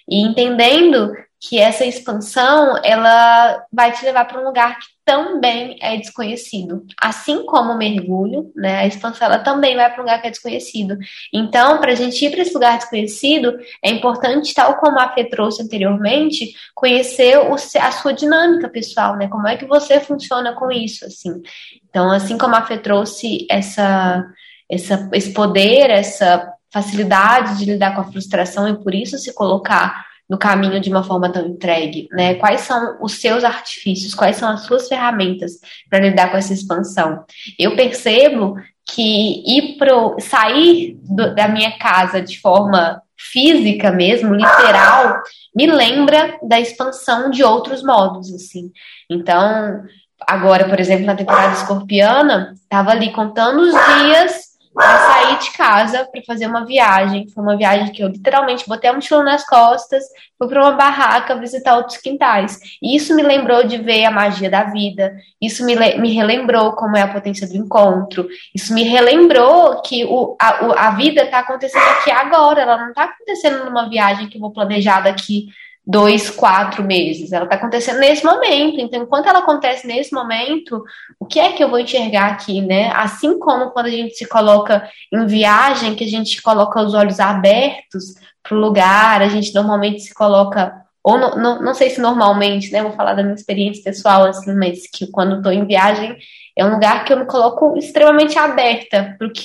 e 0.08 0.22
entendendo 0.22 1.10
que 1.46 1.58
essa 1.58 1.84
expansão 1.84 2.78
ela 2.82 3.62
vai 3.70 3.92
te 3.92 4.02
levar 4.02 4.24
para 4.24 4.40
um 4.40 4.44
lugar 4.44 4.78
que 4.78 4.86
também 5.04 5.76
é 5.82 5.96
desconhecido. 5.98 6.86
Assim 6.98 7.44
como 7.44 7.72
o 7.72 7.76
mergulho, 7.76 8.50
né, 8.56 8.78
a 8.78 8.86
expansão 8.86 9.26
ela 9.26 9.38
também 9.38 9.76
vai 9.76 9.90
para 9.90 10.00
um 10.00 10.04
lugar 10.04 10.22
que 10.22 10.28
é 10.28 10.30
desconhecido. 10.30 10.96
Então, 11.32 11.78
para 11.78 11.92
a 11.92 11.94
gente 11.94 12.24
ir 12.24 12.30
para 12.30 12.40
esse 12.40 12.54
lugar 12.54 12.78
desconhecido, 12.78 13.58
é 13.82 13.90
importante, 13.90 14.54
tal 14.54 14.78
como 14.78 14.98
a 14.98 15.12
Fê 15.12 15.24
trouxe 15.24 15.62
anteriormente, 15.62 16.54
conhecer 16.74 17.38
o, 17.38 17.54
a 17.54 17.92
sua 17.92 18.14
dinâmica 18.14 18.68
pessoal, 18.68 19.16
né? 19.16 19.28
Como 19.28 19.46
é 19.46 19.56
que 19.58 19.66
você 19.66 20.00
funciona 20.00 20.54
com 20.54 20.72
isso, 20.72 21.04
assim. 21.04 21.42
Então, 21.90 22.10
assim 22.10 22.38
como 22.38 22.56
a 22.56 22.62
Fê 22.62 22.78
trouxe 22.78 23.46
essa, 23.50 24.24
essa, 24.70 25.10
esse 25.12 25.34
poder, 25.34 25.90
essa 25.90 26.50
facilidade 26.72 27.58
de 27.58 27.66
lidar 27.66 27.94
com 27.94 28.00
a 28.00 28.10
frustração 28.10 28.66
e 28.66 28.82
por 28.82 28.94
isso 28.94 29.18
se 29.18 29.32
colocar 29.34 30.13
no 30.28 30.38
caminho 30.38 30.80
de 30.80 30.90
uma 30.90 31.04
forma 31.04 31.30
tão 31.30 31.46
entregue, 31.46 32.08
né? 32.12 32.34
Quais 32.34 32.62
são 32.62 32.98
os 33.00 33.14
seus 33.14 33.44
artifícios, 33.44 34.14
quais 34.14 34.36
são 34.36 34.48
as 34.48 34.62
suas 34.62 34.88
ferramentas 34.88 35.52
para 35.90 36.00
lidar 36.00 36.30
com 36.30 36.36
essa 36.36 36.52
expansão? 36.52 37.24
Eu 37.58 37.76
percebo 37.76 38.56
que 38.86 39.42
ir 39.46 39.76
pro 39.76 40.16
sair 40.18 40.98
do, 41.02 41.34
da 41.34 41.48
minha 41.48 41.78
casa 41.78 42.20
de 42.20 42.40
forma 42.40 43.02
física 43.16 43.90
mesmo, 43.90 44.34
literal, 44.34 45.22
me 45.54 45.66
lembra 45.66 46.38
da 46.42 46.60
expansão 46.60 47.30
de 47.30 47.42
outros 47.42 47.82
modos, 47.82 48.32
assim. 48.34 48.70
Então, 49.08 49.82
agora, 50.26 50.68
por 50.68 50.78
exemplo, 50.80 51.06
na 51.06 51.14
temporada 51.14 51.54
escorpiana, 51.54 52.54
estava 52.54 52.90
ali 52.90 53.12
contando 53.12 53.60
os 53.60 53.72
dias 53.72 54.43
para 54.74 54.98
sair 54.98 55.38
de 55.38 55.52
casa 55.52 56.04
para 56.10 56.22
fazer 56.26 56.46
uma 56.46 56.66
viagem. 56.66 57.28
Foi 57.28 57.42
uma 57.42 57.56
viagem 57.56 57.92
que 57.92 58.02
eu 58.02 58.08
literalmente 58.08 58.66
botei 58.66 58.90
a 58.90 58.92
mochila 58.92 59.22
nas 59.22 59.46
costas, 59.46 60.02
fui 60.36 60.48
para 60.48 60.60
uma 60.60 60.72
barraca 60.72 61.36
visitar 61.36 61.76
outros 61.76 61.98
quintais. 61.98 62.58
E 62.82 62.96
isso 62.96 63.14
me 63.14 63.22
lembrou 63.22 63.64
de 63.64 63.78
ver 63.78 64.04
a 64.04 64.10
magia 64.10 64.50
da 64.50 64.64
vida, 64.64 65.14
isso 65.40 65.64
me, 65.64 65.76
me 65.76 66.12
relembrou 66.12 66.72
como 66.72 66.96
é 66.96 67.02
a 67.02 67.12
potência 67.12 67.46
do 67.46 67.56
encontro, 67.56 68.26
isso 68.54 68.74
me 68.74 68.82
relembrou 68.82 69.80
que 69.82 70.04
o, 70.04 70.36
a, 70.40 70.88
a 70.88 70.90
vida 70.90 71.22
está 71.22 71.38
acontecendo 71.38 71.88
aqui 72.00 72.10
agora, 72.10 72.62
ela 72.62 72.76
não 72.76 72.88
está 72.88 73.04
acontecendo 73.04 73.64
numa 73.64 73.88
viagem 73.88 74.28
que 74.28 74.36
eu 74.36 74.40
vou 74.40 74.52
planejar 74.52 75.00
daqui 75.00 75.46
dois, 75.86 76.30
quatro 76.30 76.82
meses. 76.82 77.32
Ela 77.32 77.44
está 77.44 77.56
acontecendo 77.56 77.98
nesse 77.98 78.24
momento. 78.24 78.80
Então, 78.80 79.02
enquanto 79.02 79.28
ela 79.28 79.40
acontece 79.40 79.86
nesse 79.86 80.14
momento, 80.14 80.82
o 81.18 81.26
que 81.26 81.38
é 81.38 81.52
que 81.52 81.62
eu 81.62 81.68
vou 81.68 81.78
enxergar 81.78 82.32
aqui, 82.32 82.60
né? 82.60 82.90
Assim 82.94 83.38
como 83.38 83.70
quando 83.70 83.86
a 83.86 83.90
gente 83.90 84.14
se 84.14 84.26
coloca 84.26 84.88
em 85.12 85.26
viagem, 85.26 85.94
que 85.94 86.04
a 86.04 86.08
gente 86.08 86.40
coloca 86.42 86.80
os 86.80 86.94
olhos 86.94 87.20
abertos 87.20 88.14
para 88.42 88.56
o 88.56 88.60
lugar, 88.60 89.22
a 89.22 89.28
gente 89.28 89.54
normalmente 89.54 90.00
se 90.00 90.14
coloca 90.14 90.72
ou 91.02 91.18
não, 91.18 91.36
não, 91.36 91.62
não 91.62 91.74
sei 91.74 91.90
se 91.90 92.00
normalmente, 92.00 92.72
né? 92.72 92.82
Vou 92.82 92.92
falar 92.92 93.12
da 93.12 93.22
minha 93.22 93.34
experiência 93.34 93.84
pessoal, 93.84 94.24
assim, 94.24 94.54
mas 94.54 94.88
que 94.90 95.10
quando 95.10 95.36
estou 95.36 95.52
em 95.52 95.66
viagem 95.66 96.16
é 96.56 96.64
um 96.64 96.72
lugar 96.72 97.04
que 97.04 97.12
eu 97.12 97.18
me 97.18 97.26
coloco 97.26 97.76
extremamente 97.76 98.38
aberta 98.38 99.14
para 99.18 99.26
o 99.26 99.30
que, 99.30 99.44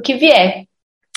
que 0.00 0.14
vier 0.14 0.66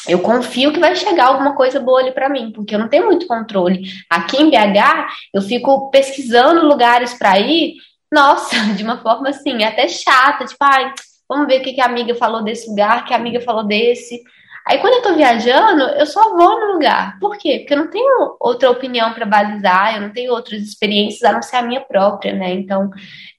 eu 0.07 0.19
confio 0.19 0.73
que 0.73 0.79
vai 0.79 0.95
chegar 0.95 1.27
alguma 1.27 1.55
coisa 1.55 1.79
boa 1.79 2.01
ali 2.01 2.11
para 2.11 2.29
mim, 2.29 2.51
porque 2.51 2.75
eu 2.75 2.79
não 2.79 2.89
tenho 2.89 3.05
muito 3.05 3.25
controle. 3.25 3.83
Aqui 4.09 4.41
em 4.41 4.49
BH, 4.49 5.07
eu 5.33 5.41
fico 5.41 5.89
pesquisando 5.89 6.65
lugares 6.67 7.13
para 7.13 7.39
ir, 7.39 7.75
nossa, 8.11 8.55
de 8.75 8.83
uma 8.83 8.97
forma 8.97 9.29
assim, 9.29 9.63
até 9.63 9.87
chata, 9.87 10.45
tipo, 10.45 10.63
ai, 10.63 10.93
vamos 11.27 11.47
ver 11.47 11.61
o 11.61 11.63
que, 11.63 11.79
a 11.79 11.85
amiga 11.85 12.13
falou 12.15 12.43
desse 12.43 12.69
lugar, 12.69 13.05
que 13.05 13.13
a 13.13 13.17
amiga 13.17 13.39
falou 13.41 13.63
desse. 13.63 14.21
Aí 14.67 14.77
quando 14.79 14.93
eu 14.93 15.01
tô 15.01 15.15
viajando, 15.15 15.83
eu 15.97 16.05
só 16.05 16.35
vou 16.35 16.59
no 16.59 16.73
lugar. 16.73 17.17
Por 17.19 17.37
quê? 17.37 17.59
Porque 17.59 17.73
eu 17.73 17.77
não 17.77 17.89
tenho 17.89 18.37
outra 18.39 18.71
opinião 18.71 19.13
para 19.13 19.25
balizar, 19.25 19.95
eu 19.95 20.01
não 20.01 20.11
tenho 20.11 20.31
outras 20.31 20.61
experiências 20.61 21.23
a 21.23 21.33
não 21.33 21.41
ser 21.41 21.57
a 21.57 21.61
minha 21.61 21.81
própria, 21.81 22.33
né? 22.33 22.53
Então, 22.53 22.89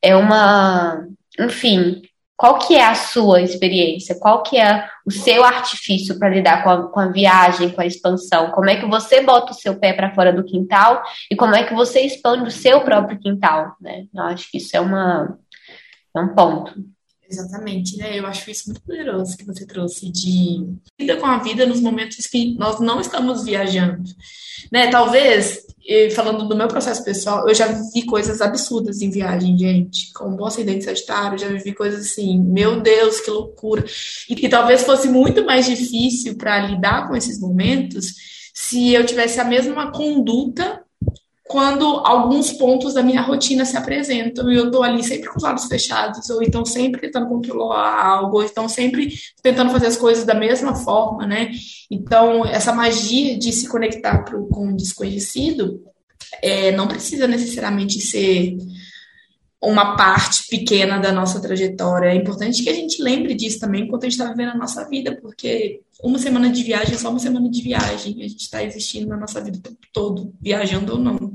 é 0.02 0.14
uma, 0.14 1.06
enfim, 1.38 2.02
qual 2.36 2.58
que 2.58 2.74
é 2.74 2.84
a 2.84 2.94
sua 2.94 3.40
experiência? 3.42 4.18
Qual 4.18 4.42
que 4.42 4.56
é 4.56 4.88
o 5.06 5.10
seu 5.10 5.44
artifício 5.44 6.18
para 6.18 6.30
lidar 6.30 6.64
com 6.64 6.70
a, 6.70 6.88
com 6.90 7.00
a, 7.00 7.08
viagem, 7.08 7.70
com 7.70 7.80
a 7.80 7.86
expansão? 7.86 8.50
Como 8.50 8.68
é 8.68 8.76
que 8.76 8.86
você 8.86 9.20
bota 9.20 9.52
o 9.52 9.54
seu 9.54 9.78
pé 9.78 9.92
para 9.92 10.14
fora 10.14 10.32
do 10.32 10.44
quintal 10.44 11.02
e 11.30 11.36
como 11.36 11.54
é 11.54 11.64
que 11.64 11.74
você 11.74 12.00
expande 12.00 12.48
o 12.48 12.50
seu 12.50 12.80
próprio 12.80 13.18
quintal? 13.18 13.76
Né? 13.80 14.06
Eu 14.12 14.24
acho 14.24 14.50
que 14.50 14.58
isso 14.58 14.76
é, 14.76 14.80
uma, 14.80 15.38
é 16.16 16.20
um 16.20 16.34
ponto. 16.34 16.74
Exatamente, 17.28 17.96
né? 17.96 18.18
Eu 18.18 18.26
acho 18.26 18.50
isso 18.50 18.66
muito 18.66 18.82
poderoso 18.82 19.36
que 19.36 19.44
você 19.44 19.66
trouxe 19.66 20.10
de 20.10 20.66
vida 20.98 21.16
com 21.16 21.26
a 21.26 21.38
vida 21.38 21.64
nos 21.64 21.80
momentos 21.80 22.26
que 22.26 22.54
nós 22.54 22.80
não 22.80 23.00
estamos 23.00 23.44
viajando, 23.44 24.04
né? 24.70 24.88
Talvez, 24.90 25.62
falando 26.14 26.46
do 26.46 26.54
meu 26.56 26.68
processo 26.68 27.02
pessoal, 27.02 27.48
eu 27.48 27.54
já 27.54 27.66
vivi 27.66 28.04
coisas 28.06 28.40
absurdas 28.40 29.00
em 29.00 29.10
viagem, 29.10 29.58
gente. 29.58 30.12
Com 30.12 30.36
bom 30.36 30.46
acidente 30.46 30.84
sagitário, 30.84 31.38
já 31.38 31.48
vivi 31.48 31.72
coisas 31.72 32.06
assim, 32.06 32.38
meu 32.38 32.80
Deus, 32.80 33.20
que 33.20 33.30
loucura. 33.30 33.84
E 34.28 34.36
que 34.36 34.48
talvez 34.48 34.82
fosse 34.82 35.08
muito 35.08 35.44
mais 35.44 35.66
difícil 35.66 36.36
para 36.36 36.66
lidar 36.66 37.08
com 37.08 37.16
esses 37.16 37.40
momentos 37.40 38.14
se 38.52 38.92
eu 38.92 39.04
tivesse 39.04 39.40
a 39.40 39.44
mesma 39.44 39.90
conduta 39.90 40.82
quando 41.46 41.84
alguns 41.84 42.52
pontos 42.52 42.94
da 42.94 43.02
minha 43.02 43.20
rotina 43.20 43.64
se 43.64 43.76
apresentam 43.76 44.50
e 44.50 44.56
eu 44.56 44.66
estou 44.66 44.82
ali 44.82 45.04
sempre 45.04 45.28
com 45.28 45.36
os 45.36 45.44
olhos 45.44 45.66
fechados, 45.66 46.28
ou 46.30 46.42
então 46.42 46.64
sempre 46.64 47.02
tentando 47.02 47.28
controlar 47.28 48.02
algo, 48.02 48.38
ou 48.38 48.44
então 48.44 48.68
sempre 48.68 49.12
tentando 49.42 49.70
fazer 49.70 49.86
as 49.86 49.96
coisas 49.96 50.24
da 50.24 50.34
mesma 50.34 50.74
forma, 50.74 51.26
né? 51.26 51.50
Então, 51.90 52.46
essa 52.46 52.72
magia 52.72 53.38
de 53.38 53.52
se 53.52 53.68
conectar 53.68 54.24
pro, 54.24 54.46
com 54.48 54.68
o 54.68 54.76
desconhecido 54.76 55.82
é, 56.42 56.72
não 56.72 56.88
precisa 56.88 57.28
necessariamente 57.28 58.00
ser 58.00 58.56
uma 59.64 59.96
parte 59.96 60.46
pequena 60.48 60.98
da 60.98 61.12
nossa 61.12 61.40
trajetória. 61.40 62.08
É 62.08 62.14
importante 62.14 62.62
que 62.62 62.70
a 62.70 62.74
gente 62.74 63.02
lembre 63.02 63.34
disso 63.34 63.60
também 63.60 63.84
enquanto 63.84 64.04
a 64.04 64.08
gente 64.08 64.18
está 64.18 64.30
vivendo 64.30 64.50
a 64.50 64.56
nossa 64.56 64.88
vida, 64.88 65.18
porque 65.20 65.80
uma 66.02 66.18
semana 66.18 66.50
de 66.50 66.62
viagem 66.62 66.94
é 66.94 66.98
só 66.98 67.08
uma 67.08 67.18
semana 67.18 67.48
de 67.48 67.62
viagem. 67.62 68.16
A 68.18 68.28
gente 68.28 68.42
está 68.42 68.62
existindo 68.62 69.06
na 69.06 69.16
nossa 69.16 69.40
vida 69.40 69.58
o 69.58 69.60
tempo 69.60 69.78
todo, 69.92 70.32
viajando 70.40 70.94
ou 70.94 70.98
não. 70.98 71.32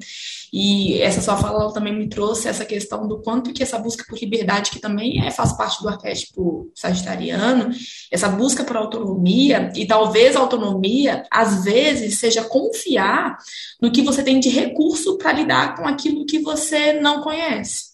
E 0.52 1.00
essa 1.02 1.22
sua 1.22 1.38
fala 1.38 1.72
também 1.74 1.96
me 1.96 2.08
trouxe 2.08 2.48
essa 2.48 2.66
questão 2.66 3.08
do 3.08 3.20
quanto 3.22 3.54
que 3.54 3.64
essa 3.64 3.80
busca 3.80 4.04
por 4.08 4.20
liberdade, 4.20 4.72
que 4.72 4.80
também 4.80 5.26
é, 5.26 5.32
faz 5.32 5.54
parte 5.54 5.82
do 5.82 5.90
arquétipo 5.90 6.72
sagitariano, 6.76 7.70
essa 8.12 8.28
busca 8.30 8.64
por 8.64 8.76
autonomia, 8.76 9.72
e 9.76 9.86
talvez 9.86 10.36
autonomia, 10.36 11.24
às 11.32 11.64
vezes, 11.64 12.20
seja 12.20 12.44
confiar 12.44 13.38
no 13.82 13.92
que 13.92 14.02
você 14.02 14.24
tem 14.24 14.40
de 14.40 14.50
recurso 14.50 15.18
para 15.18 15.34
lidar 15.34 15.76
com 15.76 15.88
aquilo 15.88 16.26
que 16.26 16.40
você 16.40 16.94
não 16.94 17.22
conhece. 17.22 17.89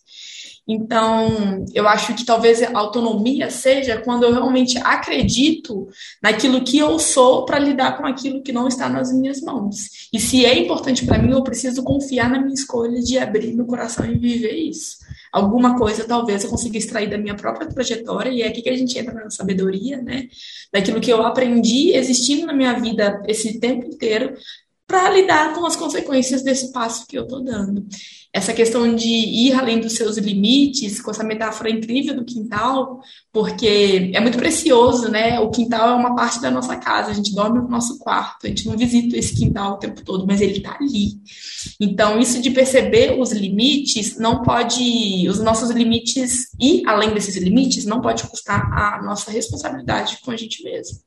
Então, 0.67 1.63
eu 1.75 1.87
acho 1.87 2.15
que 2.15 2.25
talvez 2.25 2.63
autonomia 2.73 3.51
seja 3.51 4.01
quando 4.01 4.23
eu 4.23 4.33
realmente 4.33 4.79
acredito 4.79 5.87
naquilo 6.21 6.63
que 6.63 6.79
eu 6.79 6.97
sou 6.97 7.45
para 7.45 7.59
lidar 7.59 7.97
com 7.97 8.05
aquilo 8.05 8.41
que 8.41 8.51
não 8.51 8.67
está 8.67 8.89
nas 8.89 9.13
minhas 9.13 9.41
mãos. 9.41 10.07
E 10.11 10.19
se 10.19 10.43
é 10.43 10.57
importante 10.57 11.05
para 11.05 11.19
mim, 11.19 11.31
eu 11.31 11.43
preciso 11.43 11.83
confiar 11.83 12.31
na 12.31 12.39
minha 12.39 12.53
escolha 12.53 12.99
de 12.99 13.19
abrir 13.19 13.53
meu 13.53 13.65
coração 13.65 14.05
e 14.05 14.17
viver 14.17 14.55
isso. 14.55 14.97
Alguma 15.31 15.77
coisa 15.77 16.05
talvez 16.05 16.43
eu 16.43 16.49
consiga 16.49 16.77
extrair 16.77 17.09
da 17.09 17.17
minha 17.17 17.35
própria 17.35 17.67
trajetória, 17.67 18.31
e 18.31 18.41
é 18.41 18.47
aqui 18.47 18.63
que 18.63 18.69
a 18.69 18.77
gente 18.77 18.97
entra 18.97 19.13
na 19.13 19.29
sabedoria, 19.29 20.01
né? 20.01 20.27
Daquilo 20.73 20.99
que 20.99 21.13
eu 21.13 21.21
aprendi 21.21 21.91
existindo 21.91 22.47
na 22.47 22.53
minha 22.53 22.73
vida 22.79 23.21
esse 23.27 23.59
tempo 23.59 23.85
inteiro, 23.85 24.33
para 24.87 25.09
lidar 25.09 25.53
com 25.53 25.65
as 25.65 25.75
consequências 25.75 26.43
desse 26.43 26.71
passo 26.71 27.05
que 27.07 27.17
eu 27.17 27.23
estou 27.23 27.43
dando 27.43 27.85
essa 28.35 28.53
questão 28.53 28.93
de 28.93 29.07
ir 29.07 29.53
além 29.53 29.79
dos 29.79 29.93
seus 29.93 30.17
limites, 30.17 31.01
com 31.01 31.09
essa 31.09 31.23
metáfora 31.23 31.69
incrível 31.69 32.13
do 32.13 32.25
quintal, 32.25 32.99
porque 33.31 34.11
é 34.13 34.19
muito 34.19 34.37
precioso, 34.37 35.09
né? 35.09 35.39
O 35.39 35.49
quintal 35.49 35.91
é 35.91 35.93
uma 35.93 36.13
parte 36.17 36.41
da 36.41 36.51
nossa 36.51 36.75
casa, 36.75 37.11
a 37.11 37.13
gente 37.13 37.33
dorme 37.33 37.59
no 37.59 37.69
nosso 37.69 37.97
quarto, 37.97 38.45
a 38.45 38.49
gente 38.49 38.67
não 38.67 38.75
visita 38.75 39.15
esse 39.15 39.33
quintal 39.33 39.75
o 39.75 39.77
tempo 39.77 40.03
todo, 40.03 40.27
mas 40.27 40.41
ele 40.41 40.57
está 40.57 40.75
ali. 40.77 41.13
Então, 41.79 42.19
isso 42.19 42.41
de 42.41 42.51
perceber 42.51 43.17
os 43.17 43.31
limites 43.31 44.17
não 44.17 44.43
pode, 44.43 45.25
os 45.29 45.39
nossos 45.39 45.69
limites 45.69 46.49
e 46.59 46.83
além 46.85 47.13
desses 47.13 47.37
limites, 47.37 47.85
não 47.85 48.01
pode 48.01 48.27
custar 48.27 48.69
a 48.73 49.01
nossa 49.01 49.31
responsabilidade 49.31 50.19
com 50.21 50.31
a 50.31 50.35
gente 50.35 50.61
mesmo. 50.61 50.97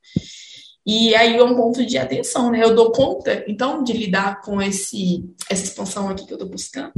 E 0.87 1.14
aí 1.14 1.37
é 1.37 1.45
um 1.45 1.55
ponto 1.55 1.85
de 1.85 1.99
atenção, 1.99 2.51
né? 2.51 2.62
Eu 2.62 2.74
dou 2.74 2.91
conta, 2.91 3.45
então, 3.47 3.85
de 3.85 3.93
lidar 3.93 4.41
com 4.41 4.61
esse, 4.62 5.24
essa 5.51 5.64
expansão 5.64 6.09
aqui 6.09 6.26
que 6.26 6.33
eu 6.33 6.37
estou 6.37 6.49
buscando, 6.49 6.93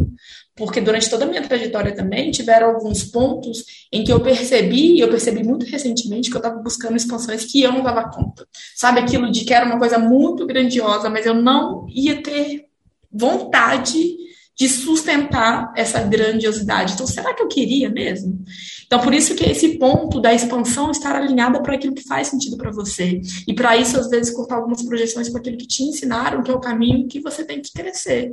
porque 0.55 0.81
durante 0.81 1.11
toda 1.11 1.25
a 1.25 1.29
minha 1.29 1.43
trajetória 1.43 1.95
também 1.95 2.31
tiveram 2.31 2.69
alguns 2.69 3.03
pontos 3.03 3.65
em 3.93 4.05
que 4.05 4.13
eu 4.13 4.21
percebi, 4.21 4.97
e 4.97 5.01
eu 5.01 5.09
percebi 5.09 5.43
muito 5.43 5.67
recentemente, 5.67 6.31
que 6.31 6.37
eu 6.37 6.41
estava 6.41 6.63
buscando 6.63 6.97
expansões 6.97 7.45
que 7.45 7.63
eu 7.63 7.73
não 7.73 7.83
dava 7.83 8.09
conta. 8.11 8.47
Sabe 8.77 9.01
aquilo 9.01 9.31
de 9.31 9.45
que 9.45 9.53
era 9.53 9.67
uma 9.67 9.79
coisa 9.79 9.99
muito 9.99 10.47
grandiosa, 10.47 11.11
mas 11.11 11.27
eu 11.27 11.35
não 11.35 11.85
ia 11.89 12.23
ter 12.23 12.67
vontade 13.13 14.21
de 14.61 14.69
sustentar 14.69 15.73
essa 15.75 16.03
grandiosidade. 16.03 16.93
Então, 16.93 17.07
será 17.07 17.33
que 17.33 17.43
eu 17.43 17.49
queria 17.49 17.89
mesmo? 17.89 18.45
Então, 18.85 19.01
por 19.01 19.15
isso 19.15 19.35
que 19.35 19.49
esse 19.49 19.79
ponto 19.79 20.21
da 20.21 20.35
expansão 20.35 20.91
estar 20.91 21.17
alinhada 21.17 21.63
para 21.63 21.77
aquilo 21.77 21.95
que 21.95 22.07
faz 22.07 22.29
sentido 22.29 22.59
para 22.59 22.71
você. 22.71 23.23
E 23.49 23.55
para 23.55 23.75
isso, 23.79 23.99
às 23.99 24.11
vezes, 24.11 24.35
cortar 24.35 24.57
algumas 24.57 24.83
projeções 24.83 25.31
para 25.31 25.41
aquilo 25.41 25.57
que 25.57 25.67
te 25.67 25.83
ensinaram, 25.85 26.43
que 26.43 26.51
é 26.51 26.55
o 26.55 26.61
caminho 26.61 27.09
que 27.09 27.21
você 27.21 27.43
tem 27.43 27.63
que 27.63 27.73
crescer. 27.73 28.31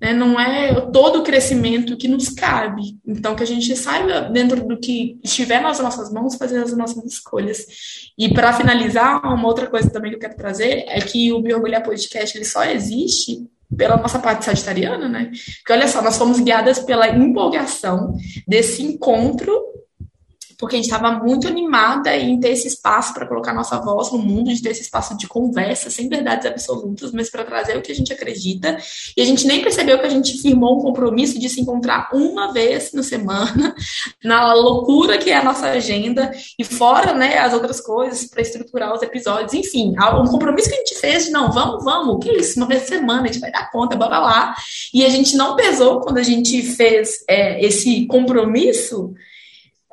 Né? 0.00 0.12
Não 0.12 0.38
é 0.38 0.88
todo 0.92 1.18
o 1.18 1.24
crescimento 1.24 1.96
que 1.96 2.06
nos 2.06 2.28
cabe. 2.28 2.96
Então, 3.04 3.34
que 3.34 3.42
a 3.42 3.46
gente 3.46 3.74
saiba, 3.74 4.30
dentro 4.30 4.64
do 4.64 4.78
que 4.78 5.18
estiver 5.20 5.60
nas 5.60 5.80
nossas 5.80 6.12
mãos, 6.12 6.36
fazer 6.36 6.62
as 6.62 6.76
nossas 6.76 7.04
escolhas. 7.04 7.66
E 8.16 8.32
para 8.32 8.52
finalizar, 8.52 9.20
uma 9.24 9.48
outra 9.48 9.66
coisa 9.66 9.90
também 9.90 10.12
que 10.12 10.16
eu 10.16 10.20
quero 10.20 10.36
trazer 10.36 10.84
é 10.86 11.00
que 11.00 11.32
o 11.32 11.42
Biorgulhar 11.42 11.82
Podcast 11.82 12.38
ele 12.38 12.44
só 12.44 12.62
existe 12.62 13.50
pela 13.76 13.96
nossa 13.96 14.18
parte 14.18 14.44
sagitariana, 14.44 15.08
né? 15.08 15.30
Porque 15.58 15.72
olha 15.72 15.86
só, 15.86 16.02
nós 16.02 16.16
fomos 16.16 16.40
guiadas 16.40 16.80
pela 16.80 17.08
empolgação 17.08 18.14
desse 18.46 18.82
encontro 18.82 19.69
porque 20.60 20.76
a 20.76 20.78
gente 20.78 20.92
estava 20.92 21.10
muito 21.12 21.48
animada 21.48 22.14
em 22.14 22.38
ter 22.38 22.50
esse 22.50 22.68
espaço 22.68 23.14
para 23.14 23.26
colocar 23.26 23.54
nossa 23.54 23.80
voz 23.80 24.12
no 24.12 24.18
mundo, 24.18 24.52
de 24.52 24.62
ter 24.62 24.70
esse 24.70 24.82
espaço 24.82 25.16
de 25.16 25.26
conversa, 25.26 25.88
sem 25.88 26.06
verdades 26.06 26.44
absolutas, 26.44 27.12
mas 27.12 27.30
para 27.30 27.44
trazer 27.44 27.78
o 27.78 27.82
que 27.82 27.90
a 27.90 27.94
gente 27.94 28.12
acredita. 28.12 28.76
E 29.16 29.22
a 29.22 29.24
gente 29.24 29.46
nem 29.46 29.62
percebeu 29.62 29.98
que 29.98 30.06
a 30.06 30.10
gente 30.10 30.36
firmou 30.38 30.78
um 30.78 30.82
compromisso 30.82 31.38
de 31.38 31.48
se 31.48 31.62
encontrar 31.62 32.10
uma 32.12 32.52
vez 32.52 32.92
na 32.92 33.02
semana, 33.02 33.74
na 34.22 34.52
loucura 34.52 35.16
que 35.16 35.30
é 35.30 35.38
a 35.38 35.42
nossa 35.42 35.66
agenda, 35.66 36.30
e 36.58 36.62
fora 36.62 37.14
né, 37.14 37.38
as 37.38 37.54
outras 37.54 37.80
coisas 37.80 38.26
para 38.26 38.42
estruturar 38.42 38.94
os 38.94 39.00
episódios. 39.00 39.54
Enfim, 39.54 39.94
um 39.98 40.26
compromisso 40.26 40.68
que 40.68 40.74
a 40.74 40.78
gente 40.78 40.94
fez 40.96 41.24
de 41.24 41.30
não, 41.30 41.50
vamos, 41.50 41.82
vamos, 41.82 42.22
que 42.22 42.30
isso, 42.32 42.58
uma 42.58 42.66
vez 42.66 42.82
por 42.82 42.88
semana, 42.88 43.22
a 43.22 43.26
gente 43.28 43.40
vai 43.40 43.50
dar 43.50 43.70
conta, 43.70 43.96
bora 43.96 44.18
lá. 44.18 44.54
E 44.92 45.06
a 45.06 45.08
gente 45.08 45.36
não 45.36 45.56
pesou 45.56 46.00
quando 46.00 46.18
a 46.18 46.22
gente 46.22 46.62
fez 46.62 47.24
é, 47.26 47.64
esse 47.64 48.04
compromisso 48.06 49.14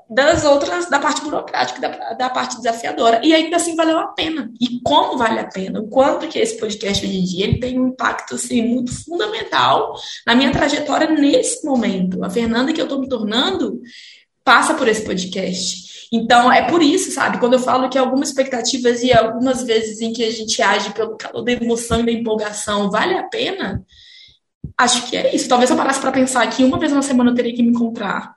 das 0.09 0.45
outras, 0.45 0.89
da 0.89 0.99
parte 0.99 1.21
burocrática, 1.21 1.81
da, 1.81 2.13
da 2.13 2.29
parte 2.29 2.57
desafiadora. 2.57 3.19
E 3.23 3.33
ainda 3.33 3.57
assim 3.57 3.75
valeu 3.75 3.99
a 3.99 4.07
pena. 4.07 4.49
E 4.59 4.79
como 4.81 5.17
vale 5.17 5.39
a 5.39 5.47
pena? 5.47 5.81
O 5.81 5.87
quanto 5.87 6.27
que 6.27 6.39
esse 6.39 6.57
podcast 6.57 7.05
hoje 7.05 7.17
em 7.17 7.23
dia 7.23 7.45
ele 7.45 7.59
tem 7.59 7.79
um 7.79 7.89
impacto 7.89 8.35
assim, 8.35 8.61
muito 8.61 8.91
fundamental 9.03 9.95
na 10.25 10.33
minha 10.33 10.51
trajetória 10.51 11.09
nesse 11.09 11.65
momento. 11.65 12.23
A 12.23 12.29
Fernanda 12.29 12.71
que 12.71 12.79
eu 12.79 12.85
estou 12.85 12.99
me 12.99 13.09
tornando 13.09 13.81
passa 14.45 14.73
por 14.73 14.87
esse 14.87 15.03
podcast. 15.03 16.07
Então, 16.09 16.51
é 16.51 16.69
por 16.69 16.81
isso, 16.81 17.11
sabe? 17.11 17.37
Quando 17.37 17.53
eu 17.53 17.59
falo 17.59 17.89
que 17.89 17.97
algumas 17.97 18.29
expectativas 18.29 19.03
e 19.03 19.11
algumas 19.11 19.63
vezes 19.63 19.99
em 19.99 20.13
que 20.13 20.23
a 20.23 20.31
gente 20.31 20.61
age 20.61 20.93
pelo 20.93 21.17
calor 21.17 21.43
da 21.43 21.51
emoção 21.51 21.99
e 21.99 22.05
da 22.05 22.11
empolgação 22.13 22.89
vale 22.89 23.13
a 23.13 23.23
pena, 23.23 23.83
acho 24.77 25.05
que 25.09 25.17
é 25.17 25.35
isso. 25.35 25.49
Talvez 25.49 25.69
eu 25.69 25.75
parasse 25.75 25.99
para 25.99 26.13
pensar 26.13 26.47
que 26.47 26.63
uma 26.63 26.79
vez 26.79 26.93
na 26.93 27.01
semana 27.01 27.31
eu 27.31 27.35
teria 27.35 27.53
que 27.53 27.61
me 27.61 27.71
encontrar 27.71 28.36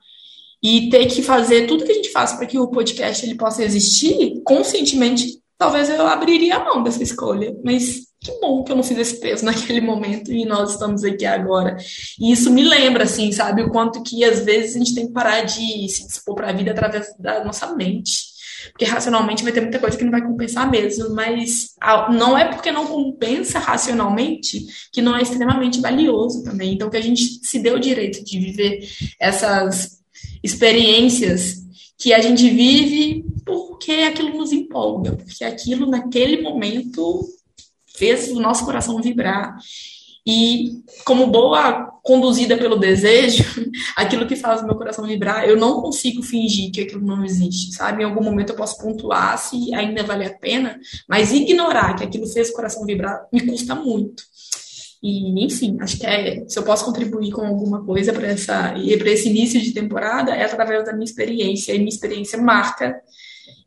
e 0.63 0.91
ter 0.91 1.07
que 1.07 1.23
fazer 1.23 1.67
tudo 1.67 1.85
que 1.85 1.93
a 1.93 1.95
gente 1.95 2.11
faz 2.11 2.33
para 2.33 2.47
que 2.47 2.59
o 2.59 2.69
podcast 2.69 3.25
ele 3.25 3.35
possa 3.35 3.65
existir, 3.65 4.41
conscientemente, 4.45 5.41
talvez 5.57 5.89
eu 5.89 6.07
abriria 6.07 6.57
a 6.57 6.65
mão 6.65 6.83
dessa 6.83 7.03
escolha. 7.03 7.57
Mas 7.65 8.11
que 8.21 8.39
bom 8.39 8.63
que 8.63 8.71
eu 8.71 8.77
não 8.77 8.83
fiz 8.83 8.99
esse 8.99 9.19
peso 9.19 9.45
naquele 9.47 9.81
momento 9.81 10.31
e 10.31 10.45
nós 10.45 10.73
estamos 10.73 11.03
aqui 11.03 11.25
agora. 11.25 11.77
E 12.21 12.33
isso 12.33 12.51
me 12.51 12.63
lembra, 12.63 13.05
assim, 13.05 13.33
sabe, 13.33 13.63
o 13.63 13.71
quanto 13.71 14.03
que 14.03 14.23
às 14.25 14.41
vezes 14.41 14.77
a 14.77 14.79
gente 14.79 14.95
tem 14.95 15.07
que 15.07 15.13
parar 15.13 15.43
de 15.43 15.89
se 15.89 16.07
dispor 16.07 16.35
para 16.35 16.51
a 16.51 16.53
vida 16.53 16.71
através 16.73 17.07
da 17.19 17.43
nossa 17.45 17.75
mente. 17.75 18.31
Porque 18.73 18.85
racionalmente 18.85 19.43
vai 19.43 19.53
ter 19.53 19.63
muita 19.63 19.79
coisa 19.79 19.97
que 19.97 20.05
não 20.05 20.11
vai 20.11 20.21
compensar 20.21 20.71
mesmo, 20.71 21.15
mas 21.15 21.71
não 22.13 22.37
é 22.37 22.45
porque 22.45 22.71
não 22.71 22.87
compensa 22.87 23.59
racionalmente 23.59 24.67
que 24.93 25.01
não 25.01 25.17
é 25.17 25.23
extremamente 25.23 25.81
valioso 25.81 26.45
também. 26.45 26.75
Então, 26.75 26.91
que 26.91 26.97
a 26.99 27.01
gente 27.01 27.41
se 27.43 27.59
deu 27.59 27.77
o 27.77 27.81
direito 27.81 28.23
de 28.23 28.39
viver 28.39 28.87
essas 29.19 30.00
experiências 30.43 31.57
que 31.99 32.15
a 32.15 32.21
gente 32.21 32.49
vive 32.49 33.25
porque 33.45 33.93
aquilo 33.93 34.37
nos 34.37 34.53
empolga, 34.53 35.13
porque 35.13 35.45
aquilo 35.45 35.87
naquele 35.87 36.41
momento 36.41 37.29
fez 37.97 38.31
o 38.31 38.41
nosso 38.41 38.65
coração 38.65 39.01
vibrar. 39.03 39.57
E 40.27 40.83
como 41.05 41.27
boa 41.27 41.87
conduzida 42.03 42.57
pelo 42.57 42.77
desejo, 42.77 43.45
aquilo 43.97 44.27
que 44.27 44.37
faz 44.37 44.63
o 44.63 44.67
meu 44.67 44.75
coração 44.75 45.07
vibrar, 45.07 45.49
eu 45.49 45.57
não 45.57 45.81
consigo 45.81 46.23
fingir 46.23 46.71
que 46.71 46.83
aquilo 46.83 47.05
não 47.05 47.25
existe, 47.25 47.75
sabe? 47.75 48.03
Em 48.03 48.07
algum 48.07 48.23
momento 48.23 48.51
eu 48.51 48.57
posso 48.57 48.79
pontuar 48.79 49.37
se 49.39 49.75
ainda 49.75 50.03
vale 50.03 50.25
a 50.25 50.39
pena, 50.39 50.79
mas 51.09 51.33
ignorar 51.33 51.97
que 51.97 52.05
aquilo 52.05 52.27
fez 52.27 52.51
o 52.51 52.55
coração 52.55 52.85
vibrar 52.85 53.27
me 53.33 53.47
custa 53.47 53.75
muito. 53.75 54.23
E, 55.03 55.45
enfim, 55.45 55.79
acho 55.81 55.99
que 55.99 56.07
é, 56.07 56.45
se 56.47 56.59
eu 56.59 56.63
posso 56.63 56.85
contribuir 56.85 57.31
com 57.33 57.41
alguma 57.41 57.85
coisa 57.85 58.13
para 58.13 58.29
essa 58.29 58.75
para 58.99 59.11
esse 59.11 59.29
início 59.29 59.61
de 59.61 59.73
temporada 59.73 60.33
é 60.35 60.45
através 60.45 60.85
da 60.85 60.93
minha 60.93 61.05
experiência. 61.05 61.73
E 61.73 61.79
minha 61.79 61.89
experiência 61.89 62.41
marca 62.41 63.01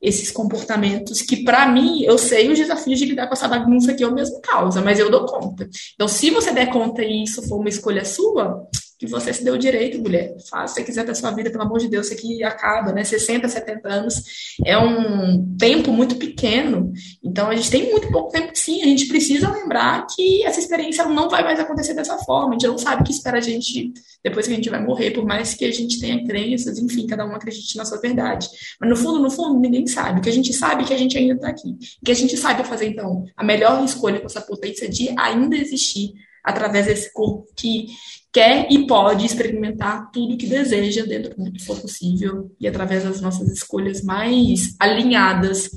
esses 0.02 0.30
comportamentos 0.30 1.22
que, 1.22 1.44
para 1.44 1.66
mim, 1.66 2.04
eu 2.04 2.18
sei 2.18 2.52
os 2.52 2.60
desafios 2.60 3.00
de 3.00 3.06
lidar 3.06 3.28
com 3.28 3.34
essa 3.34 3.48
bagunça 3.48 3.94
que 3.94 4.04
eu 4.04 4.14
mesmo 4.14 4.42
causa, 4.42 4.82
mas 4.82 5.00
eu 5.00 5.10
dou 5.10 5.26
conta. 5.26 5.68
Então, 5.96 6.10
se 6.10 6.30
você 6.30 6.52
der 6.52 6.70
conta 6.70 7.02
e 7.02 7.24
isso 7.24 7.42
for 7.48 7.58
uma 7.58 7.70
escolha 7.70 8.04
sua, 8.04 8.68
que 9.04 9.12
você 9.12 9.34
se 9.34 9.44
deu 9.44 9.58
direito, 9.58 10.00
mulher. 10.00 10.36
Faz, 10.50 10.72
se 10.72 10.76
você 10.76 10.84
quiser 10.84 11.06
ter 11.06 11.16
sua 11.16 11.32
vida, 11.32 11.50
pelo 11.50 11.64
amor 11.64 11.80
de 11.80 11.90
Deus, 11.90 12.08
isso 12.08 12.16
aqui 12.16 12.44
acaba, 12.44 12.92
né? 12.94 13.04
60, 13.04 13.48
70 13.50 13.90
anos 13.90 14.24
é 14.66 14.78
um 14.78 15.56
tempo 15.58 15.92
muito 15.92 16.16
pequeno. 16.16 16.92
Então, 17.24 17.50
a 17.50 17.56
gente 17.56 17.70
tem 17.70 17.92
muito 17.92 18.12
pouco 18.12 18.32
tempo, 18.32 18.52
sim. 18.54 18.82
A 18.82 18.86
gente 18.86 19.08
precisa 19.08 19.52
lembrar 19.52 20.06
que 20.08 20.44
essa 20.44 20.60
experiência 20.60 21.06
não 21.06 21.30
vai 21.30 21.44
mais 21.44 21.60
acontecer 21.60 21.94
dessa 21.94 22.18
forma. 22.20 22.50
A 22.50 22.52
gente 22.54 22.68
não 22.68 22.78
sabe 22.78 23.02
o 23.02 23.06
que 23.06 23.12
espera 23.12 23.38
a 23.38 23.42
gente 23.42 23.92
depois 24.24 24.48
que 24.48 24.54
a 24.54 24.56
gente 24.56 24.70
vai 24.70 24.82
morrer, 24.82 25.12
por 25.12 25.26
mais 25.26 25.54
que 25.54 25.66
a 25.66 25.72
gente 25.72 26.00
tenha 26.00 26.26
crenças, 26.26 26.80
enfim, 26.80 27.06
cada 27.06 27.26
um 27.26 27.36
acredite 27.36 27.76
na 27.78 27.84
sua 27.84 28.00
verdade. 28.00 28.48
Mas, 28.80 28.90
no 28.90 28.96
fundo, 28.96 29.20
no 29.20 29.30
fundo, 29.30 29.60
ninguém 29.60 29.86
sabe. 29.86 30.20
O 30.20 30.24
que 30.24 30.30
a 30.30 30.34
gente 30.34 30.54
sabe 30.54 30.84
é 30.84 30.88
que 30.88 30.94
a 30.94 30.98
gente 30.98 31.18
ainda 31.18 31.34
está 31.34 31.50
aqui. 31.50 31.70
O 32.02 32.06
que 32.06 32.12
a 32.12 32.16
gente 32.16 32.38
sabe 32.38 32.64
fazer, 32.64 32.88
então, 32.88 33.26
a 33.36 33.44
melhor 33.44 33.84
escolha 33.84 34.20
com 34.20 34.28
essa 34.28 34.42
potência 34.42 34.88
de 34.88 35.14
ainda 35.18 35.58
existir 35.58 36.14
através 36.44 36.86
desse 36.86 37.12
corpo 37.14 37.48
que 37.56 37.88
quer 38.34 38.68
e 38.72 38.88
pode 38.88 39.26
experimentar 39.26 40.12
tudo 40.12 40.36
que 40.36 40.48
deseja 40.48 41.06
dentro 41.06 41.36
do 41.38 41.52
que 41.52 41.64
for 41.64 41.80
possível 41.80 42.52
e 42.60 42.68
através 42.68 43.04
das 43.04 43.22
nossas 43.22 43.48
escolhas 43.50 44.04
mais 44.04 44.76
alinhadas 44.80 45.70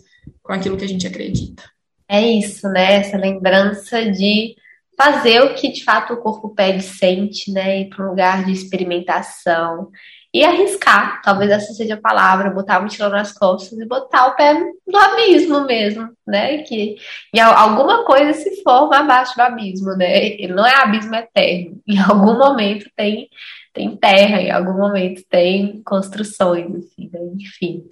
com 0.42 0.52
aquilo 0.52 0.76
que 0.76 0.84
a 0.84 0.88
gente 0.88 1.07
acredita. 1.07 1.62
É 2.09 2.20
isso, 2.20 2.66
né? 2.68 2.94
Essa 2.94 3.18
lembrança 3.18 4.11
de 4.11 4.57
fazer 4.96 5.42
o 5.42 5.54
que 5.54 5.70
de 5.70 5.84
fato 5.84 6.14
o 6.14 6.16
corpo 6.16 6.54
pede, 6.54 6.82
sente, 6.82 7.52
né? 7.52 7.82
Ir 7.82 7.90
para 7.90 8.07
um 8.07 8.11
lugar 8.11 8.44
de 8.44 8.52
experimentação, 8.52 9.90
e 10.37 10.45
arriscar, 10.45 11.22
talvez 11.22 11.51
essa 11.51 11.72
seja 11.72 11.95
a 11.95 12.01
palavra, 12.01 12.51
botar 12.51 12.76
a 12.76 12.80
mochila 12.82 13.09
nas 13.09 13.32
costas 13.32 13.78
e 13.78 13.87
botar 13.87 14.26
o 14.26 14.37
pé 14.37 14.53
no 14.87 14.99
abismo 14.99 15.64
mesmo, 15.64 16.11
né? 16.26 16.59
Que 16.59 16.97
em 17.34 17.41
alguma 17.41 18.05
coisa 18.05 18.34
se 18.34 18.62
forma 18.62 18.99
abaixo 18.99 19.34
do 19.34 19.41
abismo, 19.41 19.97
né? 19.97 20.37
Não 20.49 20.66
é 20.66 20.74
abismo 20.74 21.14
eterno. 21.14 21.80
Em 21.89 21.99
algum 21.99 22.37
momento 22.37 22.84
tem 22.95 23.30
tem 23.72 23.95
terra, 23.95 24.41
em 24.41 24.51
algum 24.51 24.72
momento 24.72 25.22
tem 25.28 25.82
construções, 25.82 26.74
assim, 26.76 27.11
né? 27.12 27.20
enfim. 27.34 27.84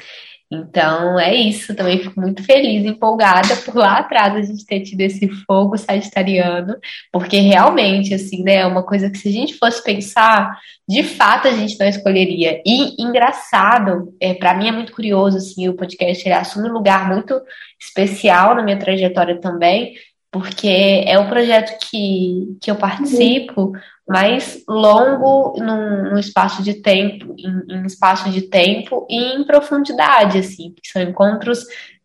Então 0.54 1.18
é 1.18 1.34
isso, 1.34 1.74
também 1.74 1.98
fico 1.98 2.20
muito 2.20 2.42
feliz, 2.44 2.84
empolgada 2.84 3.56
por 3.64 3.76
lá 3.76 3.98
atrás 3.98 4.34
a 4.34 4.42
gente 4.42 4.64
ter 4.66 4.80
tido 4.80 5.00
esse 5.00 5.28
fogo 5.46 5.76
sagitariano, 5.76 6.76
porque 7.12 7.38
realmente, 7.38 8.14
assim, 8.14 8.42
né, 8.42 8.56
é 8.56 8.66
uma 8.66 8.82
coisa 8.82 9.10
que 9.10 9.18
se 9.18 9.28
a 9.28 9.32
gente 9.32 9.54
fosse 9.58 9.82
pensar, 9.82 10.58
de 10.88 11.02
fato 11.02 11.48
a 11.48 11.52
gente 11.52 11.78
não 11.78 11.86
escolheria. 11.86 12.60
E 12.64 13.02
engraçado, 13.02 14.14
é, 14.20 14.34
para 14.34 14.54
mim 14.54 14.68
é 14.68 14.72
muito 14.72 14.92
curioso, 14.92 15.38
assim, 15.38 15.68
o 15.68 15.74
podcast 15.74 16.26
ele 16.26 16.34
assume 16.34 16.68
um 16.68 16.72
lugar 16.72 17.08
muito 17.08 17.40
especial 17.80 18.54
na 18.54 18.62
minha 18.62 18.78
trajetória 18.78 19.40
também, 19.40 19.94
porque 20.34 21.04
é 21.06 21.16
um 21.16 21.28
projeto 21.28 21.78
que, 21.78 22.58
que 22.60 22.68
eu 22.68 22.74
participo, 22.74 23.70
mais 24.06 24.64
longo 24.68 25.56
num, 25.62 26.10
num 26.10 26.18
espaço 26.18 26.60
de 26.60 26.74
tempo, 26.82 27.36
em, 27.38 27.76
em, 27.76 27.86
espaço 27.86 28.28
de 28.30 28.42
tempo 28.42 29.06
e 29.08 29.16
em 29.16 29.44
profundidade, 29.44 30.38
assim, 30.38 30.74
que 30.74 30.88
são 30.88 31.02
encontros 31.02 31.60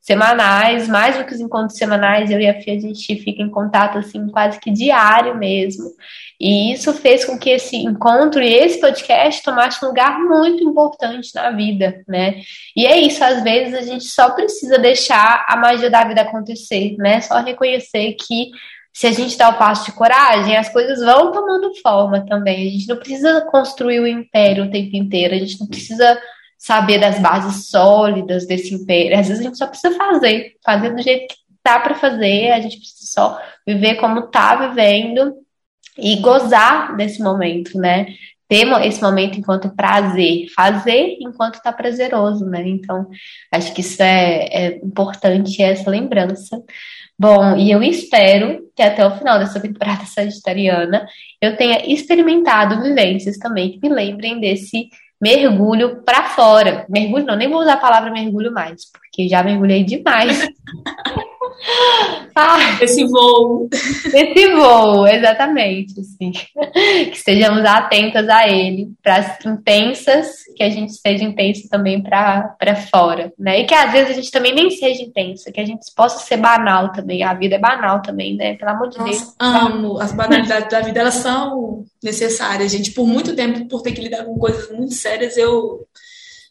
semanais, 0.09 0.87
mais 0.87 1.15
do 1.15 1.23
que 1.23 1.35
os 1.35 1.39
encontros 1.39 1.77
semanais, 1.77 2.31
eu 2.31 2.39
e 2.39 2.47
a 2.47 2.59
Fia, 2.59 2.73
a 2.73 2.79
gente 2.79 3.15
fica 3.17 3.43
em 3.43 3.49
contato, 3.49 3.99
assim, 3.99 4.27
quase 4.29 4.59
que 4.59 4.71
diário 4.71 5.37
mesmo, 5.37 5.85
e 6.39 6.73
isso 6.73 6.91
fez 6.93 7.23
com 7.25 7.37
que 7.37 7.51
esse 7.51 7.75
encontro 7.75 8.41
e 8.41 8.51
esse 8.51 8.79
podcast 8.79 9.43
tomasse 9.43 9.85
um 9.85 9.89
lugar 9.89 10.17
muito 10.17 10.63
importante 10.63 11.29
na 11.35 11.51
vida, 11.51 12.03
né, 12.07 12.41
e 12.75 12.87
é 12.87 12.97
isso, 12.97 13.23
às 13.23 13.43
vezes 13.43 13.75
a 13.75 13.83
gente 13.83 14.05
só 14.05 14.31
precisa 14.31 14.79
deixar 14.79 15.45
a 15.47 15.55
magia 15.55 15.91
da 15.91 16.03
vida 16.03 16.21
acontecer, 16.21 16.95
né, 16.97 17.21
só 17.21 17.39
reconhecer 17.39 18.13
que 18.13 18.49
se 18.91 19.05
a 19.05 19.11
gente 19.11 19.37
dá 19.37 19.49
o 19.49 19.57
passo 19.57 19.85
de 19.85 19.91
coragem, 19.91 20.57
as 20.57 20.69
coisas 20.69 20.99
vão 20.99 21.31
tomando 21.31 21.71
forma 21.81 22.25
também. 22.25 22.67
A 22.67 22.71
gente 22.71 22.87
não 22.87 22.97
precisa 22.97 23.41
construir 23.49 23.99
o 23.99 24.07
império 24.07 24.65
o 24.65 24.71
tempo 24.71 24.95
inteiro, 24.97 25.35
a 25.35 25.37
gente 25.37 25.59
não 25.59 25.67
precisa 25.67 26.19
saber 26.59 26.99
das 26.99 27.19
bases 27.19 27.69
sólidas 27.69 28.45
desse 28.45 28.75
império. 28.75 29.17
Às 29.17 29.29
vezes 29.29 29.39
a 29.39 29.43
gente 29.47 29.57
só 29.57 29.65
precisa 29.65 29.95
fazer, 29.95 30.57
fazer 30.63 30.93
do 30.93 31.01
jeito 31.01 31.33
que 31.33 31.39
tá 31.63 31.79
para 31.79 31.95
fazer, 31.95 32.51
a 32.51 32.59
gente 32.59 32.77
precisa 32.77 33.11
só 33.11 33.41
viver 33.65 33.95
como 33.95 34.23
tá 34.23 34.67
vivendo 34.67 35.35
e 35.97 36.17
gozar 36.17 36.97
desse 36.97 37.23
momento, 37.23 37.77
né? 37.77 38.07
Ter 38.47 38.67
esse 38.83 39.01
momento 39.01 39.39
enquanto 39.39 39.67
é 39.67 39.71
prazer, 39.71 40.47
fazer 40.53 41.17
enquanto 41.21 41.61
tá 41.61 41.71
prazeroso, 41.71 42.45
né? 42.45 42.67
Então, 42.67 43.07
acho 43.51 43.73
que 43.73 43.81
isso 43.81 44.01
é, 44.03 44.47
é 44.51 44.77
importante, 44.77 45.61
essa 45.61 45.89
lembrança. 45.89 46.61
Bom, 47.17 47.55
e 47.55 47.71
eu 47.71 47.81
espero 47.83 48.69
que 48.75 48.81
até 48.81 49.05
o 49.05 49.17
final 49.17 49.39
dessa 49.39 49.59
temporada 49.61 50.03
sagitariana 50.07 51.05
eu 51.41 51.55
tenha 51.55 51.85
experimentado 51.85 52.81
vivências 52.81 53.37
também 53.37 53.71
que 53.71 53.79
me 53.87 53.93
lembrem 53.93 54.39
desse 54.39 54.89
mergulho 55.21 56.01
para 56.03 56.29
fora. 56.29 56.85
Mergulho 56.89 57.25
não, 57.25 57.35
nem 57.35 57.49
vou 57.49 57.61
usar 57.61 57.73
a 57.73 57.77
palavra 57.77 58.11
mergulho 58.11 58.51
mais, 58.51 58.85
porque 58.91 59.27
já 59.27 59.43
mergulhei 59.43 59.83
demais. 59.83 60.47
ah, 62.35 62.77
esse 62.81 63.05
voo. 63.05 63.69
Esse 63.71 64.53
voo, 64.53 65.07
exatamente. 65.07 65.99
Assim. 65.99 66.31
Que 66.31 67.15
estejamos 67.15 67.65
atentas 67.65 68.27
a 68.29 68.47
ele, 68.47 68.91
para 69.03 69.17
as 69.17 69.45
intensas, 69.45 70.43
que 70.55 70.63
a 70.63 70.69
gente 70.69 70.93
seja 70.93 71.23
intensa 71.23 71.67
também 71.69 72.01
para 72.01 72.75
fora. 72.89 73.33
Né? 73.37 73.61
E 73.61 73.65
que 73.65 73.73
às 73.73 73.91
vezes 73.91 74.11
a 74.11 74.13
gente 74.13 74.31
também 74.31 74.53
nem 74.53 74.69
seja 74.69 75.03
intensa, 75.03 75.51
que 75.51 75.59
a 75.59 75.65
gente 75.65 75.85
possa 75.95 76.25
ser 76.25 76.37
banal 76.37 76.91
também. 76.91 77.23
A 77.23 77.33
vida 77.33 77.55
é 77.55 77.59
banal 77.59 78.01
também, 78.01 78.35
né? 78.35 78.55
Pelo 78.55 78.71
amor 78.71 78.89
de 78.89 78.97
Nossa, 78.97 79.11
Deus. 79.11 79.35
Amo. 79.39 79.99
As 79.99 80.11
banalidades 80.11 80.69
da 80.69 80.81
vida, 80.81 80.99
elas 80.99 81.15
são 81.15 81.83
necessárias, 82.03 82.71
gente. 82.71 82.91
Por 82.91 83.05
muito 83.05 83.35
tempo, 83.35 83.67
por 83.67 83.81
ter 83.81 83.91
que 83.91 84.01
lidar 84.01 84.23
com 84.23 84.37
coisas 84.37 84.71
muito 84.71 84.93
sérias, 84.93 85.37
eu 85.37 85.85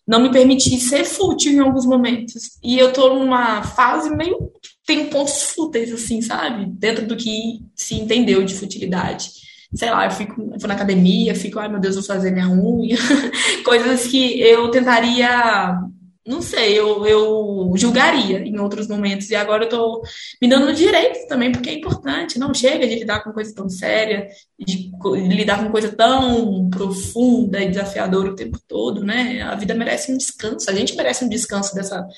não 0.07 0.21
me 0.21 0.31
permiti 0.31 0.79
ser 0.81 1.05
fútil 1.05 1.53
em 1.53 1.61
alguns 1.61 1.85
momentos. 1.85 2.59
E 2.63 2.79
eu 2.79 2.93
tô 2.93 3.15
numa 3.15 3.63
fase 3.63 4.09
meio 4.09 4.51
tem 4.89 5.11
pontos 5.11 5.43
fúteis, 5.55 5.93
assim, 5.93 6.23
sabe? 6.23 6.65
Dentro 6.65 7.07
do 7.07 7.15
que 7.15 7.61
se 7.75 7.95
entendeu 7.95 8.43
de 8.43 8.55
futilidade. 8.55 9.31
Sei 9.75 9.91
lá, 9.91 10.07
eu 10.07 10.11
fico 10.11 10.41
eu 10.41 10.59
vou 10.59 10.67
na 10.67 10.73
academia, 10.73 11.35
fico, 11.35 11.59
ai 11.59 11.69
meu 11.69 11.79
Deus, 11.79 11.97
vou 11.97 12.05
fazer 12.05 12.31
minha 12.31 12.49
unha. 12.49 12.97
Coisas 13.67 14.07
que 14.07 14.41
eu 14.41 14.71
tentaria, 14.71 15.79
não 16.27 16.41
sei, 16.41 16.79
eu, 16.79 17.05
eu 17.07 17.71
julgaria 17.77 18.39
em 18.39 18.59
outros 18.59 18.89
momentos. 18.89 19.29
E 19.29 19.37
agora 19.37 19.65
eu 19.65 19.69
tô 19.69 20.03
me 20.41 20.49
dando 20.49 20.73
direito 20.73 21.29
também, 21.29 21.53
porque 21.53 21.69
é 21.69 21.75
importante. 21.75 22.39
Não 22.39 22.55
chega 22.55 22.89
de 22.89 22.95
lidar 22.95 23.23
com 23.23 23.31
coisa 23.31 23.55
tão 23.55 23.69
séria, 23.69 24.27
de 24.59 24.91
lidar 25.05 25.63
com 25.63 25.71
coisa 25.71 25.93
tão 25.93 26.71
profunda 26.71 27.63
e 27.63 27.69
desafiadora 27.69 28.31
o 28.31 28.35
tempo 28.35 28.59
todo, 28.67 29.05
né? 29.05 29.43
A 29.43 29.55
vida 29.55 29.75
merece 29.75 30.11
um 30.11 30.17
descanso, 30.17 30.71
a 30.71 30.73
gente 30.73 30.97
merece 30.97 31.27
um 31.27 31.29
descanso 31.29 31.75
dessa 31.75 32.09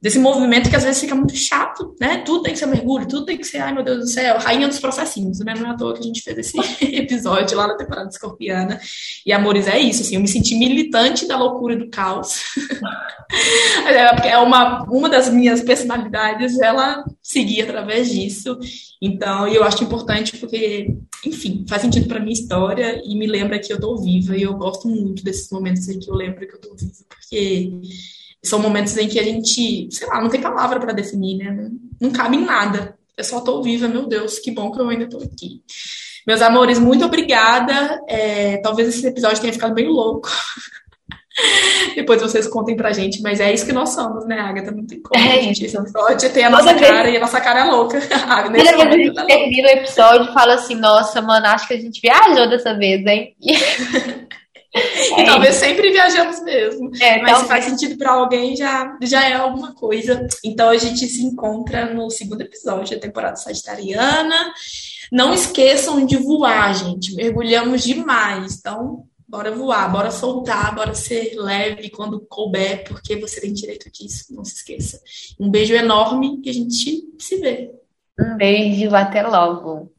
desse 0.00 0.18
movimento 0.18 0.70
que 0.70 0.76
às 0.76 0.84
vezes 0.84 1.00
fica 1.00 1.14
muito 1.14 1.34
chato, 1.34 1.94
né? 2.00 2.18
Tudo 2.18 2.42
tem 2.42 2.52
que 2.52 2.58
ser 2.58 2.66
mergulho, 2.66 3.06
tudo 3.08 3.26
tem 3.26 3.36
que 3.36 3.44
ser, 3.44 3.58
ai 3.58 3.74
meu 3.74 3.82
Deus 3.82 3.98
do 3.98 4.06
céu, 4.06 4.38
rainha 4.38 4.68
dos 4.68 4.78
processinhos, 4.78 5.40
né? 5.40 5.54
Não 5.58 5.66
é 5.66 5.70
à 5.70 5.76
toa 5.76 5.94
que 5.94 6.00
a 6.00 6.04
gente 6.04 6.22
fez 6.22 6.38
esse 6.38 6.56
episódio 6.94 7.56
lá 7.56 7.66
na 7.66 7.76
temporada 7.76 8.08
escorpiana. 8.08 8.80
E 9.26 9.32
Amores 9.32 9.66
é 9.66 9.78
isso, 9.78 10.02
assim, 10.02 10.14
eu 10.14 10.20
me 10.20 10.28
senti 10.28 10.54
militante 10.54 11.26
da 11.26 11.36
loucura 11.36 11.74
e 11.74 11.78
do 11.78 11.88
caos. 11.88 12.42
é, 13.88 14.30
é 14.30 14.38
uma, 14.38 14.84
uma 14.84 15.08
das 15.08 15.28
minhas 15.28 15.62
personalidades, 15.62 16.60
ela 16.60 17.04
seguir 17.20 17.62
através 17.62 18.08
disso. 18.08 18.56
Então, 19.02 19.48
eu 19.48 19.64
acho 19.64 19.82
importante 19.82 20.36
porque, 20.36 20.94
enfim, 21.26 21.64
faz 21.68 21.82
sentido 21.82 22.06
para 22.06 22.20
minha 22.20 22.32
história 22.32 23.02
e 23.04 23.16
me 23.16 23.26
lembra 23.26 23.58
que 23.58 23.72
eu 23.72 23.80
tô 23.80 23.96
viva 23.96 24.36
e 24.36 24.42
eu 24.42 24.54
gosto 24.54 24.88
muito 24.88 25.24
desses 25.24 25.50
momentos 25.50 25.88
em 25.88 25.98
que 25.98 26.08
eu 26.08 26.14
lembro 26.14 26.46
que 26.46 26.54
eu 26.54 26.60
tô 26.60 26.74
viva, 26.76 27.04
porque 27.08 27.72
são 28.42 28.58
momentos 28.58 28.96
em 28.96 29.08
que 29.08 29.18
a 29.18 29.22
gente, 29.22 29.88
sei 29.90 30.06
lá, 30.06 30.20
não 30.20 30.28
tem 30.28 30.40
palavra 30.40 30.78
para 30.78 30.92
definir, 30.92 31.38
né? 31.38 31.70
Não, 32.00 32.10
cabe 32.10 32.36
em 32.36 32.44
nada. 32.44 32.96
Eu 33.16 33.24
só 33.24 33.40
tô 33.40 33.62
viva, 33.62 33.88
meu 33.88 34.06
Deus, 34.06 34.38
que 34.38 34.50
bom 34.50 34.70
que 34.70 34.80
eu 34.80 34.88
ainda 34.88 35.08
tô 35.08 35.18
aqui. 35.18 35.62
Meus 36.26 36.40
amores, 36.40 36.78
muito 36.78 37.04
obrigada. 37.04 38.00
É, 38.06 38.58
talvez 38.58 38.88
esse 38.88 39.06
episódio 39.06 39.40
tenha 39.40 39.52
ficado 39.52 39.74
meio 39.74 39.90
louco. 39.90 40.28
Depois 41.94 42.20
vocês 42.20 42.46
contem 42.46 42.76
pra 42.76 42.92
gente, 42.92 43.22
mas 43.22 43.40
é 43.40 43.52
isso 43.52 43.64
que 43.64 43.72
nós 43.72 43.90
somos, 43.90 44.26
né, 44.26 44.38
Agatha? 44.38 44.70
Não 44.70 44.86
tem 44.86 45.00
como. 45.00 45.24
É 45.24 45.42
gente. 45.42 45.64
Esse 45.64 45.76
episódio 45.76 46.32
tem 46.32 46.44
a 46.44 46.50
nossa 46.50 46.74
Toda 46.74 46.86
cara 46.86 47.02
vez... 47.02 47.14
e 47.14 47.16
a 47.16 47.20
nossa 47.20 47.40
cara 47.40 47.60
é 47.60 47.64
louca. 47.64 48.00
Toda 48.06 48.50
vez 48.50 48.70
que 48.70 48.82
a 48.82 48.90
gente 48.90 49.14
tá 49.14 49.24
termina 49.24 49.68
o 49.68 49.70
episódio 49.72 50.32
fala 50.32 50.54
assim, 50.54 50.74
nossa, 50.74 51.22
mano, 51.22 51.46
acho 51.46 51.66
que 51.66 51.74
a 51.74 51.80
gente 51.80 52.00
viajou 52.00 52.48
dessa 52.48 52.74
vez, 52.74 53.04
hein? 53.06 53.34
e 55.18 55.24
talvez 55.24 55.56
sempre 55.56 55.90
viajamos 55.90 56.42
mesmo. 56.42 56.90
É, 57.00 57.20
Mas 57.22 57.38
se 57.38 57.44
faz 57.46 57.64
sentido 57.64 57.96
para 57.96 58.12
alguém, 58.12 58.56
já, 58.56 58.96
já 59.02 59.28
é 59.28 59.34
alguma 59.34 59.74
coisa. 59.74 60.26
Então 60.44 60.68
a 60.68 60.76
gente 60.76 61.06
se 61.06 61.22
encontra 61.22 61.92
no 61.92 62.10
segundo 62.10 62.42
episódio 62.42 62.96
da 62.96 63.02
temporada 63.02 63.36
sagitariana. 63.36 64.52
Não 65.10 65.32
esqueçam 65.32 66.04
de 66.04 66.16
voar, 66.16 66.74
gente. 66.74 67.14
Mergulhamos 67.14 67.82
demais. 67.82 68.58
Então, 68.58 69.04
bora 69.26 69.50
voar, 69.50 69.90
bora 69.90 70.10
soltar, 70.10 70.74
bora 70.74 70.94
ser 70.94 71.34
leve 71.36 71.90
quando 71.90 72.20
couber, 72.20 72.84
porque 72.84 73.16
você 73.16 73.40
tem 73.40 73.52
direito 73.52 73.90
disso. 73.90 74.26
Não 74.34 74.44
se 74.44 74.56
esqueça. 74.56 75.00
Um 75.38 75.50
beijo 75.50 75.74
enorme 75.74 76.40
e 76.44 76.50
a 76.50 76.52
gente 76.52 77.04
se 77.18 77.36
vê. 77.36 77.70
Um 78.18 78.36
beijo, 78.36 78.94
até 78.94 79.22
logo. 79.22 79.92